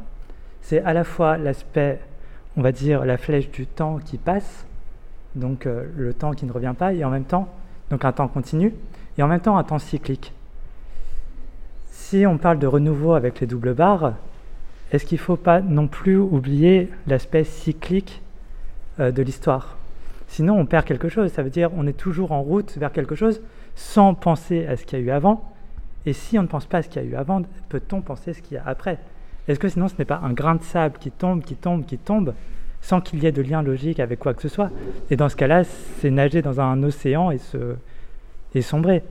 C'est 0.62 0.82
à 0.82 0.94
la 0.94 1.04
fois 1.04 1.38
l'aspect, 1.38 2.00
on 2.58 2.62
va 2.62 2.72
dire, 2.72 3.06
la 3.06 3.18
flèche 3.18 3.50
du 3.52 3.68
temps 3.68 4.00
qui 4.04 4.18
passe, 4.18 4.66
donc 5.36 5.66
le 5.66 6.14
temps 6.14 6.32
qui 6.32 6.46
ne 6.46 6.52
revient 6.52 6.74
pas, 6.78 6.94
et 6.94 7.04
en 7.04 7.10
même 7.10 7.26
temps, 7.26 7.48
donc 7.90 8.04
un 8.04 8.12
temps 8.12 8.28
continu, 8.28 8.74
et 9.18 9.24
en 9.24 9.28
même 9.28 9.42
temps 9.42 9.58
un 9.58 9.64
temps 9.64 9.80
cyclique. 9.80 10.34
Si 12.08 12.24
on 12.28 12.38
parle 12.38 12.60
de 12.60 12.68
renouveau 12.68 13.16
avec 13.16 13.40
les 13.40 13.48
doubles 13.48 13.74
barres, 13.74 14.14
est-ce 14.92 15.06
qu'il 15.06 15.16
ne 15.16 15.24
faut 15.24 15.38
pas 15.38 15.60
non 15.60 15.88
plus 15.88 16.18
oublier 16.18 16.92
l'aspect 17.08 17.44
cyclique 17.44 18.22
euh, 19.00 19.10
de 19.10 19.24
l'histoire? 19.24 19.76
Sinon, 20.28 20.56
on 20.60 20.68
perd 20.68 20.86
quelque 20.86 21.10
chose. 21.10 21.32
Ça 21.32 21.42
veut 21.42 21.50
dire 21.50 21.72
on 21.76 21.88
est 21.88 21.98
toujours 21.98 22.32
en 22.32 22.44
route 22.44 22.78
vers 22.78 22.92
quelque 22.92 23.16
chose 23.16 23.42
sans 23.74 24.14
penser 24.14 24.68
à 24.68 24.78
ce 24.78 24.86
qu'il 24.86 25.00
y 25.00 25.02
a 25.02 25.06
eu 25.06 25.10
avant. 25.10 25.52
Et 26.06 26.14
si 26.14 26.38
on 26.38 26.44
ne 26.44 26.48
pense 26.48 26.68
pas 26.68 26.78
à 26.78 26.82
ce 26.84 26.90
qu'il 26.90 27.02
y 27.02 27.06
a 27.06 27.10
eu 27.10 27.16
avant, 27.16 27.42
peut-on 27.70 28.02
penser 28.02 28.30
à 28.30 28.34
ce 28.36 28.44
qu'il 28.44 28.54
y 28.54 28.60
a 28.60 28.64
après? 28.68 29.00
Est-ce 29.48 29.60
que 29.60 29.68
sinon 29.68 29.88
ce 29.88 29.96
n'est 29.98 30.06
pas 30.06 30.22
un 30.24 30.32
grain 30.32 30.54
de 30.54 30.64
sable 30.64 31.00
qui 31.00 31.10
tombe, 31.10 31.42
qui 31.42 31.56
tombe, 31.56 31.88
qui 31.88 31.98
tombe, 31.98 32.36
sans 32.82 33.02
qu'il 33.02 33.24
y 33.24 33.26
ait 33.26 33.32
de 33.32 33.42
lien 33.42 33.64
logique 33.64 34.00
avec 34.00 34.20
quoi 34.20 34.36
que 34.36 34.44
ce 34.44 34.48
soit? 34.48 34.70
Et 35.10 35.16
dans 35.16 35.28
ce 35.28 35.36
cas-là, 35.36 35.64
c'est 35.64 36.12
nager 36.12 36.44
dans 36.44 36.62
un 36.62 36.84
océan 36.84 37.32
et, 37.32 37.40
se, 37.40 37.76
et 38.54 38.62
sombrer. 38.62 39.02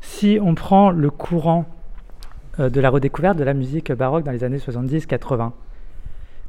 Si 0.00 0.38
on 0.40 0.54
prend 0.54 0.90
le 0.90 1.10
courant 1.10 1.66
de 2.58 2.80
la 2.80 2.90
redécouverte 2.90 3.36
de 3.38 3.44
la 3.44 3.54
musique 3.54 3.92
baroque 3.92 4.24
dans 4.24 4.32
les 4.32 4.44
années 4.44 4.58
70-80, 4.58 5.52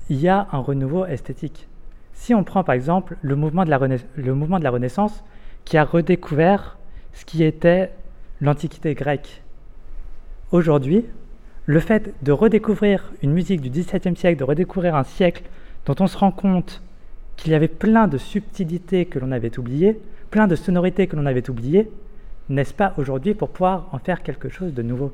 il 0.10 0.20
y 0.20 0.28
a 0.30 0.48
un 0.52 0.60
renouveau 0.60 1.06
esthétique. 1.06 1.68
Si 2.14 2.34
on 2.34 2.44
prend 2.44 2.64
par 2.64 2.76
exemple 2.76 3.18
le 3.22 3.36
mouvement 3.36 3.66
de 3.66 3.70
la, 3.70 3.78
Renais- 3.78 4.06
le 4.16 4.34
mouvement 4.34 4.60
de 4.60 4.64
la 4.64 4.72
Renaissance 4.72 5.24
qui 5.66 5.78
a 5.78 5.84
redécouvert 5.84 6.78
ce 7.14 7.26
qui 7.26 7.44
était 7.44 7.92
l'Antiquité 8.42 8.94
grecque, 8.94 9.44
aujourd'hui, 10.52 11.06
le 11.66 11.80
fait 11.82 12.14
de 12.24 12.32
redécouvrir 12.32 13.12
une 13.22 13.34
musique 13.34 13.60
du 13.62 13.70
XVIIe 13.70 14.16
siècle, 14.16 14.40
de 14.40 14.46
redécouvrir 14.46 14.96
un 14.96 15.04
siècle 15.04 15.44
dont 15.86 15.96
on 16.00 16.08
se 16.08 16.18
rend 16.18 16.32
compte 16.32 16.82
qu'il 17.36 17.52
y 17.52 17.56
avait 17.56 17.68
plein 17.68 18.08
de 18.08 18.18
subtilités 18.18 19.06
que 19.06 19.20
l'on 19.20 19.32
avait 19.32 19.60
oubliées, 19.60 20.00
plein 20.32 20.48
de 20.48 20.56
sonorités 20.56 21.08
que 21.08 21.16
l'on 21.16 21.26
avait 21.26 21.50
oubliées, 21.50 21.90
n'est-ce 22.50 22.74
pas 22.74 22.94
aujourd'hui 22.98 23.34
pour 23.34 23.50
pouvoir 23.50 23.90
en 23.92 24.00
faire 24.00 24.24
quelque 24.24 24.50
chose 24.50 24.74
de 24.74 24.82
nouveau 24.82 25.12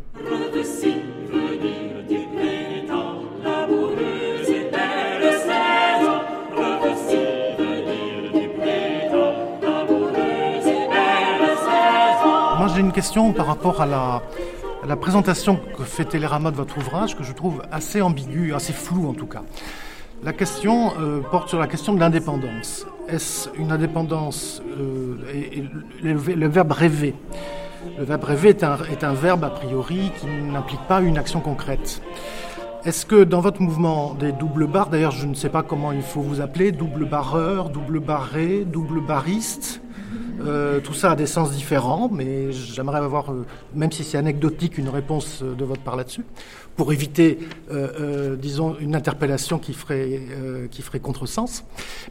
Moi, 12.59 12.71
j'ai 12.73 12.79
une 12.79 12.93
question 12.93 13.33
par 13.33 13.47
rapport 13.47 13.81
à 13.81 13.85
la, 13.85 14.95
présentation 14.95 15.59
que 15.77 15.83
fait 15.83 16.05
Télérama 16.05 16.49
de 16.49 16.55
votre 16.55 16.77
ouvrage, 16.77 17.17
que 17.17 17.23
je 17.23 17.33
trouve 17.33 17.61
assez 17.71 18.01
ambiguë, 18.01 18.53
assez 18.53 18.71
floue 18.71 19.09
en 19.09 19.13
tout 19.13 19.25
cas. 19.25 19.41
La 20.23 20.31
question 20.31 20.93
euh, 21.01 21.19
porte 21.19 21.49
sur 21.49 21.59
la 21.59 21.67
question 21.67 21.93
de 21.93 21.99
l'indépendance. 21.99 22.87
Est-ce 23.09 23.49
une 23.57 23.73
indépendance 23.73 24.61
euh, 24.79 25.17
le, 26.01 26.13
le 26.13 26.47
verbe 26.47 26.71
rêver? 26.71 27.13
Le 27.97 28.05
verbe 28.05 28.23
rêver 28.23 28.49
est 28.49 28.63
un, 28.63 28.77
est 28.89 29.03
un 29.03 29.11
verbe 29.11 29.43
a 29.43 29.49
priori 29.49 30.13
qui 30.17 30.27
n'implique 30.27 30.79
pas 30.87 31.01
une 31.01 31.17
action 31.17 31.41
concrète. 31.41 32.01
Est-ce 32.85 33.05
que 33.05 33.25
dans 33.25 33.41
votre 33.41 33.61
mouvement 33.61 34.13
des 34.13 34.31
doubles 34.31 34.65
barres, 34.67 34.87
d'ailleurs 34.89 35.11
je 35.11 35.27
ne 35.27 35.33
sais 35.33 35.49
pas 35.49 35.61
comment 35.61 35.91
il 35.91 36.01
faut 36.01 36.21
vous 36.21 36.39
appeler, 36.39 36.71
double 36.71 37.03
barreur, 37.03 37.69
double 37.69 37.99
barré, 37.99 38.63
double 38.63 39.01
bariste, 39.01 39.81
euh, 40.41 40.79
tout 40.79 40.93
ça 40.93 41.11
a 41.11 41.15
des 41.15 41.27
sens 41.27 41.51
différents, 41.51 42.09
mais 42.11 42.51
j'aimerais 42.51 42.99
avoir, 42.99 43.31
euh, 43.31 43.45
même 43.73 43.91
si 43.91 44.03
c'est 44.03 44.17
anecdotique, 44.17 44.77
une 44.77 44.89
réponse 44.89 45.41
euh, 45.41 45.53
de 45.55 45.63
votre 45.63 45.81
part 45.81 45.95
là-dessus, 45.95 46.25
pour 46.75 46.91
éviter, 46.91 47.37
disons, 48.39 48.75
une 48.79 48.95
interpellation 48.95 49.59
qui 49.59 49.73
ferait, 49.73 50.21
qui 50.71 50.81
ferait 50.81 50.99
contresens. 50.99 51.63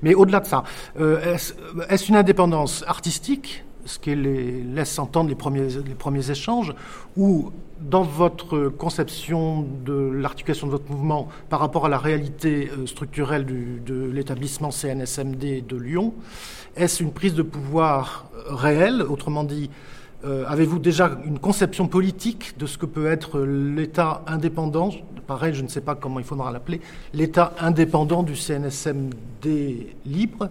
Mais 0.03 0.15
au-delà 0.15 0.39
de 0.39 0.47
ça, 0.47 0.63
est-ce 1.01 2.09
une 2.09 2.15
indépendance 2.15 2.85
artistique, 2.87 3.65
ce 3.85 3.99
qui 3.99 4.15
laisse 4.15 4.99
entendre 4.99 5.29
les 5.29 5.35
premiers, 5.35 6.31
échanges, 6.31 6.75
ou 7.17 7.51
dans 7.81 8.03
votre 8.03 8.69
conception 8.69 9.67
de 9.85 9.93
l'articulation 9.93 10.67
de 10.69 10.73
votre 10.73 10.91
mouvement 10.91 11.29
par 11.49 11.61
rapport 11.61 11.87
à 11.87 11.89
la 11.89 11.99
réalité 11.99 12.71
euh, 12.71 12.87
structurelle 12.87 13.45
de 13.45 14.11
l'établissement 14.11 14.71
CNSMD 14.71 15.67
de 15.67 15.77
Lyon, 15.77 16.15
est-ce 16.77 17.03
une 17.03 17.13
prise 17.13 17.35
de 17.35 17.43
pouvoir 17.43 18.31
réelle? 18.47 19.03
Autrement 19.03 19.45
dit, 19.45 19.69
euh, 20.25 20.45
avez-vous 20.47 20.79
déjà 20.79 21.19
une 21.27 21.41
conception 21.41 21.89
politique 21.89 22.57
de 22.57 22.67
ce 22.67 22.79
que 22.79 22.87
peut 22.87 23.07
être 23.07 23.41
l'État 23.41 24.23
indépendant? 24.29 24.91
Pareil, 25.27 25.55
je 25.55 25.63
ne 25.63 25.69
sais 25.69 25.81
pas 25.81 25.95
comment 25.97 26.21
il 26.21 26.25
faudra 26.25 26.53
l'appeler, 26.53 26.81
l'État 27.13 27.55
indépendant 27.59 28.23
du 28.23 28.37
CNSMD 28.37 29.97
libre 30.07 30.49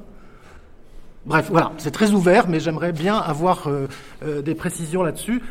Bref, 1.26 1.50
voilà, 1.52 1.72
c'est 1.78 1.92
très 1.92 2.12
ouvert, 2.12 2.48
mais 2.48 2.60
j'aimerais 2.60 2.94
bien 2.94 3.16
avoir 3.16 3.68
euh, 3.68 3.88
euh, 4.24 4.42
des 4.42 4.56
précisions 4.56 5.04
là-dessus. 5.04 5.42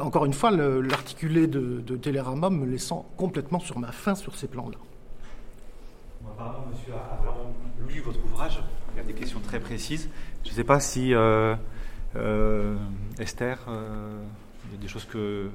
Encore 0.00 0.24
une 0.24 0.32
fois, 0.32 0.50
l'articulé 0.50 1.46
de, 1.46 1.82
de 1.86 1.96
Télérama 1.96 2.48
me 2.48 2.64
laissant 2.64 3.06
complètement 3.18 3.60
sur 3.60 3.78
ma 3.78 3.92
faim 3.92 4.14
sur 4.14 4.34
ces 4.34 4.46
plans-là. 4.46 4.78
Apparemment, 6.26 6.66
monsieur 6.70 6.94
a 6.94 7.22
vraiment 7.22 7.54
lu 7.86 8.00
votre 8.00 8.24
ouvrage. 8.24 8.62
Il 8.94 8.98
y 8.98 9.00
a 9.00 9.04
des 9.04 9.12
questions 9.12 9.40
très 9.40 9.60
précises. 9.60 10.08
Je 10.44 10.50
ne 10.50 10.54
sais 10.54 10.64
pas 10.64 10.80
si 10.80 11.12
euh, 11.14 11.54
Esther, 13.18 13.58
il 13.68 14.74
y 14.74 14.78
a 14.78 14.80
des 14.80 14.88
choses 14.88 15.04
que, 15.04 15.50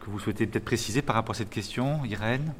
que 0.00 0.10
vous 0.10 0.18
souhaitez 0.18 0.46
peut-être 0.46 0.64
préciser 0.64 1.02
par 1.02 1.14
rapport 1.16 1.34
à 1.34 1.38
cette 1.38 1.50
question. 1.50 2.04
Irène? 2.06 2.54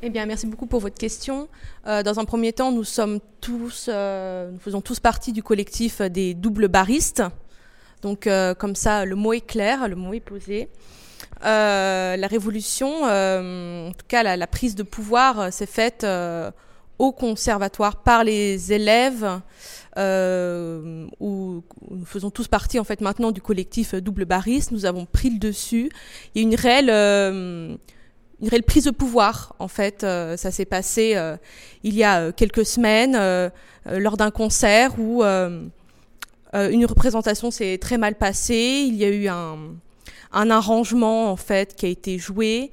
Eh 0.00 0.10
bien, 0.10 0.26
merci 0.26 0.46
beaucoup 0.46 0.66
pour 0.66 0.78
votre 0.78 0.96
question. 0.96 1.48
Euh, 1.88 2.04
dans 2.04 2.20
un 2.20 2.24
premier 2.24 2.52
temps, 2.52 2.70
nous 2.70 2.84
sommes 2.84 3.18
tous, 3.40 3.86
euh, 3.88 4.48
nous 4.52 4.60
faisons 4.60 4.80
tous 4.80 5.00
partie 5.00 5.32
du 5.32 5.42
collectif 5.42 6.00
des 6.00 6.34
doubles 6.34 6.68
baristes. 6.68 7.24
Donc, 8.02 8.28
euh, 8.28 8.54
comme 8.54 8.76
ça, 8.76 9.04
le 9.04 9.16
mot 9.16 9.32
est 9.32 9.44
clair, 9.44 9.88
le 9.88 9.96
mot 9.96 10.12
est 10.12 10.20
posé. 10.20 10.68
La 11.42 12.28
révolution, 12.28 13.02
en 13.02 13.92
tout 13.92 14.06
cas 14.06 14.22
la, 14.22 14.46
prise 14.46 14.76
de 14.76 14.84
pouvoir, 14.84 15.52
s'est 15.52 15.66
faite 15.66 16.06
au 16.98 17.12
conservatoire 17.12 18.02
par 18.02 18.22
les 18.22 18.72
élèves, 18.72 19.40
nous 19.96 21.62
faisons 22.04 22.30
tous 22.30 22.46
partie 22.46 22.78
en 22.78 22.84
fait 22.84 23.00
maintenant 23.00 23.32
du 23.32 23.40
collectif 23.40 23.94
double 23.96 24.26
bariste. 24.26 24.70
Nous 24.70 24.84
avons 24.84 25.06
pris 25.06 25.30
le 25.30 25.38
dessus. 25.38 25.90
Il 26.34 26.42
y 26.42 26.44
a 26.44 26.48
une 26.48 26.54
réelle 26.56 27.78
une 28.40 28.48
réelle 28.48 28.62
prise 28.62 28.84
de 28.84 28.90
pouvoir 28.90 29.54
en 29.58 29.68
fait. 29.68 30.04
Euh, 30.04 30.36
ça 30.36 30.50
s'est 30.50 30.64
passé 30.64 31.12
euh, 31.16 31.36
il 31.82 31.94
y 31.94 32.04
a 32.04 32.20
euh, 32.20 32.32
quelques 32.32 32.66
semaines 32.66 33.18
lors 33.86 34.16
d'un 34.16 34.30
concert 34.30 34.98
où 34.98 35.22
une 35.22 36.86
représentation 36.86 37.50
s'est 37.50 37.78
très 37.78 37.96
mal 37.96 38.16
passée. 38.16 38.84
Il 38.86 38.96
y 38.96 39.04
a 39.04 39.08
eu 39.08 39.28
un, 39.28 39.56
un 40.32 40.50
arrangement 40.50 41.30
en 41.30 41.36
fait 41.36 41.74
qui 41.74 41.86
a 41.86 41.88
été 41.88 42.18
joué. 42.18 42.68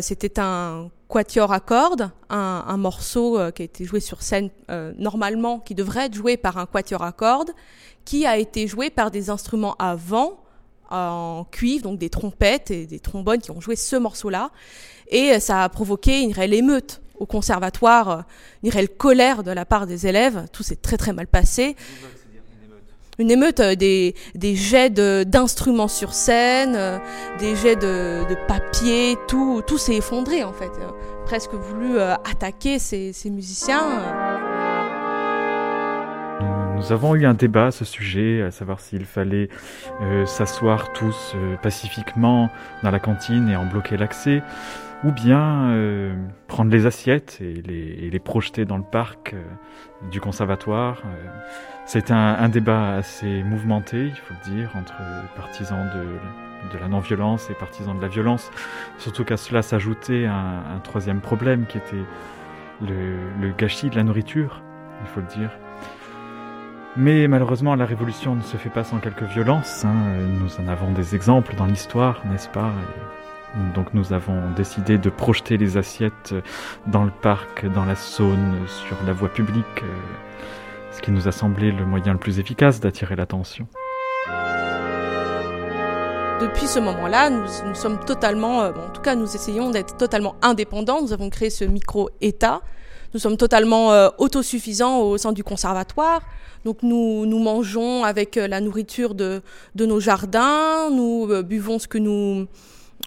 C'était 0.00 0.40
un 0.40 0.88
quatuor 1.08 1.52
à 1.52 1.60
cordes, 1.60 2.10
un, 2.30 2.64
un 2.66 2.76
morceau 2.78 3.38
qui 3.54 3.62
a 3.62 3.64
été 3.66 3.84
joué 3.84 4.00
sur 4.00 4.22
scène 4.22 4.48
normalement, 4.96 5.58
qui 5.58 5.74
devrait 5.74 6.06
être 6.06 6.14
joué 6.14 6.38
par 6.38 6.56
un 6.56 6.64
quatuor 6.64 7.02
à 7.02 7.12
cordes, 7.12 7.50
qui 8.06 8.24
a 8.24 8.38
été 8.38 8.66
joué 8.66 8.88
par 8.88 9.10
des 9.10 9.28
instruments 9.28 9.76
à 9.78 9.94
vent 9.94 10.38
en 10.90 11.44
cuivre, 11.50 11.82
donc 11.82 11.98
des 11.98 12.10
trompettes 12.10 12.70
et 12.70 12.86
des 12.86 13.00
trombones 13.00 13.40
qui 13.40 13.50
ont 13.50 13.60
joué 13.60 13.76
ce 13.76 13.96
morceau-là. 13.96 14.50
Et 15.08 15.32
euh, 15.32 15.38
ça 15.40 15.62
a 15.64 15.68
provoqué 15.68 16.22
une 16.22 16.32
réelle 16.32 16.54
émeute 16.54 17.00
au 17.18 17.26
conservatoire, 17.26 18.10
euh, 18.10 18.22
une 18.62 18.70
réelle 18.70 18.88
colère 18.88 19.42
de 19.42 19.50
la 19.50 19.64
part 19.64 19.86
des 19.86 20.06
élèves. 20.06 20.46
Tout 20.52 20.62
s'est 20.62 20.76
très 20.76 20.96
très 20.96 21.12
mal 21.12 21.26
passé. 21.26 21.76
Une 23.18 23.30
émeute, 23.30 23.60
euh, 23.60 23.74
des, 23.74 24.14
des 24.34 24.54
jets 24.54 24.90
de- 24.90 25.24
d'instruments 25.26 25.88
sur 25.88 26.12
scène, 26.12 26.78
des 27.38 27.56
jets 27.56 27.76
de, 27.76 28.28
de 28.28 28.36
papier, 28.46 29.16
tout, 29.28 29.62
tout 29.66 29.78
s'est 29.78 29.96
effondré 29.96 30.44
en 30.44 30.52
fait. 30.52 30.70
Presque 31.24 31.54
voulu 31.54 31.98
attaquer 31.98 32.78
ces, 32.78 33.12
ces 33.12 33.30
musiciens. 33.30 33.82
Nous 36.76 36.92
avons 36.92 37.14
eu 37.14 37.24
un 37.24 37.32
débat 37.32 37.68
à 37.68 37.70
ce 37.70 37.86
sujet, 37.86 38.42
à 38.42 38.50
savoir 38.50 38.80
s'il 38.80 39.06
fallait 39.06 39.48
euh, 40.02 40.26
s'asseoir 40.26 40.92
tous 40.92 41.32
euh, 41.34 41.56
pacifiquement 41.56 42.50
dans 42.82 42.90
la 42.90 43.00
cantine 43.00 43.48
et 43.48 43.56
en 43.56 43.64
bloquer 43.64 43.96
l'accès, 43.96 44.42
ou 45.04 45.12
bien 45.12 45.70
euh, 45.70 46.14
prendre 46.48 46.70
les 46.70 46.86
assiettes 46.86 47.38
et 47.40 47.62
les, 47.62 48.06
et 48.06 48.10
les 48.10 48.18
projeter 48.18 48.64
dans 48.64 48.78
le 48.78 48.84
parc 48.84 49.34
euh, 49.34 49.42
du 50.10 50.20
conservatoire. 50.20 51.02
Euh, 51.04 51.28
C'est 51.86 52.10
un, 52.10 52.34
un 52.38 52.48
débat 52.48 52.94
assez 52.94 53.42
mouvementé, 53.44 54.06
il 54.06 54.14
faut 54.16 54.34
le 54.34 54.50
dire, 54.56 54.70
entre 54.74 54.94
partisans 55.36 55.88
de, 55.94 56.76
de 56.76 56.78
la 56.80 56.88
non-violence 56.88 57.48
et 57.50 57.54
partisans 57.54 57.96
de 57.96 58.02
la 58.02 58.08
violence. 58.08 58.50
Surtout 58.98 59.24
qu'à 59.24 59.36
cela 59.36 59.62
s'ajoutait 59.62 60.26
un, 60.26 60.62
un 60.76 60.80
troisième 60.82 61.20
problème 61.20 61.66
qui 61.66 61.78
était 61.78 62.04
le, 62.82 63.16
le 63.40 63.52
gâchis 63.52 63.88
de 63.90 63.96
la 63.96 64.02
nourriture, 64.02 64.62
il 65.02 65.08
faut 65.08 65.20
le 65.20 65.28
dire. 65.28 65.50
Mais 66.96 67.28
malheureusement, 67.28 67.76
la 67.76 67.84
révolution 67.84 68.34
ne 68.34 68.42
se 68.42 68.56
fait 68.56 68.70
pas 68.70 68.82
sans 68.82 68.98
quelques 68.98 69.22
violences. 69.24 69.84
hein. 69.84 69.94
Nous 70.40 70.58
en 70.58 70.66
avons 70.66 70.90
des 70.92 71.14
exemples 71.14 71.54
dans 71.54 71.66
l'histoire, 71.66 72.22
n'est-ce 72.26 72.48
pas? 72.48 72.72
Donc 73.74 73.94
nous 73.94 74.12
avons 74.12 74.50
décidé 74.54 74.98
de 74.98 75.08
projeter 75.10 75.56
les 75.56 75.76
assiettes 75.76 76.34
dans 76.86 77.04
le 77.04 77.10
parc, 77.10 77.66
dans 77.72 77.84
la 77.84 77.96
Saône, 77.96 78.54
sur 78.66 78.96
la 79.06 79.12
voie 79.12 79.28
publique, 79.28 79.64
euh, 79.82 79.86
ce 80.92 81.00
qui 81.00 81.10
nous 81.10 81.26
a 81.26 81.32
semblé 81.32 81.72
le 81.72 81.84
moyen 81.84 82.12
le 82.12 82.18
plus 82.18 82.38
efficace 82.38 82.80
d'attirer 82.80 83.16
l'attention. 83.16 83.66
Depuis 86.40 86.66
ce 86.66 86.78
moment-là, 86.80 87.30
nous, 87.30 87.74
sommes 87.74 87.98
totalement, 88.04 88.62
euh, 88.62 88.72
en 88.72 88.92
tout 88.92 89.00
cas, 89.00 89.14
nous 89.14 89.34
essayons 89.34 89.70
d'être 89.70 89.96
totalement 89.96 90.36
indépendants. 90.42 91.00
Nous 91.00 91.14
avons 91.14 91.30
créé 91.30 91.48
ce 91.48 91.64
micro-État. 91.64 92.60
Nous 93.14 93.20
sommes 93.20 93.38
totalement 93.38 93.92
euh, 93.92 94.10
autosuffisants 94.18 95.00
au 95.00 95.16
sein 95.16 95.32
du 95.32 95.42
conservatoire. 95.42 96.20
Donc 96.66 96.82
nous, 96.82 97.26
nous 97.26 97.38
mangeons 97.38 98.04
avec 98.04 98.36
euh, 98.36 98.48
la 98.48 98.60
nourriture 98.60 99.14
de, 99.14 99.40
nos 99.78 100.00
jardins, 100.00 100.90
nous 100.90 101.28
euh, 101.30 101.42
buvons 101.42 101.78
ce 101.78 101.86
que 101.86 101.96
nous, 101.96 102.48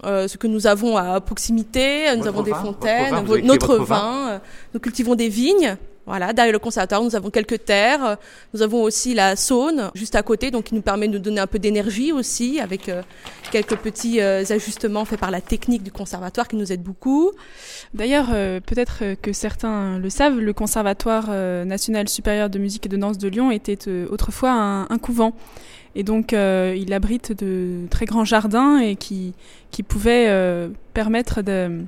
euh, 0.05 0.27
ce 0.27 0.37
que 0.37 0.47
nous 0.47 0.67
avons 0.67 0.97
à 0.97 1.19
proximité, 1.21 2.05
nous 2.15 2.17
Votre 2.23 2.27
avons 2.29 2.41
des 2.43 2.51
vin, 2.51 2.61
fontaines, 2.61 3.15
votre 3.15 3.41
vin, 3.41 3.47
notre 3.47 3.75
vin. 3.77 3.83
vin, 3.85 4.29
euh, 4.29 4.39
nous 4.73 4.79
cultivons 4.79 5.15
des 5.15 5.29
vignes. 5.29 5.77
Voilà, 6.05 6.33
derrière 6.33 6.53
le 6.53 6.57
conservatoire, 6.57 7.03
nous 7.03 7.15
avons 7.15 7.29
quelques 7.29 7.65
terres. 7.65 8.03
euh, 8.03 8.15
Nous 8.55 8.63
avons 8.63 8.81
aussi 8.81 9.13
la 9.13 9.35
Saône 9.35 9.91
juste 9.93 10.15
à 10.15 10.23
côté, 10.23 10.49
donc 10.49 10.63
qui 10.63 10.73
nous 10.73 10.81
permet 10.81 11.07
de 11.07 11.13
nous 11.13 11.19
donner 11.19 11.39
un 11.39 11.45
peu 11.45 11.59
d'énergie 11.59 12.11
aussi, 12.11 12.59
avec 12.59 12.89
euh, 12.89 13.03
quelques 13.51 13.75
petits 13.75 14.19
euh, 14.19 14.43
ajustements 14.49 15.05
faits 15.05 15.19
par 15.19 15.29
la 15.29 15.39
technique 15.39 15.83
du 15.83 15.91
conservatoire 15.91 16.47
qui 16.47 16.55
nous 16.55 16.71
aide 16.71 16.81
beaucoup. 16.81 17.29
D'ailleurs, 17.93 18.29
euh, 18.33 18.59
peut-être 18.59 19.03
que 19.21 19.33
certains 19.33 19.99
le 19.99 20.09
savent, 20.09 20.39
le 20.39 20.53
Conservatoire 20.53 21.27
national 21.65 22.09
supérieur 22.09 22.49
de 22.49 22.57
musique 22.57 22.87
et 22.87 22.89
de 22.89 22.97
danse 22.97 23.19
de 23.19 23.27
Lyon 23.27 23.51
était 23.51 23.77
autrefois 24.09 24.51
un, 24.51 24.83
un 24.89 24.97
couvent. 24.97 25.33
Et 25.95 26.03
donc, 26.03 26.33
euh, 26.33 26.75
il 26.77 26.93
abrite 26.93 27.31
de 27.43 27.87
très 27.89 28.05
grands 28.05 28.25
jardins 28.25 28.79
et 28.79 28.95
qui, 28.95 29.33
qui 29.71 29.83
pouvaient 29.83 30.27
euh, 30.29 30.69
permettre 30.93 31.41
de, 31.41 31.81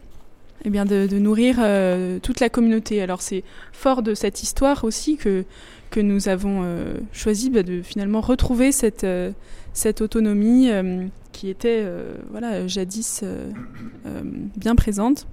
eh 0.65 0.69
bien 0.69 0.85
de, 0.85 1.07
nourrir 1.19 1.57
euh, 1.59 2.19
toute 2.19 2.39
la 2.39 2.49
communauté. 2.49 3.01
Alors, 3.01 3.21
c'est 3.21 3.43
fort 3.71 4.01
de 4.01 4.13
cette 4.15 4.41
histoire 4.43 4.83
aussi 4.83 5.17
que, 5.17 5.45
que 5.91 5.99
nous 5.99 6.29
avons 6.29 6.65
choisi 7.13 7.49
bah, 7.51 7.63
de 7.63 7.81
finalement 7.81 8.21
retrouver 8.21 8.71
cette, 8.71 9.05
cette 9.73 10.01
autonomie 10.01 10.69
qui 11.31 11.49
était 11.49 11.85
voilà, 12.31 12.67
jadis 12.67 13.23
bien 14.55 14.75
présente. 14.75 15.27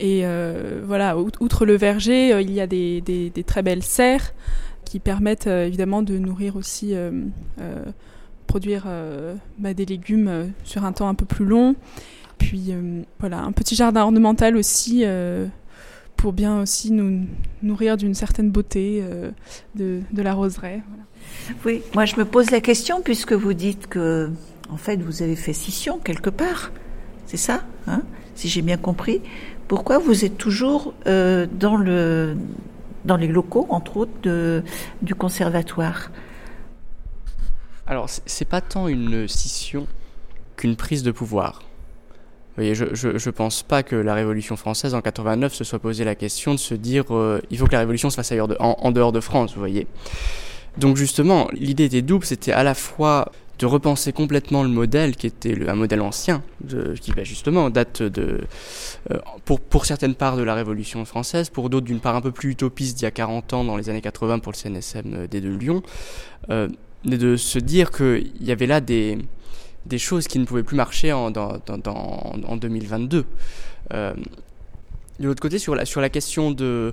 Et 0.00 0.24
voilà, 0.84 1.18
out- 1.18 1.36
outre 1.40 1.66
le 1.66 1.76
verger, 1.76 2.40
il 2.40 2.52
y 2.52 2.60
a 2.60 2.66
des- 2.66 3.00
des 3.02 3.44
très 3.44 3.62
belles 3.62 3.82
serres 3.82 4.32
qui 4.86 5.00
permettent 5.00 5.48
euh, 5.48 5.66
évidemment 5.66 6.00
de 6.00 6.16
nourrir 6.16 6.56
aussi, 6.56 6.94
euh, 6.94 7.10
euh, 7.60 7.84
produire 8.46 8.86
bah, 9.58 9.74
des 9.74 9.84
légumes 9.84 10.52
sur 10.64 10.84
un 10.84 10.92
temps 10.92 11.08
un 11.08 11.14
peu 11.14 11.26
plus 11.26 11.44
long. 11.44 11.74
Puis 12.38 12.72
voilà, 13.18 13.40
un 13.40 13.50
petit 13.50 13.74
jardin 13.74 14.02
ornemental 14.02 14.56
aussi 14.56 15.04
pour 16.14 16.32
bien 16.32 16.60
aussi 16.60 16.92
nous 16.92 17.26
nourrir 17.64 17.96
d'une 17.96 18.14
certaine 18.14 18.50
beauté 18.50 19.02
de, 19.74 20.00
la 20.16 20.32
roseraie. 20.32 20.80
Oui, 21.64 21.82
moi 21.92 22.04
je 22.04 22.14
me 22.16 22.24
pose 22.24 22.52
la 22.52 22.60
question 22.60 23.00
puisque 23.00 23.32
vous 23.32 23.52
dites 23.52 23.88
que, 23.88 24.30
en 24.70 24.76
fait, 24.76 25.02
vous 25.02 25.22
avez 25.22 25.34
fait 25.34 25.52
scission 25.52 25.98
quelque 25.98 26.30
part. 26.30 26.70
C'est 27.26 27.36
ça, 27.36 27.64
hein 27.88 28.02
si 28.36 28.48
j'ai 28.48 28.62
bien 28.62 28.76
compris. 28.76 29.22
Pourquoi 29.66 29.98
vous 29.98 30.24
êtes 30.24 30.38
toujours 30.38 30.94
dans, 31.04 31.76
le, 31.76 32.36
dans 33.06 33.16
les 33.16 33.28
locaux, 33.28 33.66
entre 33.70 33.96
autres, 33.96 34.62
du 35.02 35.14
conservatoire 35.14 36.10
Alors, 37.86 38.08
c'est- 38.08 38.44
pas 38.44 38.60
tant 38.60 38.88
une 38.88 39.28
scission 39.28 39.86
qu'une 40.56 40.76
prise 40.76 41.02
de 41.02 41.10
pouvoir. 41.12 41.60
Vous 41.60 42.62
voyez, 42.62 42.74
je, 42.74 42.86
je, 42.94 43.18
je 43.18 43.30
pense 43.30 43.62
pas 43.62 43.82
que 43.82 43.96
la 43.96 44.14
Révolution 44.14 44.56
française 44.56 44.94
en 44.94 45.02
89 45.02 45.52
se 45.54 45.62
soit 45.64 45.78
posé 45.78 46.04
la 46.04 46.14
question 46.14 46.54
de 46.54 46.58
se 46.58 46.74
dire 46.74 47.04
euh, 47.14 47.40
il 47.50 47.58
faut 47.58 47.66
que 47.66 47.72
la 47.72 47.80
Révolution 47.80 48.08
se 48.08 48.16
fasse 48.16 48.32
ailleurs 48.32 48.48
en, 48.60 48.76
en 48.80 48.90
dehors 48.92 49.12
de 49.12 49.20
France, 49.20 49.52
vous 49.54 49.60
voyez. 49.60 49.86
Donc 50.78 50.96
justement, 50.96 51.48
l'idée 51.52 51.84
était 51.84 52.02
double, 52.02 52.24
c'était 52.24 52.52
à 52.52 52.62
la 52.62 52.74
fois 52.74 53.30
de 53.58 53.66
repenser 53.66 54.12
complètement 54.12 54.62
le 54.62 54.68
modèle 54.68 55.16
qui 55.16 55.26
était 55.26 55.68
un 55.68 55.74
modèle 55.74 56.02
ancien, 56.02 56.42
qui 57.00 57.12
bah, 57.12 57.24
justement 57.24 57.70
date 57.70 58.02
de, 58.02 58.40
euh, 59.10 59.18
pour, 59.44 59.60
pour 59.60 59.86
certaines 59.86 60.14
parts 60.14 60.36
de 60.36 60.42
la 60.42 60.54
Révolution 60.54 61.04
française, 61.06 61.48
pour 61.48 61.70
d'autres 61.70 61.86
d'une 61.86 62.00
part 62.00 62.16
un 62.16 62.20
peu 62.20 62.32
plus 62.32 62.50
utopiste 62.50 62.98
d'il 62.98 63.04
y 63.04 63.06
a 63.06 63.10
40 63.10 63.52
ans 63.54 63.64
dans 63.64 63.76
les 63.76 63.88
années 63.88 64.02
80 64.02 64.40
pour 64.40 64.52
le 64.52 64.56
CNSM 64.56 65.26
des 65.26 65.40
de 65.40 65.48
Lyon, 65.48 65.82
euh, 66.50 66.68
de 67.04 67.36
se 67.36 67.58
dire 67.58 67.90
qu'il 67.92 68.30
y 68.42 68.52
avait 68.52 68.66
là 68.66 68.80
des, 68.82 69.16
des 69.86 69.98
choses 69.98 70.28
qui 70.28 70.38
ne 70.38 70.44
pouvaient 70.44 70.62
plus 70.64 70.76
marcher 70.76 71.12
en, 71.12 71.30
dans, 71.30 71.56
dans, 71.66 71.78
dans- 71.78 72.32
en 72.46 72.56
2022. 72.56 73.24
Euh, 73.94 74.12
de 75.18 75.26
l'autre 75.26 75.40
côté, 75.40 75.58
sur 75.58 75.74
la, 75.74 76.08
question 76.10 76.50
de, 76.50 76.92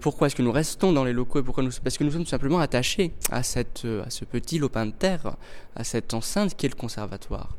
pourquoi 0.00 0.26
est-ce 0.26 0.34
que 0.36 0.42
nous 0.42 0.52
restons 0.52 0.92
dans 0.92 1.04
les 1.04 1.12
locaux 1.12 1.40
et 1.40 1.42
pourquoi 1.42 1.62
nous, 1.62 1.70
parce 1.82 1.96
que 1.96 2.04
nous 2.04 2.10
sommes 2.10 2.26
simplement 2.26 2.58
attachés 2.58 3.12
à, 3.30 3.42
cette, 3.42 3.86
à 4.06 4.10
ce 4.10 4.24
petit 4.24 4.58
lopin 4.58 4.86
de 4.86 4.92
terre, 4.92 5.36
à 5.76 5.84
cette 5.84 6.12
enceinte 6.14 6.56
qui 6.56 6.66
est 6.66 6.68
le 6.70 6.74
conservatoire. 6.74 7.56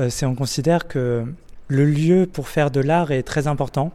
Euh, 0.00 0.08
c'est 0.10 0.26
on 0.26 0.34
considère 0.34 0.86
que 0.88 1.24
le 1.68 1.84
lieu 1.84 2.26
pour 2.32 2.48
faire 2.48 2.70
de 2.70 2.80
l'art 2.80 3.10
est 3.12 3.22
très 3.22 3.46
important 3.46 3.92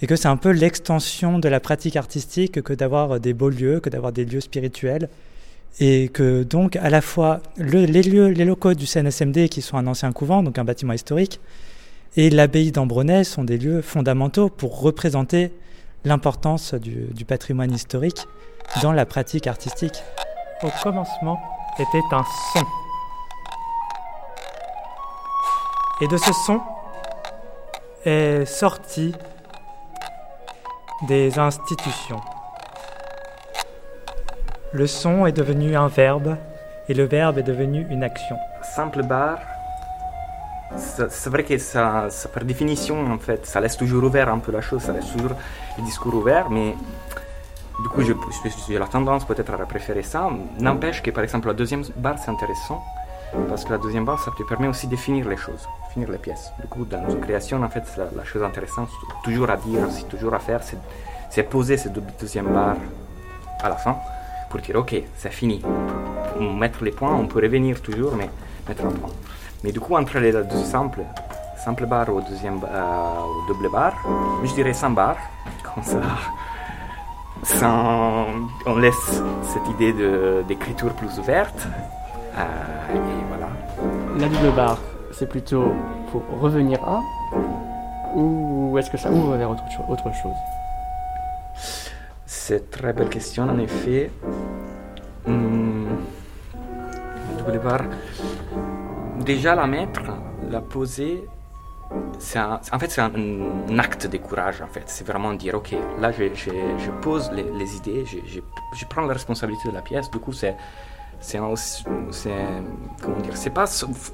et 0.00 0.06
que 0.06 0.16
c'est 0.16 0.28
un 0.28 0.36
peu 0.36 0.50
l'extension 0.50 1.38
de 1.38 1.48
la 1.48 1.60
pratique 1.60 1.96
artistique 1.96 2.62
que 2.62 2.72
d'avoir 2.72 3.20
des 3.20 3.34
beaux 3.34 3.50
lieux, 3.50 3.78
que 3.80 3.88
d'avoir 3.90 4.12
des 4.12 4.24
lieux 4.24 4.40
spirituels 4.40 5.08
et 5.80 6.08
que 6.08 6.42
donc 6.42 6.76
à 6.76 6.90
la 6.90 7.00
fois 7.00 7.40
le- 7.56 7.84
les 7.86 8.02
lieux, 8.02 8.28
les 8.28 8.44
locaux 8.44 8.74
du 8.74 8.86
CNSMD 8.86 9.48
qui 9.48 9.62
sont 9.62 9.76
un 9.76 9.86
ancien 9.86 10.12
couvent, 10.12 10.42
donc 10.42 10.58
un 10.58 10.64
bâtiment 10.64 10.92
historique, 10.92 11.40
et 12.16 12.30
l'abbaye 12.30 12.72
d'Ambronay 12.72 13.24
sont 13.24 13.44
des 13.44 13.58
lieux 13.58 13.82
fondamentaux 13.82 14.48
pour 14.48 14.80
représenter 14.80 15.52
l'importance 16.04 16.74
du, 16.74 17.06
du 17.12 17.24
patrimoine 17.24 17.72
historique 17.72 18.26
dans 18.82 18.92
la 18.92 19.06
pratique 19.06 19.46
artistique. 19.46 20.02
Au 20.62 20.68
commencement 20.82 21.40
était 21.78 22.02
un 22.12 22.24
son. 22.52 22.66
Et 26.00 26.08
de 26.08 26.16
ce 26.16 26.32
son 26.32 26.60
est 28.04 28.44
sorti 28.44 29.14
des 31.06 31.38
institutions. 31.38 32.20
Le 34.72 34.86
son 34.86 35.26
est 35.26 35.32
devenu 35.32 35.76
un 35.76 35.88
verbe 35.88 36.36
et 36.88 36.94
le 36.94 37.04
verbe 37.04 37.38
est 37.38 37.42
devenu 37.42 37.86
une 37.90 38.02
action. 38.02 38.36
Simple 38.62 39.02
bar, 39.02 39.38
c'est 40.76 41.30
vrai 41.30 41.44
que 41.44 41.58
ça, 41.58 42.08
par 42.32 42.44
définition, 42.44 43.12
en 43.12 43.18
fait, 43.18 43.46
ça 43.46 43.60
laisse 43.60 43.76
toujours 43.76 44.04
ouvert 44.04 44.28
un 44.28 44.38
peu 44.38 44.52
la 44.52 44.60
chose, 44.60 44.82
ça 44.82 44.92
laisse 44.92 45.10
toujours 45.12 45.32
le 45.78 45.84
discours 45.84 46.14
ouvert, 46.14 46.50
mais 46.50 46.74
du 47.82 47.88
coup, 47.88 48.02
j'ai 48.02 48.78
la 48.78 48.86
tendance 48.86 49.24
peut-être 49.24 49.52
à 49.52 49.66
préférer 49.66 50.02
ça. 50.02 50.30
N'empêche 50.58 51.02
que, 51.02 51.10
par 51.10 51.24
exemple, 51.24 51.48
la 51.48 51.54
deuxième 51.54 51.82
bar, 51.96 52.16
c'est 52.18 52.30
intéressant, 52.30 52.82
parce 53.48 53.64
que 53.64 53.72
la 53.72 53.78
deuxième 53.78 54.04
barre, 54.04 54.20
ça 54.22 54.30
te 54.36 54.42
permet 54.42 54.68
aussi 54.68 54.86
de 54.86 54.96
finir 54.96 55.28
les 55.28 55.36
choses, 55.36 55.68
finir 55.92 56.10
les 56.10 56.18
pièces. 56.18 56.52
Du 56.60 56.68
coup, 56.68 56.84
dans 56.84 57.08
une 57.08 57.20
création, 57.20 57.62
en 57.62 57.68
fait, 57.68 57.84
la, 57.96 58.04
la 58.16 58.24
chose 58.24 58.42
intéressante, 58.42 58.88
toujours 59.24 59.50
à 59.50 59.56
dire, 59.56 59.86
c'est 59.90 60.08
toujours 60.08 60.34
à 60.34 60.38
faire, 60.38 60.60
c'est 61.30 61.42
poser 61.44 61.76
cette 61.76 61.98
deuxième 62.20 62.52
barre 62.52 62.76
à 63.62 63.68
la 63.68 63.76
fin 63.76 63.96
pour 64.50 64.60
dire, 64.60 64.76
ok, 64.76 64.94
c'est 65.16 65.32
fini. 65.32 65.62
Pour 66.32 66.42
mettre 66.54 66.84
les 66.84 66.90
points, 66.90 67.14
on 67.14 67.26
peut 67.26 67.40
revenir 67.40 67.80
toujours, 67.80 68.14
mais 68.14 68.28
mettre 68.68 68.82
point. 68.88 69.10
Mais 69.64 69.72
du 69.72 69.80
coup, 69.80 69.94
entre 69.94 70.18
les 70.18 70.32
deux 70.32 70.64
simples, 70.64 71.02
simple 71.56 71.86
barre 71.86 72.08
ou 72.08 72.20
deuxième 72.20 72.60
euh, 72.64 73.22
ou 73.24 73.52
double 73.52 73.70
barre, 73.70 73.94
je 74.44 74.52
dirais 74.54 74.72
sans 74.72 74.90
barre, 74.90 75.18
comme 75.62 75.82
ça. 75.82 76.00
Sans, 77.44 78.26
on 78.66 78.76
laisse 78.76 79.22
cette 79.42 79.68
idée 79.68 79.92
d'écriture 80.46 80.92
plus 80.94 81.18
ouverte. 81.18 81.66
Euh, 82.36 82.94
et 82.94 82.98
voilà. 83.28 83.48
La 84.18 84.28
double 84.28 84.54
barre, 84.54 84.78
c'est 85.12 85.28
plutôt 85.28 85.74
pour 86.10 86.22
revenir 86.40 86.82
à 86.84 87.00
ou 88.14 88.76
est-ce 88.78 88.90
que 88.90 88.98
ça 88.98 89.10
ouvre 89.10 89.36
vers 89.36 89.50
autre, 89.50 89.62
autre 89.88 90.12
chose? 90.14 90.36
C'est 92.26 92.70
très 92.70 92.92
belle 92.92 93.08
question 93.08 93.44
en 93.44 93.58
effet. 93.58 94.10
Hum, 95.26 95.86
la 96.54 97.42
double 97.42 97.58
barre, 97.64 97.84
déjà 99.22 99.54
la 99.54 99.66
mettre, 99.66 100.02
la 100.50 100.60
poser, 100.60 101.24
en 102.72 102.78
fait, 102.78 102.90
c'est 102.90 103.00
un, 103.00 103.78
acte 103.78 104.06
de 104.06 104.18
courage, 104.18 104.62
en 104.62 104.66
fait. 104.66 104.84
C'est 104.86 105.06
vraiment 105.06 105.32
dire, 105.34 105.54
OK, 105.54 105.74
là, 106.00 106.10
je, 106.12 106.90
pose 107.02 107.30
les, 107.32 107.76
idées, 107.76 108.04
je, 108.06 108.40
je, 108.74 108.84
prends 108.86 109.02
la 109.02 109.12
responsabilité 109.12 109.68
de 109.68 109.74
la 109.74 109.82
pièce. 109.82 110.10
Du 110.10 110.18
coup, 110.18 110.32
c'est, 110.32 110.56
c'est, 111.20 111.38
comment 111.38 113.20
dire, 113.20 113.36
c'est 113.36 113.50
pas, 113.50 113.66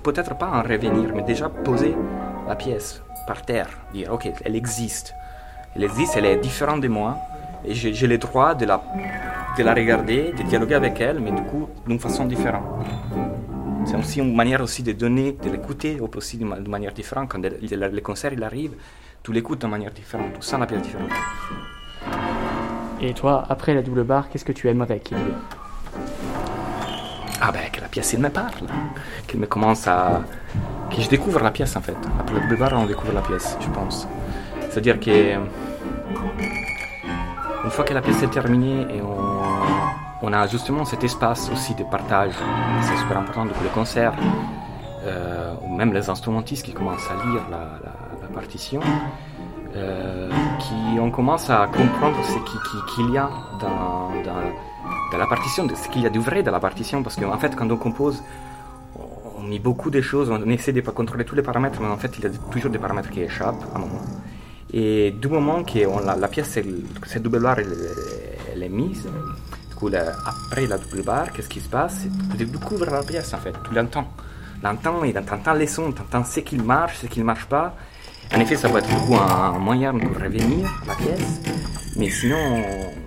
peut-être 0.02 0.36
pas 0.36 0.48
en 0.48 0.62
revenir, 0.62 1.14
mais 1.14 1.22
déjà 1.22 1.48
poser 1.48 1.94
la 2.46 2.56
pièce 2.56 3.02
par 3.26 3.42
terre, 3.42 3.68
dire, 3.92 4.12
OK, 4.12 4.28
elle 4.44 4.56
existe. 4.56 5.14
Elle 5.76 5.84
existe, 5.84 6.16
elle 6.16 6.24
est 6.24 6.36
différente 6.36 6.80
de 6.80 6.88
moi, 6.88 7.16
et 7.64 7.74
j'ai, 7.74 8.06
le 8.06 8.18
droit 8.18 8.54
de 8.54 8.64
la, 8.64 8.82
de 9.56 9.62
la 9.62 9.74
regarder, 9.74 10.32
de 10.32 10.42
dialoguer 10.42 10.74
avec 10.74 11.00
elle, 11.00 11.20
mais 11.20 11.30
du 11.30 11.42
coup, 11.42 11.68
d'une 11.86 12.00
façon 12.00 12.24
différente. 12.24 12.64
C'est 13.88 13.96
aussi 13.96 14.18
une 14.20 14.36
manière 14.36 14.60
aussi 14.60 14.82
de 14.82 14.92
donner, 14.92 15.32
de 15.32 15.48
l'écouter 15.48 15.98
aussi 16.14 16.36
de, 16.36 16.44
manière 16.44 16.92
différente. 16.92 17.30
Quand 17.30 17.40
le, 17.42 18.00
concert 18.00 18.30
il 18.34 18.42
arrive, 18.42 18.72
tu 19.22 19.32
l'écoutes 19.32 19.62
de 19.62 19.66
manière 19.66 19.92
différente, 19.92 20.34
tu 20.34 20.42
sens 20.42 20.60
la 20.60 20.66
pièce 20.66 20.82
différente. 20.82 21.08
Et 23.00 23.14
toi, 23.14 23.46
après 23.48 23.72
la 23.72 23.80
double 23.80 24.04
barre, 24.04 24.28
qu'est-ce 24.28 24.44
que 24.44 24.52
tu 24.52 24.68
aimerais 24.68 25.00
qu'il 25.00 25.16
y 25.16 25.20
ait? 25.20 25.34
Ah 27.40 27.50
ben, 27.50 27.70
que 27.72 27.80
la 27.80 27.88
pièce, 27.88 28.12
il 28.12 28.18
me 28.18 28.28
parle. 28.28 28.66
Qu'il 29.26 29.40
me 29.40 29.46
commence 29.46 29.88
à... 29.88 30.22
Que 30.94 31.00
je 31.00 31.08
découvre 31.08 31.40
la 31.40 31.50
pièce, 31.50 31.74
en 31.74 31.80
fait. 31.80 31.96
Après 32.20 32.34
la 32.34 32.40
double 32.40 32.58
barre, 32.58 32.74
on 32.74 32.84
découvre 32.84 33.14
la 33.14 33.22
pièce, 33.22 33.56
je 33.58 33.70
pense. 33.70 34.06
C'est-à-dire 34.68 35.00
que... 35.00 35.34
Une 37.64 37.70
fois 37.70 37.86
que 37.86 37.94
la 37.94 38.02
pièce 38.02 38.22
est 38.22 38.30
terminée 38.30 38.82
et 38.94 39.00
on 39.00 39.27
on 40.22 40.32
a 40.32 40.46
justement 40.46 40.84
cet 40.84 41.04
espace 41.04 41.50
aussi 41.52 41.74
de 41.74 41.84
partage. 41.84 42.32
C'est 42.82 42.96
super 42.96 43.18
important 43.18 43.46
pour 43.46 43.62
les 43.62 43.70
concerts, 43.70 44.14
euh, 45.04 45.54
ou 45.62 45.74
même 45.74 45.92
les 45.92 46.10
instrumentistes 46.10 46.64
qui 46.64 46.72
commencent 46.72 47.08
à 47.10 47.14
lire 47.26 47.42
la, 47.50 47.78
partition, 48.34 48.80
euh, 49.74 50.30
qui 50.60 51.00
on 51.00 51.10
commence 51.10 51.50
à 51.50 51.66
comprendre 51.66 52.18
ce 52.22 52.94
qu'il 52.94 53.10
y 53.10 53.18
a 53.18 53.28
dans, 53.60 54.10
la 55.18 55.26
partition, 55.26 55.66
ce 55.68 55.88
qu'il 55.88 56.02
y 56.02 56.06
a 56.06 56.10
de 56.10 56.20
vrai 56.20 56.42
dans 56.42 56.52
la 56.52 56.60
partition, 56.60 57.02
parce 57.02 57.16
qu'en 57.16 57.38
fait, 57.38 57.56
quand 57.56 57.68
on 57.70 57.76
compose, 57.76 58.22
on 59.38 59.42
met 59.42 59.58
beaucoup 59.58 59.90
de 59.90 60.00
choses, 60.00 60.30
on 60.30 60.48
essaie 60.50 60.72
de 60.72 60.80
contrôler 60.82 61.24
tous 61.24 61.34
les 61.34 61.42
paramètres, 61.42 61.80
mais 61.80 61.88
en 61.88 61.96
fait, 61.96 62.16
il 62.18 62.24
y 62.24 62.26
a 62.26 62.30
toujours 62.50 62.70
des 62.70 62.78
paramètres 62.78 63.10
qui 63.10 63.22
échappent 63.22 63.64
à 63.74 63.76
un 63.78 63.80
moment. 63.80 64.02
Et 64.72 65.10
du 65.12 65.28
moment 65.28 65.64
que 65.64 65.78
la, 66.04 66.14
la, 66.14 66.28
pièce, 66.28 66.58
cette 67.06 67.22
double 67.22 67.40
barre, 67.40 67.58
elle 67.58 68.62
est 68.62 68.68
mise, 68.68 69.08
après 69.86 70.66
la 70.66 70.78
double 70.78 71.02
barre, 71.02 71.32
qu'est-ce 71.32 71.48
qui 71.48 71.60
se 71.60 71.68
passe? 71.68 72.06
Tu 72.36 72.44
découvres 72.44 72.90
la 72.90 73.02
pièce 73.02 73.32
en 73.34 73.38
fait, 73.38 73.54
tu 73.66 73.74
l'entends. 73.74 74.08
L'entends 74.62 75.04
et 75.04 75.12
t'entends 75.12 75.54
les 75.54 75.68
sons, 75.68 75.92
t'entends 75.92 76.24
ce 76.24 76.40
qui 76.40 76.56
marche, 76.56 76.98
ce 76.98 77.06
qui 77.06 77.20
ne 77.20 77.24
marche 77.24 77.46
pas. 77.46 77.76
En 78.34 78.40
effet, 78.40 78.56
ça 78.56 78.68
peut 78.68 78.78
être 78.78 78.90
beaucoup 78.90 79.14
un 79.16 79.58
moyen 79.58 79.96
pour 79.96 80.20
revenir 80.20 80.68
la 80.86 80.94
pièce, 80.96 81.40
mais 81.96 82.10
sinon, 82.10 82.62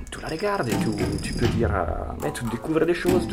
tu 0.10 0.20
la 0.22 0.30
regardes 0.30 0.70
et 0.70 0.76
tu, 1.22 1.34
peux 1.34 1.48
dire, 1.48 1.70
euh, 1.74 2.30
tu 2.34 2.44
découvres 2.46 2.86
des 2.86 2.94
choses 2.94 3.28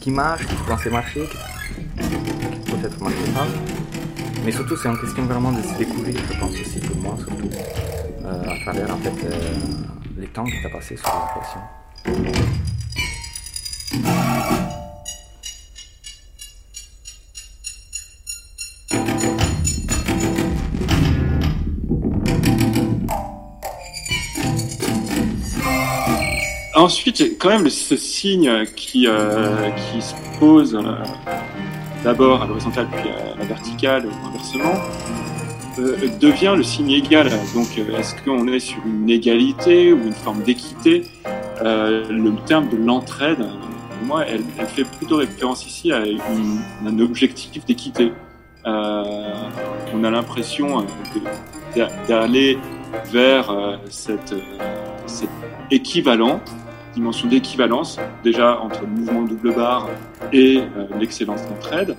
qui 0.00 0.10
marchent, 0.10 0.46
qui 0.46 0.54
tu 0.82 0.90
marcher, 0.90 1.24
qui, 1.24 2.70
peut-être 2.70 3.00
marcher 3.02 3.32
pas. 3.34 3.46
Mais 4.44 4.52
surtout, 4.52 4.76
c'est 4.76 4.88
une 4.88 5.00
question 5.00 5.24
vraiment 5.24 5.50
de 5.50 5.62
se 5.62 5.74
découvrir, 5.78 6.14
je 6.30 6.38
pense 6.38 6.52
aussi 6.52 6.78
pour 6.78 6.96
moi, 6.98 7.16
surtout 7.18 7.50
euh, 8.24 8.42
à 8.42 8.60
travers 8.60 8.94
en 8.94 8.98
fait 8.98 9.24
euh, 9.24 9.54
les 10.18 10.28
temps 10.28 10.44
que 10.44 10.50
tu 10.50 10.66
as 10.66 10.70
passé 10.70 10.96
sur 10.96 11.85
Ensuite, 26.76 27.38
quand 27.38 27.48
même 27.48 27.70
ce 27.70 27.96
signe 27.96 28.64
qui, 28.76 29.08
euh, 29.08 29.70
qui 29.70 30.02
se 30.02 30.12
pose 30.38 30.74
euh, 30.74 30.94
d'abord 32.04 32.42
à 32.42 32.46
l'horizontale 32.46 32.86
puis 32.92 33.08
à 33.08 33.36
la 33.36 33.44
verticale, 33.46 34.06
inversement, 34.24 34.74
euh, 35.78 35.96
devient 36.20 36.52
le 36.54 36.62
signe 36.62 36.90
égal. 36.90 37.30
Donc, 37.54 37.78
est-ce 37.78 38.14
qu'on 38.22 38.46
est 38.48 38.60
sur 38.60 38.78
une 38.84 39.08
égalité 39.08 39.94
ou 39.94 40.06
une 40.06 40.12
forme 40.12 40.42
d'équité? 40.42 41.04
Le 41.62 42.44
terme 42.46 42.68
de 42.68 42.76
l'entraide, 42.76 43.46
moi, 44.04 44.24
elle, 44.26 44.42
fait 44.66 44.84
plutôt 44.84 45.16
référence 45.16 45.66
ici 45.66 45.92
à 45.92 46.02
un 46.84 46.98
objectif 46.98 47.64
d'équité. 47.64 48.12
on 48.64 50.04
a 50.04 50.10
l'impression 50.10 50.84
d'aller 52.08 52.58
vers 53.12 53.78
cette, 53.88 54.34
cet 55.06 55.30
équivalent 55.70 56.40
dimension 56.96 57.28
d'équivalence, 57.28 57.98
déjà 58.24 58.58
entre 58.58 58.80
le 58.80 58.88
mouvement 58.88 59.22
double 59.22 59.54
barre 59.54 59.88
et 60.32 60.58
euh, 60.58 60.86
l'excellence 60.98 61.46
d'entraide, 61.46 61.94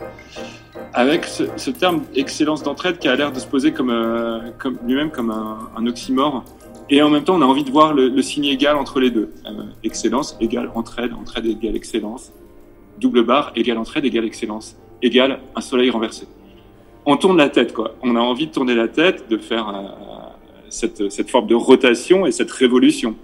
avec 0.93 1.25
ce, 1.25 1.69
terme 1.69 2.01
excellence 2.15 2.63
d'entraide 2.63 2.97
qui 2.97 3.07
a 3.07 3.15
l'air 3.15 3.31
de 3.31 3.39
se 3.39 3.45
poser 3.45 3.71
comme, 3.71 3.91
euh, 3.91 4.39
comme 4.57 4.77
lui-même 4.85 5.11
comme 5.11 5.29
un, 5.29 5.85
oxymore. 5.85 6.43
Et 6.89 7.01
en 7.01 7.09
même 7.09 7.23
temps, 7.23 7.35
on 7.35 7.41
a 7.41 7.45
envie 7.45 7.63
de 7.63 7.71
voir 7.71 7.93
le, 7.93 8.21
signe 8.21 8.45
égal 8.45 8.77
entre 8.77 8.99
les 8.99 9.11
deux. 9.11 9.33
Euh, 9.45 9.63
excellence 9.83 10.37
égale 10.39 10.71
entraide, 10.73 11.13
entraide 11.13 11.45
égale 11.45 11.75
excellence. 11.75 12.31
Double 12.99 13.23
barre 13.23 13.51
égale 13.55 13.77
entraide 13.77 14.05
égale 14.05 14.25
excellence, 14.25 14.75
égale 15.01 15.39
un 15.55 15.61
soleil 15.61 15.89
renversé. 15.89 16.27
On 17.05 17.17
tourne 17.17 17.37
la 17.37 17.49
tête, 17.49 17.73
quoi. 17.73 17.95
On 18.01 18.15
a 18.15 18.19
envie 18.19 18.47
de 18.47 18.51
tourner 18.51 18.75
la 18.75 18.87
tête, 18.87 19.29
de 19.29 19.37
faire 19.37 19.95
cette, 20.69 21.09
cette 21.11 21.29
forme 21.29 21.47
de 21.47 21.55
rotation 21.55 22.25
et 22.25 22.31
cette 22.31 22.51
révolution 22.51 23.15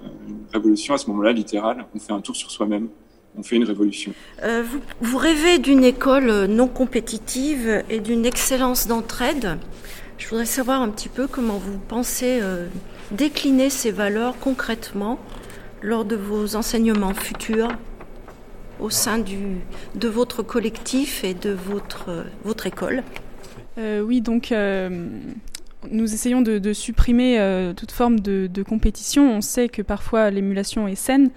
révolution 0.54 0.94
à 0.94 0.98
ce 0.98 1.08
moment-là, 1.08 1.32
littérale. 1.34 1.86
On 1.94 2.00
fait 2.00 2.14
un 2.14 2.22
tour 2.22 2.36
sur 2.36 2.52
soi-même. 2.52 2.88
On 3.36 3.42
fait 3.42 3.56
une 3.56 3.64
révolution. 3.64 4.14
Euh, 4.44 4.64
vous, 5.02 5.18
rêvez 5.18 5.58
d'une 5.58 5.84
école 5.84 6.46
non 6.46 6.68
compétitive 6.68 7.84
et 7.90 8.00
d'une 8.00 8.26
excellence 8.26 8.88
d'entraide. 8.88 9.58
Je 10.24 10.30
voudrais 10.30 10.46
savoir 10.46 10.82
un 10.82 10.88
petit 10.88 11.10
peu 11.10 11.28
comment 11.28 11.58
vous 11.58 11.78
pensez 11.78 12.40
euh, 12.42 12.68
décliner 13.12 13.70
ces 13.70 13.92
valeurs 13.92 14.40
concrètement 14.40 15.20
lors 15.82 16.06
de 16.06 16.16
vos 16.16 16.56
enseignements 16.56 17.14
futurs 17.14 17.68
au 18.80 18.90
sein 18.90 19.20
de 19.20 20.08
votre 20.08 20.42
collectif 20.42 21.26
et 21.26 21.34
de 21.34 21.50
votre, 21.50 22.24
votre 22.46 22.68
école. 22.68 23.04
Euh, 23.78 24.00
oui, 24.00 24.22
donc 24.22 24.54
nous 25.92 26.14
essayons 26.14 26.42
de, 26.42 26.74
supprimer 26.74 27.40
euh, 27.40 27.74
toute 27.74 27.92
forme 27.92 28.20
de, 28.20 28.64
compétition. 28.64 29.38
On 29.38 29.42
sait 29.42 29.70
que 29.70 29.82
parfois 29.82 30.30
l'émulation 30.30 30.88
est 30.88 30.96
saine, 30.96 31.30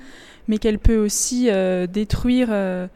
mais 0.48 0.58
qu'elle 0.58 0.78
peut 0.78 0.96
aussi 0.96 1.48
euh, 1.50 1.86
détruire 1.86 2.48
euh, 2.50 2.86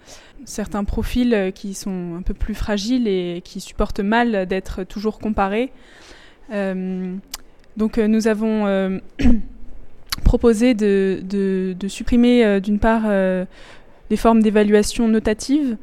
certains 0.45 0.85
profils 0.85 1.53
qui 1.55 1.75
sont 1.75 2.17
un 2.19 2.23
peu 2.23 2.35
plus 2.35 2.55
fragiles 2.55 3.09
et 3.09 3.43
qui 3.45 3.61
supportent 3.61 4.01
mal 4.01 4.47
d'être 4.47 4.85
toujours 4.85 5.19
comparés. 5.19 5.71
donc 6.51 7.99
nous 7.99 8.29
avons 8.29 9.01
proposé 10.25 10.75
de, 10.75 11.77
supprimer 11.89 12.61
d'une 12.61 12.79
part 12.79 13.09
les 14.11 14.17
formes 14.17 14.43
d'évaluation 14.43 15.09
notative 15.09 15.77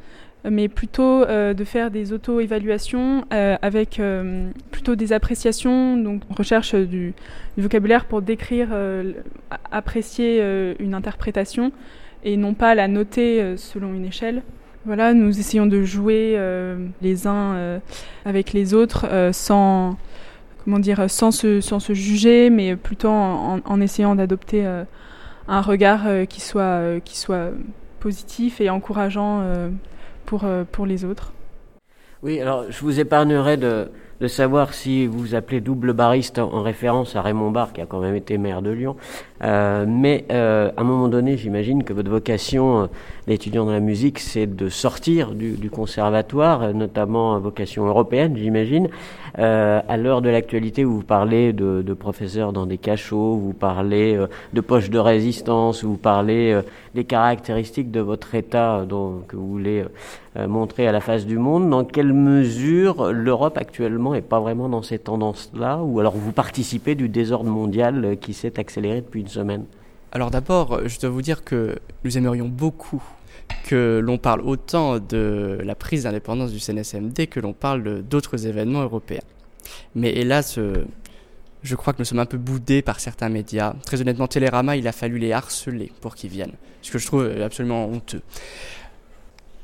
mais 0.49 0.67
plutôt 0.67 1.23
euh, 1.23 1.53
de 1.53 1.63
faire 1.63 1.91
des 1.91 2.13
auto-évaluations 2.13 3.25
euh, 3.33 3.57
avec 3.61 3.99
euh, 3.99 4.49
plutôt 4.71 4.95
des 4.95 5.13
appréciations, 5.13 5.97
donc 5.97 6.21
recherche 6.29 6.75
du, 6.75 7.13
vocabulaire 7.57 8.05
pour 8.05 8.21
décrire, 8.21 8.69
apprécier 9.71 10.41
une 10.79 10.93
interprétation 10.93 11.71
et 12.27 12.35
non 12.35 12.53
pas 12.53 12.75
la 12.75 12.87
noter 12.87 13.55
selon 13.55 13.93
une 13.93 14.05
échelle. 14.05 14.43
Voilà, 14.85 15.13
nous 15.13 15.39
essayons 15.39 15.65
de 15.65 15.83
jouer 15.83 16.37
les 17.01 17.25
uns 17.25 17.79
avec 18.25 18.53
les 18.53 18.73
autres 18.73 19.05
sans 19.31 19.97
comment 20.63 20.79
dire, 20.79 21.09
sans 21.09 21.31
se, 21.31 21.61
sans 21.61 21.79
se 21.79 21.93
juger, 21.93 22.49
mais 22.49 22.75
plutôt 22.75 23.09
en, 23.09 23.59
en 23.63 23.81
essayant 23.81 24.15
d'adopter 24.15 24.65
un 25.47 25.61
regard 25.61 26.05
qui, 26.27 26.41
soit, 26.41 26.99
qui 27.05 27.17
soit 27.17 27.51
positif 28.01 28.59
et 28.59 28.69
encourageant 28.69 29.43
pour, 30.25 30.45
pour 30.71 30.85
les 30.85 31.05
autres. 31.05 31.33
Oui, 32.23 32.41
alors 32.41 32.65
je 32.69 32.79
vous 32.81 32.99
épargnerai 32.99 33.57
de, 33.57 33.89
de 34.19 34.27
savoir 34.27 34.73
si 34.73 35.05
vous 35.05 35.19
vous 35.19 35.35
appelez 35.35 35.61
double 35.61 35.93
bariste 35.93 36.39
en, 36.39 36.61
référence 36.63 37.15
à 37.15 37.21
Raymond 37.21 37.51
Barre, 37.51 37.73
qui 37.73 37.81
a 37.81 37.85
quand 37.85 37.99
même 37.99 38.15
été 38.15 38.37
maire 38.37 38.61
de 38.61 38.71
Lyon. 38.71 38.95
Euh, 39.43 39.85
mais 39.87 40.25
euh, 40.31 40.71
à 40.75 40.81
un 40.81 40.83
moment 40.83 41.07
donné, 41.07 41.37
j'imagine 41.37 41.83
que 41.83 41.93
votre 41.93 42.09
vocation 42.09 42.81
euh, 42.81 42.87
d'étudiant 43.27 43.65
dans 43.65 43.71
la 43.71 43.79
musique, 43.79 44.19
c'est 44.19 44.47
de 44.47 44.69
sortir 44.69 45.31
du, 45.31 45.51
du 45.51 45.69
conservatoire, 45.69 46.73
notamment 46.73 47.39
vocation 47.39 47.85
européenne, 47.85 48.35
j'imagine. 48.35 48.89
Euh, 49.39 49.81
à 49.87 49.97
l'heure 49.97 50.23
de 50.23 50.29
l'actualité, 50.29 50.83
vous 50.83 51.03
parlez 51.03 51.53
de, 51.53 51.83
de, 51.83 51.93
professeurs 51.93 52.53
dans 52.53 52.65
des 52.65 52.79
cachots, 52.79 53.37
vous 53.37 53.53
parlez 53.53 54.15
euh, 54.15 54.27
de 54.53 54.61
poches 54.61 54.89
de 54.89 54.97
résistance, 54.97 55.83
vous 55.83 55.97
parlez 55.97 56.53
euh, 56.53 56.63
des 56.95 57.03
caractéristiques 57.03 57.91
de 57.91 57.99
votre 57.99 58.33
État 58.33 58.83
dont, 58.89 59.21
que 59.27 59.35
vous 59.35 59.47
voulez 59.47 59.83
montrer 60.47 60.87
à 60.87 60.91
la 60.91 60.99
face 60.99 61.25
du 61.25 61.37
monde. 61.37 61.69
Dans 61.69 61.83
quelle 61.83 62.13
mesure 62.13 63.11
l'Europe 63.11 63.57
actuellement 63.57 64.13
n'est 64.13 64.21
pas 64.21 64.39
vraiment 64.39 64.69
dans 64.69 64.81
ces 64.81 64.97
tendances-là, 64.97 65.79
ou 65.83 65.99
alors 65.99 66.15
vous 66.15 66.31
participez 66.31 66.95
du 66.95 67.07
désordre 67.09 67.49
mondial 67.49 68.17
qui 68.19 68.33
s'est 68.33 68.59
accéléré 68.59 69.01
depuis 69.01 69.23
semaine 69.27 69.65
Alors 70.11 70.31
d'abord, 70.31 70.87
je 70.87 70.99
dois 70.99 71.09
vous 71.09 71.21
dire 71.21 71.43
que 71.43 71.77
nous 72.03 72.17
aimerions 72.17 72.47
beaucoup 72.47 73.03
que 73.65 73.99
l'on 74.03 74.17
parle 74.17 74.41
autant 74.41 74.99
de 74.99 75.59
la 75.63 75.75
prise 75.75 76.03
d'indépendance 76.03 76.51
du 76.51 76.59
CNSMD 76.59 77.27
que 77.27 77.39
l'on 77.39 77.53
parle 77.53 78.01
d'autres 78.03 78.47
événements 78.47 78.81
européens. 78.81 79.23
Mais 79.95 80.11
hélas, 80.13 80.57
euh, 80.57 80.85
je 81.63 81.75
crois 81.75 81.93
que 81.93 81.99
nous 81.99 82.05
sommes 82.05 82.19
un 82.19 82.25
peu 82.25 82.37
boudés 82.37 82.81
par 82.81 82.99
certains 82.99 83.29
médias. 83.29 83.75
Très 83.85 83.99
honnêtement, 84.01 84.27
Télérama, 84.27 84.77
il 84.77 84.87
a 84.87 84.91
fallu 84.91 85.17
les 85.17 85.33
harceler 85.33 85.91
pour 86.01 86.15
qu'ils 86.15 86.29
viennent, 86.29 86.53
ce 86.81 86.91
que 86.91 86.97
je 86.97 87.05
trouve 87.05 87.25
absolument 87.41 87.85
honteux. 87.85 88.21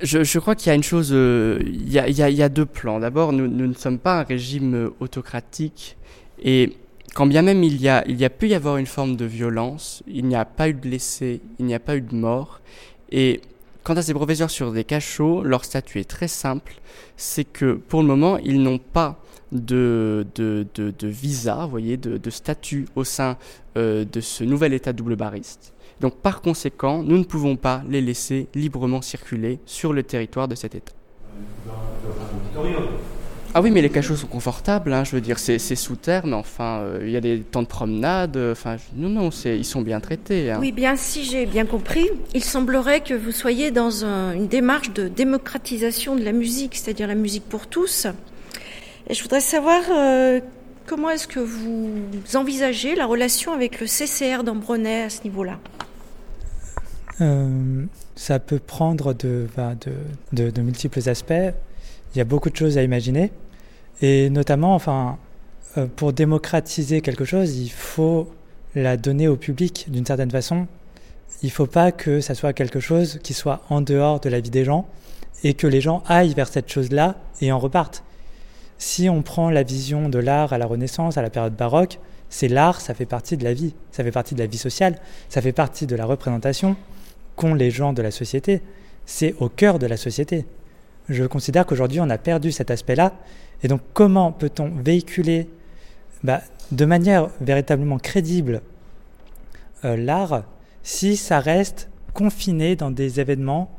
Je, 0.02 0.40
crois 0.40 0.56
qu'il 0.56 0.68
y 0.68 0.72
a 0.72 0.76
une 0.76 0.84
chose, 0.84 1.12
euh, 1.14 1.60
il, 1.64 1.90
y 1.90 2.44
a, 2.44 2.50
deux 2.50 2.66
plans. 2.66 3.00
D'abord, 3.00 3.32
nous, 3.32 3.48
ne 3.48 3.74
sommes 3.74 4.00
pas 4.00 4.20
un 4.20 4.24
régime 4.24 4.92
autocratique 5.00 5.96
et 6.44 6.74
quand 7.14 7.28
bien 7.28 7.42
même 7.42 7.64
il 7.64 7.80
y, 7.82 7.90
a, 7.90 8.04
pu 8.30 8.48
y 8.48 8.56
avoir 8.56 8.78
une 8.78 8.88
forme 8.88 9.16
de 9.16 9.26
violence, 9.26 10.04
il 10.08 10.26
n'y 10.26 10.36
a 10.36 10.46
pas 10.46 10.70
eu 10.70 10.74
de 10.74 10.80
blessés, 10.80 11.42
il 11.60 11.66
n'y 11.66 11.76
a 11.76 11.80
pas 11.80 11.96
eu 11.96 12.02
de 12.02 12.16
morts. 12.16 12.60
Et 13.12 13.42
Quant 13.84 13.96
à 13.96 14.02
ces 14.02 14.14
professeurs 14.14 14.50
sur 14.50 14.72
des 14.72 14.86
cachots, 14.86 15.44
leur 15.44 15.66
statut 15.66 16.00
est 16.00 16.10
très 16.10 16.30
simple. 16.30 16.76
C'est 17.18 17.44
que 17.44 17.74
pour 17.74 18.02
le 18.02 18.08
moment, 18.08 18.38
ils 18.38 18.62
n'ont 18.62 18.78
pas 18.78 19.20
de, 19.52 20.26
de, 20.36 20.66
de, 20.74 21.08
visa, 21.08 21.66
voyez, 21.66 21.98
de, 21.98 22.30
statut 22.30 22.88
au 22.96 23.04
sein 23.04 23.38
euh, 23.76 24.06
de 24.06 24.22
ce 24.22 24.46
nouvel 24.46 24.74
état 24.74 24.94
double 24.94 25.18
bariste. 25.18 25.74
Donc 26.00 26.16
par 26.16 26.42
conséquent, 26.42 27.04
nous 27.04 27.18
ne 27.18 27.26
pouvons 27.26 27.58
pas 27.58 27.84
les 27.90 28.02
laisser 28.02 28.48
librement 28.56 29.02
circuler 29.02 29.60
sur 29.66 29.92
le 29.92 30.04
territoire 30.04 30.48
de 30.48 30.56
cet 30.56 30.76
état. 30.76 30.94
Ah 33.56 33.62
oui, 33.62 33.70
mais 33.70 33.84
les 33.84 33.90
cachots 33.92 34.16
sont 34.16 34.26
confortables, 34.26 34.92
hein, 34.92 35.04
je 35.04 35.12
veux 35.12 35.22
dire, 35.22 35.38
c'est 35.38 35.60
sous 35.60 35.96
terre, 35.96 36.26
mais 36.26 36.34
enfin, 36.34 36.80
euh, 36.80 37.04
il 37.04 37.12
y 37.12 37.18
a 37.18 37.22
des 37.22 37.40
temps 37.42 37.62
de 37.62 37.68
promenade, 37.68 38.36
euh, 38.36 38.54
enfin, 38.54 38.78
non, 38.96 39.10
non, 39.10 39.30
ils 39.46 39.64
sont 39.64 39.82
bien 39.82 40.00
traités. 40.00 40.50
Hein. 40.50 40.58
Oui, 40.60 40.72
bien, 40.72 40.96
si 40.96 41.24
j'ai 41.24 41.46
bien 41.46 41.68
compris, 41.68 42.10
il 42.34 42.44
semblerait 42.44 43.02
que 43.02 43.14
vous 43.14 43.32
soyez 43.32 43.70
dans 43.70 44.04
une 44.04 44.48
démarche 44.48 44.92
de 44.94 45.08
démocratisation 45.08 46.16
de 46.16 46.24
la 46.24 46.32
musique, 46.32 46.76
c'est-à-dire 46.76 47.08
la 47.08 47.14
musique 47.14 47.48
pour 47.48 47.68
tous. 47.68 48.08
Et 49.08 49.14
je 49.14 49.22
voudrais 49.22 49.42
savoir 49.42 49.84
euh, 49.92 50.40
comment 50.88 51.12
est-ce 51.12 51.28
que 51.28 51.40
vous 51.40 51.92
envisagez 52.34 52.96
la 52.96 53.06
relation 53.06 53.54
avec 53.54 53.80
le 53.80 53.86
CCR 53.86 54.44
d'Ambronay 54.44 55.04
à 55.04 55.10
ce 55.12 55.24
niveau-là? 55.26 55.60
Ça 58.16 58.40
peut 58.40 58.60
prendre 58.60 59.14
de, 59.14 59.48
de, 60.34 60.50
de 60.50 60.62
multiples 60.62 61.08
aspects. 61.08 61.54
Il 62.14 62.18
y 62.18 62.22
a 62.22 62.26
beaucoup 62.26 62.50
de 62.50 62.56
choses 62.56 62.78
à 62.78 62.84
imaginer. 62.84 63.32
Et 64.04 64.30
notamment, 64.30 64.76
enfin, 64.76 65.18
euh, 65.78 65.88
pour 65.88 66.12
démocratiser 66.12 67.00
quelque 67.00 67.24
chose, 67.24 67.58
il 67.58 67.72
faut 67.72 68.30
la 68.76 68.98
donner 68.98 69.30
au 69.30 69.38
public 69.38 69.86
d'une 69.88 70.06
certaine 70.06 70.30
façon. 70.30 70.68
Il 71.42 71.48
ne 71.48 71.52
faut 71.52 71.68
pas 71.68 71.94
que 71.94 72.20
ça 72.20 72.36
soit 72.36 72.52
quelque 72.52 72.82
chose 72.82 73.22
qui 73.24 73.34
soit 73.34 73.62
en 73.70 73.80
dehors 73.80 74.20
de 74.20 74.28
la 74.28 74.42
vie 74.42 74.50
des 74.50 74.66
gens 74.66 74.86
et 75.46 75.54
que 75.54 75.68
les 75.68 75.80
gens 75.80 76.04
aillent 76.06 76.34
vers 76.34 76.50
cette 76.50 76.70
chose-là 76.70 77.16
et 77.40 77.54
en 77.54 77.60
repartent. 77.60 78.04
Si 78.78 79.10
on 79.10 79.22
prend 79.22 79.50
la 79.50 79.64
vision 79.64 80.10
de 80.10 80.20
l'art 80.20 80.52
à 80.52 80.58
la 80.58 80.66
Renaissance, 80.66 81.18
à 81.18 81.22
la 81.22 81.30
période 81.30 81.56
baroque, 81.56 81.98
c'est 82.30 82.50
l'art, 82.50 82.82
ça 82.82 82.94
fait 82.94 83.06
partie 83.06 83.38
de 83.38 83.46
la 83.46 83.54
vie, 83.54 83.74
ça 83.94 84.04
fait 84.04 84.12
partie 84.12 84.36
de 84.36 84.40
la 84.42 84.48
vie 84.48 84.58
sociale, 84.58 85.00
ça 85.30 85.42
fait 85.42 85.54
partie 85.54 85.88
de 85.88 85.96
la 85.96 86.06
représentation 86.06 86.76
qu'ont 87.38 87.54
les 87.54 87.72
gens 87.72 87.94
de 87.94 88.02
la 88.02 88.12
société. 88.12 88.62
C'est 89.06 89.34
au 89.40 89.48
cœur 89.48 89.80
de 89.80 89.88
la 89.88 89.96
société. 89.96 90.46
Je 91.10 91.26
considère 91.26 91.66
qu'aujourd'hui, 91.66 92.00
on 92.00 92.10
a 92.10 92.18
perdu 92.18 92.52
cet 92.52 92.72
aspect-là 92.72 93.14
et 93.64 93.68
donc 93.68 93.82
comment 93.94 94.32
peut-on 94.32 94.70
véhiculer 94.70 95.50
bah, 96.24 96.42
de 96.72 96.86
manière 96.86 97.30
véritablement 97.42 97.98
crédible 97.98 98.62
euh, 99.86 99.98
l'art 99.98 100.44
si 100.84 101.18
ça 101.18 101.40
reste 101.40 101.90
confiné 102.14 102.76
dans 102.76 102.92
des 102.92 103.20
événements, 103.20 103.72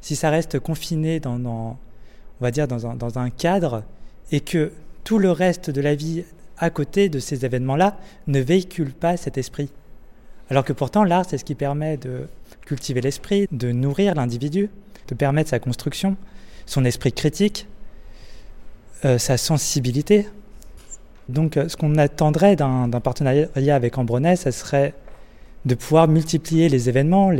si 0.00 0.16
ça 0.16 0.30
reste 0.30 0.58
confiné 0.58 1.20
dans, 1.20 1.38
on 1.44 1.76
va 2.40 2.50
dire 2.50 2.68
dans 2.68 2.86
un, 2.86 2.94
dans 2.94 3.18
un 3.18 3.30
cadre 3.30 3.82
et 4.30 4.40
que 4.40 4.72
tout 5.04 5.18
le 5.18 5.30
reste 5.30 5.70
de 5.70 5.80
la 5.80 5.94
vie 5.94 6.24
à 6.58 6.70
côté 6.70 7.08
de 7.08 7.18
ces 7.18 7.44
événements-là 7.44 7.98
ne 8.26 8.40
véhicule 8.40 8.92
pas 8.92 9.16
cet 9.16 9.38
esprit? 9.38 9.70
Alors 10.50 10.64
que 10.64 10.72
pourtant 10.72 11.04
l'art, 11.04 11.24
c'est 11.28 11.38
ce 11.38 11.44
qui 11.44 11.54
permet 11.54 11.96
de 11.96 12.28
cultiver 12.66 13.00
l'esprit, 13.00 13.46
de 13.50 13.72
nourrir 13.72 14.14
l'individu, 14.14 14.68
de 15.08 15.14
permettre 15.14 15.50
sa 15.50 15.58
construction, 15.58 16.16
son 16.70 16.84
esprit 16.84 17.12
critique, 17.12 17.66
euh, 19.04 19.18
sa 19.18 19.36
sensibilité. 19.36 20.28
Donc 21.28 21.56
euh, 21.56 21.68
ce 21.68 21.76
qu'on 21.76 21.96
attendrait 21.96 22.54
d'un 22.54 22.88
partenariat 22.90 23.74
avec 23.74 23.98
Ambronais, 23.98 24.36
ce 24.36 24.52
serait 24.52 24.94
de 25.64 25.74
pouvoir 25.74 26.06
multiplier 26.06 26.68
les 26.68 26.88
événements 26.88 27.32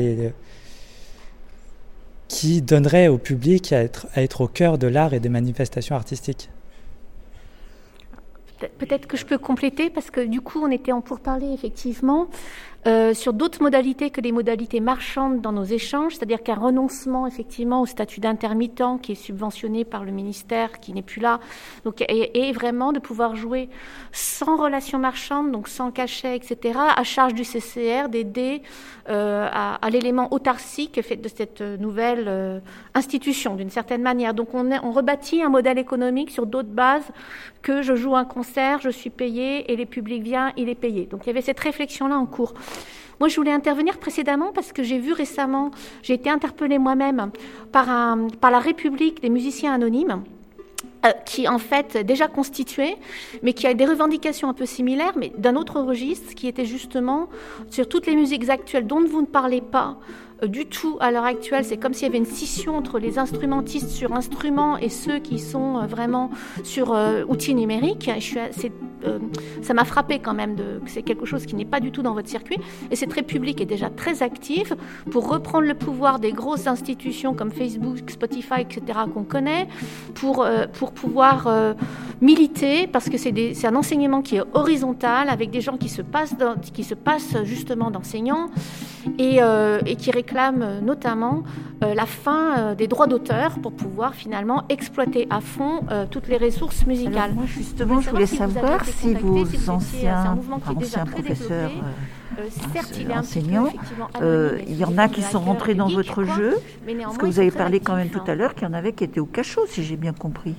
qui 2.26 2.61
donneraient 2.61 3.07
au 3.07 3.18
public 3.18 3.72
à 3.72 3.83
être, 3.83 4.09
à 4.14 4.22
être 4.22 4.41
au 4.41 4.49
cœur 4.49 4.78
de 4.78 4.89
l'art 4.89 5.14
et 5.14 5.20
des 5.20 5.28
manifestations 5.28 5.95
artistiques. 5.95 6.51
Peut-être 8.78 9.07
que 9.07 9.16
je 9.16 9.24
peux 9.24 9.39
compléter 9.39 9.91
parce 9.91 10.11
que 10.11 10.20
du 10.20 10.41
coup 10.41 10.61
on 10.61 10.70
était 10.70 10.93
en 10.93 11.01
pourparler 11.01 11.53
effectivement 11.53 12.28
euh, 12.87 13.12
sur 13.12 13.35
d'autres 13.35 13.62
modalités 13.62 14.09
que 14.09 14.22
les 14.22 14.33
modalités 14.33 14.81
marchandes 14.81 15.43
dans 15.43 15.53
nos 15.53 15.64
échanges, 15.64 16.14
c'est-à-dire 16.14 16.43
qu'un 16.43 16.55
renoncement 16.55 17.26
effectivement 17.26 17.83
au 17.83 17.87
statut 17.87 18.20
d'intermittent 18.20 18.83
qui 19.03 19.12
est 19.12 19.16
subventionné 19.16 19.85
par 19.85 20.03
le 20.03 20.12
ministère, 20.12 20.81
qui 20.81 20.95
n'est 20.95 21.03
plus 21.03 21.20
là, 21.20 21.41
donc 21.85 22.03
et, 22.09 22.53
vraiment 22.53 22.93
de 22.93 22.99
pouvoir 22.99 23.37
jouer 23.37 23.68
sans 24.12 24.57
relation 24.57 24.99
marchande, 24.99 25.53
donc 25.53 25.68
sans 25.68 25.91
cachet, 25.91 26.35
etc., 26.35 26.78
à 26.97 27.05
charge 27.05 27.35
du 27.35 27.45
CCR 27.45 28.09
d'aider 28.09 28.62
euh, 29.11 29.47
à, 29.53 29.91
l'élément 29.91 30.33
autarcique 30.33 31.03
fait 31.03 31.16
de 31.16 31.28
cette 31.28 31.61
nouvelle 31.61 32.24
euh, 32.28 32.61
institution 32.95 33.57
d'une 33.57 33.70
certaine 33.70 34.03
manière. 34.03 34.33
Donc 34.33 34.55
on, 34.55 34.70
on 34.83 34.91
rebâtit 34.91 35.43
un 35.43 35.51
modèle 35.51 35.78
économique 35.78 36.31
sur 36.31 36.47
d'autres 36.47 36.68
bases 36.68 37.11
que 37.63 37.83
je 37.83 37.95
joue 37.95 38.17
un 38.17 38.25
concert, 38.25 38.81
je 38.81 38.91
suis 38.91 39.11
payé 39.11 39.71
et 39.73 39.77
les 39.77 39.87
publics 39.87 40.23
viennent, 40.23 40.53
il 40.57 40.69
est 40.69 40.75
payé. 40.75 41.07
Donc 41.07 41.23
il 41.25 41.27
y 41.29 41.31
avait 41.31 41.43
cette 41.43 41.61
réflexion-là 41.61 42.17
en 42.17 42.27
cours. 42.27 42.55
Moi, 43.21 43.29
je 43.29 43.37
voulais 43.37 43.53
intervenir 43.53 43.99
précédemment 43.99 44.51
parce 44.53 44.73
que 44.73 44.83
j'ai 44.83 44.99
vu 44.99 45.13
récemment, 45.13 45.71
j'ai 46.03 46.15
été 46.15 46.31
interpellée 46.31 46.79
moi-même 46.79 47.31
par, 47.71 48.17
par 48.41 48.51
la 48.51 48.59
République 48.59 49.21
des 49.21 49.29
musiciens 49.29 49.75
anonymes. 49.75 50.23
Euh, 51.07 51.13
qui 51.25 51.49
en 51.49 51.59
fait 51.59 51.97
déjà 51.97 52.29
constitué, 52.29 52.95
mais 53.43 53.55
qui 53.55 53.67
a 53.67 53.73
des 53.73 53.87
revendications 53.87 54.51
un 54.51 54.53
peu 54.53 54.67
similaires, 54.67 55.15
mais 55.17 55.33
d'un 55.39 55.57
autre 55.57 55.81
registre, 55.81 56.35
qui 56.35 56.47
était 56.47 56.67
justement 56.67 57.31
sur 57.71 57.89
toutes 57.89 58.07
les 58.07 58.15
musiques 58.15 58.51
actuelles 58.51 58.87
dont 58.87 59.03
vous 59.03 59.23
ne 59.23 59.27
parlez 59.27 59.63
pas, 59.63 59.97
du 60.47 60.66
tout 60.66 60.97
à 61.01 61.11
l'heure 61.11 61.24
actuelle. 61.24 61.64
C'est 61.64 61.76
comme 61.76 61.95
s'il 61.95 62.07
y 62.07 62.11
avait 62.11 62.18
une 62.18 62.26
scission 62.26 62.76
entre 62.76 62.99
les 62.99 63.18
instrumentistes 63.18 63.91
sur 63.91 64.12
instruments 64.12 64.76
et 64.78 64.88
ceux 64.88 65.18
qui 65.18 65.38
sont 65.38 65.78
euh, 65.78 65.86
vraiment 65.86 66.30
sur 66.64 66.95
euh, 66.95 67.24
outils 67.28 67.55
numériques. 67.55 68.11
Ça 69.62 69.72
m'a 69.72 69.84
frappé 69.84 70.18
quand 70.18 70.34
même 70.34 70.57
que 70.57 70.91
c'est 70.91 71.03
quelque 71.03 71.24
chose 71.24 71.47
qui 71.47 71.55
n'est 71.55 71.64
pas 71.64 71.80
du 71.80 71.91
tout 71.91 72.03
dans 72.03 72.12
votre 72.12 72.28
circuit. 72.28 72.59
Et 72.91 72.97
cette 72.97 73.12
République 73.12 73.61
est 73.62 73.66
déjà 73.66 73.88
très 73.88 74.22
active 74.22 74.76
pour 75.11 75.28
reprendre 75.28 75.66
le 75.66 75.74
pouvoir 75.74 76.18
des 76.18 76.32
grosses 76.32 76.66
institutions 76.66 77.32
comme 77.32 77.51
Facebook, 77.51 78.11
Spotify, 78.11 78.61
etc. 78.61 78.99
qu'on 79.12 79.24
connaît, 79.24 79.68
pour, 80.14 80.47
pour 80.74 80.93
pouvoir 80.93 81.74
militer, 82.20 82.86
parce 82.88 83.09
que 83.09 83.16
c'est 83.16 83.64
un 83.64 83.74
enseignement 83.74 84.20
qui 84.20 84.36
est 84.36 84.43
horizontal, 84.53 85.30
avec 85.30 85.51
des 85.51 85.62
gens 85.62 85.78
qui 85.78 85.88
se 85.88 86.03
passent, 86.03 86.36
qui 86.74 86.84
se 86.84 86.95
passent 86.95 87.43
justement 87.45 87.91
d'enseignants 87.91 88.51
et, 89.18 89.38
et 89.86 89.97
qui 89.97 90.11
récupèrent 90.11 90.30
réclament 90.31 90.81
notamment 90.81 91.43
la 91.81 92.07
fin 92.07 92.74
des 92.74 92.87
droits 92.87 93.07
d'auteur 93.07 93.59
pour 93.59 93.72
pouvoir 93.72 94.14
finalement 94.14 94.64
exploiter 94.68 95.26
à 95.31 95.41
fond 95.41 95.81
toutes 96.11 96.28
les 96.28 96.37
ressources 96.37 96.87
musicales. 96.87 97.33
moi 97.35 97.47
justement, 97.47 98.01
je 98.01 98.11
voulais 98.11 98.26
savoir 98.26 98.85
si 98.85 99.14
vos 99.14 99.45
anciens, 99.68 100.39
anciens 100.76 101.07
professeurs 101.07 101.70
certes, 102.72 102.99
il 102.99 103.11
est 103.11 103.14
il 104.68 104.76
y 104.76 104.85
en 104.85 104.99
a 104.99 105.09
qui 105.09 105.22
sont 105.22 105.41
rentrés 105.41 105.74
dans 105.74 105.89
votre 105.89 106.24
jeu, 106.24 106.57
parce 107.03 107.18
que 107.18 107.26
vous 107.26 107.41
avez 107.41 107.51
parlé 107.51 107.81
quand 107.81 107.97
même 107.97 108.11
tout 108.11 108.22
à 108.26 108.35
l'heure 108.35 108.55
qu'il 108.55 108.64
y 108.64 108.70
en 108.70 108.74
avait 108.74 108.93
qui 108.93 109.05
étaient 109.05 109.20
au 109.20 109.26
cachot, 109.26 109.62
si 109.66 109.83
j'ai 109.83 109.97
bien 109.97 110.12
compris. 110.12 110.55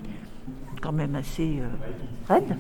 Quand 0.82 0.92
même 0.92 1.16
assez 1.16 1.60
euh, 1.62 2.34
raide. 2.34 2.58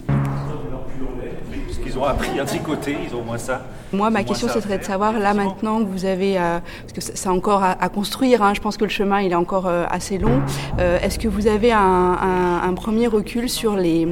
Parce 1.68 1.78
qu'ils 1.80 1.98
ont 1.98 2.04
appris 2.04 2.40
à 2.40 2.46
tricoter, 2.46 2.98
ils 3.08 3.16
ont 3.16 3.20
au 3.20 3.24
moins 3.24 3.38
ça. 3.38 3.66
Moi, 3.94 4.10
ma 4.10 4.24
question, 4.24 4.48
ce 4.48 4.60
serait 4.62 4.78
de 4.78 4.84
savoir, 4.84 5.20
là 5.20 5.34
maintenant 5.34 5.84
que 5.84 5.90
vous 5.90 6.06
avez, 6.06 6.38
euh, 6.38 6.60
parce 6.82 6.94
que 6.94 7.02
c'est 7.02 7.30
encore 7.30 7.64
à, 7.64 7.90
construire, 7.90 8.42
hein, 8.42 8.54
je 8.54 8.62
pense 8.62 8.78
que 8.78 8.86
le 8.86 8.90
chemin, 8.90 9.22
il 9.22 9.32
est 9.32 9.36
encore 9.36 9.68
euh, 9.68 9.86
assez 9.90 10.18
long, 10.18 10.42
euh, 10.80 11.00
est-ce 11.00 11.20
que 11.20 11.28
vous 11.28 11.48
avez 11.48 11.72
un, 11.72 12.74
premier 12.76 13.08
recul 13.08 13.48
sur 13.48 13.76
les, 13.76 14.08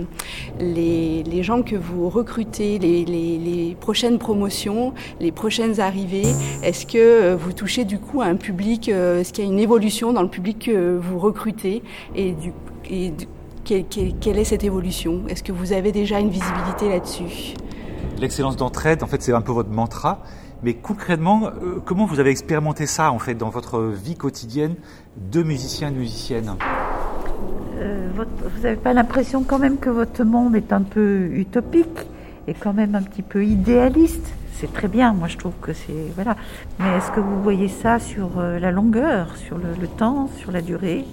les, 0.60 1.44
gens 1.44 1.64
que 1.64 1.76
vous 1.76 2.10
recrutez, 2.10 2.78
les, 2.78 3.06
les, 3.06 3.76
prochaines 3.80 4.20
promotions, 4.20 4.94
les 5.20 5.32
prochaines 5.32 5.80
arrivées? 5.80 6.28
Est-ce 6.62 6.86
que 6.86 7.34
vous 7.34 7.54
touchez 7.54 7.86
du 7.86 8.00
coup 8.00 8.22
à 8.22 8.26
un 8.26 8.36
public, 8.36 8.90
est-ce 8.90 9.34
qu'il 9.34 9.44
y 9.46 9.48
a 9.48 9.52
une 9.52 9.60
évolution 9.60 10.14
dans 10.14 10.22
le 10.22 10.28
public 10.28 10.66
que 10.66 10.98
vous 10.98 11.18
recrutez? 11.18 11.82
Et 12.16 12.34
du, 12.34 12.52
et 12.90 13.12
quelle 14.20 14.38
est 14.38 14.44
cette 14.44 14.64
évolution? 14.64 15.24
Est-ce 15.28 15.44
que 15.44 15.52
vous 15.52 15.74
avez 15.74 15.92
déjà 15.92 16.20
une 16.20 16.30
visibilité 16.30 16.90
là-dessus? 16.90 17.54
L'excellence 18.18 18.58
d'entraide, 18.58 19.04
en 19.04 19.08
fait, 19.08 19.22
c'est 19.22 19.34
un 19.34 19.42
peu 19.42 19.52
votre 19.52 19.70
mantra. 19.70 20.24
Mais 20.62 20.74
concrètement, 20.74 21.46
euh, 21.46 21.80
comment 21.86 22.06
vous 22.06 22.20
avez 22.20 22.32
expérimenté 22.32 22.86
ça, 22.86 23.12
en 23.14 23.20
fait, 23.20 23.36
dans 23.36 23.50
votre 23.50 23.80
vie 23.80 24.16
quotidienne 24.16 24.76
de 25.32 25.42
musicien 25.42 25.88
et 25.88 25.92
de 25.92 25.98
musicienne? 26.00 26.56
Euh, 27.78 28.10
Vous 28.16 28.62
n'avez 28.64 28.76
pas 28.76 28.94
l'impression 28.94 29.44
quand 29.44 29.60
même 29.60 29.78
que 29.78 29.90
votre 29.90 30.24
monde 30.26 30.56
est 30.56 30.74
un 30.74 30.82
peu 30.82 31.30
utopique 31.32 32.08
et 32.48 32.54
quand 32.54 32.74
même 32.74 32.96
un 32.96 33.04
petit 33.04 33.22
peu 33.22 33.46
idéaliste? 33.46 34.28
C'est 34.56 34.74
très 34.74 34.90
bien, 34.90 35.14
moi 35.14 35.30
je 35.30 35.38
trouve 35.38 35.54
que 35.62 35.72
c'est... 35.72 36.12
Voilà. 36.16 36.36
Mais 36.80 36.98
est-ce 36.98 37.12
que 37.12 37.22
vous 37.22 37.42
voyez 37.42 37.70
ça 37.70 37.98
sur 38.00 38.40
euh, 38.40 38.60
la 38.60 38.72
longueur, 38.72 39.38
sur 39.38 39.58
le 39.58 39.88
temps, 39.88 40.30
sur 40.36 40.52
la 40.52 40.62
durée? 40.62 41.06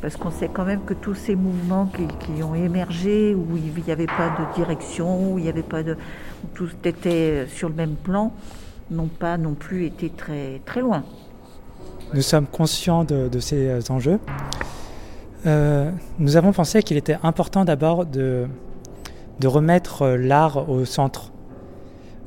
Parce 0.00 0.16
qu'on 0.16 0.30
sait 0.30 0.48
quand 0.52 0.64
même 0.64 0.84
que 0.84 0.94
tous 0.94 1.14
ces 1.14 1.34
mouvements 1.34 1.90
qui, 2.20 2.42
ont 2.42 2.54
émergé, 2.54 3.34
où 3.34 3.56
il 3.56 3.82
n'y 3.82 3.92
avait 3.92 4.06
pas 4.06 4.30
de 4.30 4.54
direction, 4.54 5.32
où 5.32 5.38
il 5.38 5.44
n'y 5.44 5.50
avait 5.50 5.62
pas 5.62 5.82
de, 5.82 5.96
tout 6.54 6.68
était 6.84 7.46
sur 7.48 7.68
le 7.68 7.74
même 7.74 7.94
plan, 7.94 8.32
n'ont 8.90 9.08
pas 9.08 9.36
non 9.36 9.54
plus 9.54 9.86
été 9.86 10.10
très, 10.10 10.60
très 10.64 10.80
loin. 10.80 11.04
Nous 12.14 12.22
sommes 12.22 12.46
conscients 12.46 13.04
de, 13.04 13.38
ces 13.38 13.68
euh, 13.68 13.80
enjeux. 13.90 14.18
Euh, 15.46 15.90
nous 16.18 16.36
avons 16.36 16.52
pensé 16.52 16.82
qu'il 16.82 16.96
était 16.96 17.18
important 17.22 17.64
d'abord 17.64 18.06
de, 18.06 18.46
de 19.40 19.46
remettre 19.46 20.02
euh, 20.02 20.16
l'art 20.16 20.68
au 20.68 20.84
centre. 20.84 21.32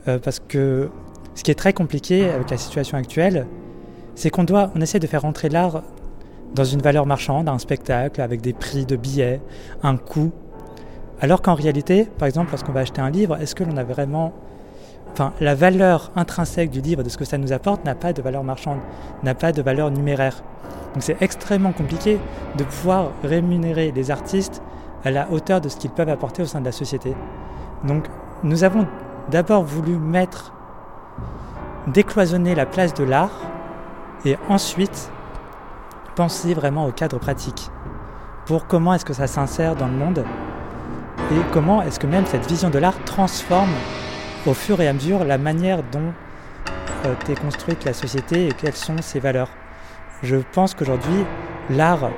parce 0.06 0.40
que 0.40 0.90
ce 1.36 1.44
qui 1.44 1.52
est 1.52 1.56
très 1.56 1.74
compliqué 1.74 2.30
avec 2.30 2.50
la 2.50 2.58
situation 2.58 2.98
actuelle, 2.98 3.46
c'est 4.16 4.30
qu'on 4.30 4.44
doit, 4.44 4.72
on 4.76 4.82
essaie 4.82 5.00
de 5.00 5.08
faire 5.08 5.22
rentrer 5.22 5.48
l'art 5.48 5.84
dans 6.54 6.64
une 6.64 6.82
valeur 6.82 7.06
marchande, 7.06 7.48
un 7.48 7.60
spectacle 7.60 8.22
avec 8.22 8.42
des 8.42 8.54
prix 8.54 8.86
de 8.86 8.96
billets, 8.96 9.42
un 9.84 9.98
coût. 9.98 10.32
Alors 11.22 11.42
qu'en 11.42 11.54
réalité, 11.54 12.06
par 12.18 12.28
exemple, 12.28 12.52
lorsqu'on 12.52 12.72
va 12.72 12.82
acheter 12.82 13.02
un 13.02 13.10
livre, 13.10 13.38
est-ce 13.38 13.56
que 13.56 13.64
l'on 13.64 13.78
a 13.78 13.84
vraiment... 13.84 14.34
Enfin, 15.14 15.34
la 15.42 15.56
valeur 15.56 16.12
intrinsèque 16.16 16.70
du 16.70 16.80
livre, 16.80 17.04
de 17.04 17.10
ce 17.10 17.18
que 17.18 17.26
ça 17.26 17.38
nous 17.38 17.52
apporte, 17.52 17.84
n'a 17.84 17.96
pas 17.96 18.14
de 18.14 18.22
valeur 18.22 18.44
marchande, 18.44 18.80
n'a 19.24 19.36
pas 19.36 19.52
de 19.52 19.62
valeur 19.62 19.92
numéraire. 19.92 20.42
Donc 20.94 21.04
c'est 21.04 21.22
extrêmement 21.22 21.74
compliqué 21.74 22.18
de 22.58 22.64
pouvoir 22.64 23.12
rémunérer 23.24 23.92
les 23.92 24.10
artistes 24.10 24.62
à 25.04 25.12
la 25.12 25.30
hauteur 25.32 25.62
de 25.62 25.70
ce 25.70 25.78
qu'ils 25.78 25.92
peuvent 25.92 26.10
apporter 26.10 26.44
au 26.44 26.46
sein 26.46 26.60
de 26.60 26.66
la 26.66 26.72
société. 26.72 27.14
Donc 27.86 28.06
nous 28.44 28.64
avons 28.64 28.88
d'abord 29.30 29.64
voulu 29.64 29.98
mettre, 29.98 30.54
décloisonner 31.88 32.56
la 32.56 32.66
place 32.66 32.94
de 32.94 33.04
l'art, 33.04 33.42
et 34.26 34.38
ensuite 34.50 35.12
penser 36.16 36.54
vraiment 36.54 36.86
au 36.86 36.92
cadre 36.92 37.20
pratique 37.20 37.70
pour 38.46 38.68
comment 38.68 38.94
est-ce 38.94 39.06
que 39.06 39.14
ça 39.14 39.28
s'insère 39.28 39.76
dans 39.76 39.88
le 39.88 39.94
monde 39.94 40.26
et 41.32 41.40
comment 41.54 41.82
est-ce 41.82 42.00
que 42.00 42.08
même 42.08 42.26
cette 42.26 42.46
vision 42.48 42.70
de 42.70 42.78
l'art 42.78 43.02
transforme 43.06 43.72
au 44.46 44.54
fur 44.54 44.82
et 44.82 44.88
à 44.88 44.94
mesure 44.94 45.24
la 45.24 45.38
manière 45.38 45.84
dont 45.92 46.14
euh, 47.06 47.14
est 47.30 47.40
construite 47.40 47.86
la 47.86 47.94
société 47.94 48.48
et 48.48 48.52
quelles 48.52 48.76
sont 48.76 49.02
ses 49.02 49.20
valeurs. 49.20 49.50
Je 50.24 50.38
pense 50.52 50.74
qu'aujourd'hui, 50.74 51.26
l'art, 51.70 52.12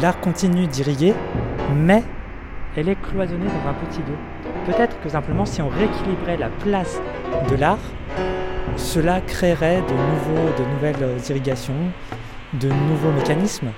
l'art 0.00 0.20
continue 0.20 0.66
d'irriguer, 0.66 1.14
mais 1.74 2.02
elle 2.76 2.88
est 2.88 3.00
cloisonnée 3.00 3.46
dans 3.46 3.70
un 3.70 3.74
petit 3.74 4.00
dos. 4.00 4.18
Peut-être 4.66 5.00
que 5.00 5.08
simplement 5.08 5.46
si 5.46 5.62
on 5.62 5.68
rééquilibrait 5.68 6.36
la 6.36 6.48
place 6.48 7.00
de 7.48 7.56
l'art, 7.56 7.78
cela 8.76 9.20
créerait 9.20 9.80
de, 9.82 9.92
nouveaux, 9.92 10.50
de 10.58 10.64
nouvelles 10.74 11.20
irrigations, 11.30 11.74
de 12.60 12.68
nouveaux 12.68 13.12
mécanismes 13.12 13.68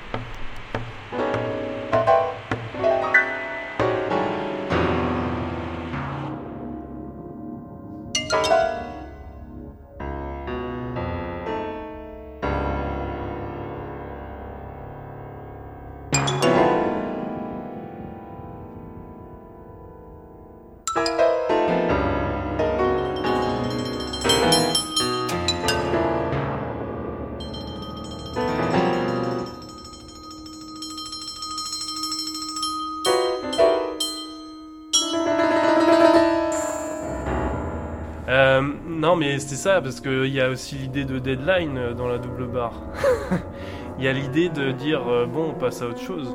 mais 39.18 39.38
c'était 39.38 39.56
ça, 39.56 39.80
parce 39.80 40.00
qu'il 40.00 40.26
y 40.26 40.40
a 40.40 40.48
aussi 40.48 40.76
l'idée 40.76 41.04
de 41.04 41.18
deadline 41.18 41.76
euh, 41.76 41.94
dans 41.94 42.08
la 42.08 42.18
double 42.18 42.46
barre. 42.46 42.80
Il 43.98 44.04
y 44.04 44.08
a 44.08 44.12
l'idée 44.12 44.48
de 44.48 44.70
dire, 44.70 45.02
euh, 45.08 45.26
bon, 45.26 45.50
on 45.50 45.54
passe 45.58 45.82
à 45.82 45.88
autre 45.88 46.00
chose. 46.00 46.34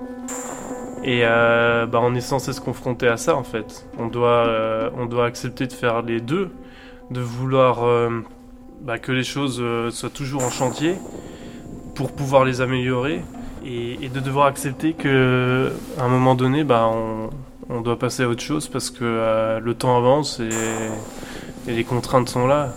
Et 1.03 1.21
euh, 1.23 1.85
bah, 1.85 1.99
on 2.01 2.13
est 2.15 2.21
censé 2.21 2.51
se 2.53 2.61
confronter 2.61 3.07
à 3.07 3.17
ça, 3.17 3.35
en 3.35 3.43
fait. 3.43 3.87
On 3.97 4.07
doit, 4.07 4.91
on 4.97 5.05
doit 5.05 5.25
accepter 5.25 5.67
de 5.67 5.73
faire 5.73 6.01
les 6.01 6.19
deux, 6.21 6.49
de 7.11 7.19
vouloir 7.19 7.85
bah, 8.81 8.99
que 8.99 9.11
les 9.11 9.23
choses 9.23 9.61
soient 9.91 10.09
toujours 10.09 10.43
en 10.43 10.49
chantier 10.49 10.95
pour 11.93 12.13
pouvoir 12.13 12.45
les 12.45 12.61
améliorer, 12.61 13.21
et, 13.65 14.09
de 14.09 14.19
devoir 14.21 14.47
accepter 14.47 14.93
que 14.93 15.73
un 15.99 16.07
moment 16.07 16.35
donné, 16.35 16.63
bah, 16.63 16.89
on, 16.89 17.29
on 17.69 17.81
doit 17.81 17.99
passer 17.99 18.23
à 18.23 18.29
autre 18.29 18.41
chose 18.41 18.69
parce 18.69 18.89
que 18.89 19.59
le 19.59 19.73
temps 19.73 19.97
avance 19.97 20.39
et 20.39 20.49
et 21.67 21.73
les 21.73 21.83
contraintes 21.83 22.29
sont 22.29 22.47
là. 22.47 22.73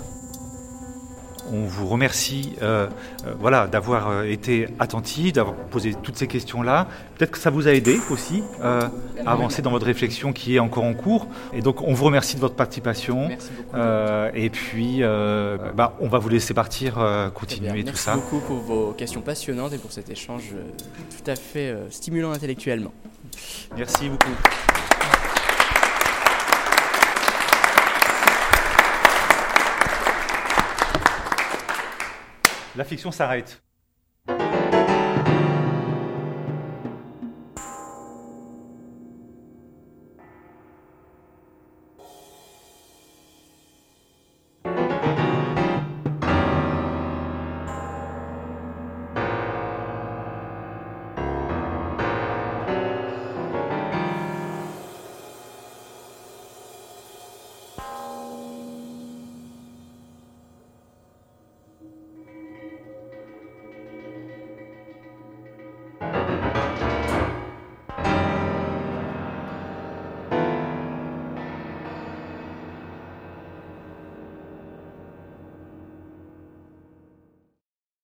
On 1.52 1.64
vous 1.64 1.86
remercie 1.86 2.54
euh, 2.60 2.88
euh, 3.24 3.34
voilà, 3.38 3.68
d'avoir 3.68 4.08
euh, 4.08 4.24
été 4.24 4.66
attentif, 4.80 5.32
d'avoir 5.32 5.54
posé 5.54 5.94
toutes 6.02 6.16
ces 6.16 6.26
questions-là. 6.26 6.88
Peut-être 7.16 7.30
que 7.30 7.38
ça 7.38 7.50
vous 7.50 7.68
a 7.68 7.72
aidé 7.72 8.00
aussi 8.10 8.42
à 8.60 8.90
avancer 9.24 9.62
dans 9.62 9.70
votre 9.70 9.86
réflexion 9.86 10.32
qui 10.32 10.56
est 10.56 10.58
encore 10.58 10.84
en 10.84 10.94
cours. 10.94 11.28
Et 11.52 11.60
donc 11.60 11.82
on 11.82 11.94
vous 11.94 12.04
remercie 12.04 12.34
de 12.34 12.40
votre 12.40 12.56
participation. 12.56 13.28
et 14.34 14.50
puis 14.50 15.02
bah, 15.02 15.96
on 16.00 16.08
va 16.08 16.18
vous 16.18 16.28
laisser 16.28 16.52
partir, 16.52 16.94
continuer 17.34 17.84
tout 17.84 17.96
ça. 17.96 18.16
Merci 18.16 18.24
beaucoup 18.24 18.44
pour 18.44 18.56
vos 18.58 18.92
questions 18.92 19.20
passionnantes 19.20 19.72
et 19.72 19.78
pour 19.78 19.92
cet 19.92 20.10
échange 20.10 20.52
tout 21.16 21.30
à 21.30 21.36
fait 21.36 21.74
stimulant 21.90 22.32
intellectuellement. 22.32 22.92
Merci 23.76 24.08
beaucoup. 24.08 25.15
La 32.76 32.84
fiction 32.84 33.10
s'arrête. 33.10 33.62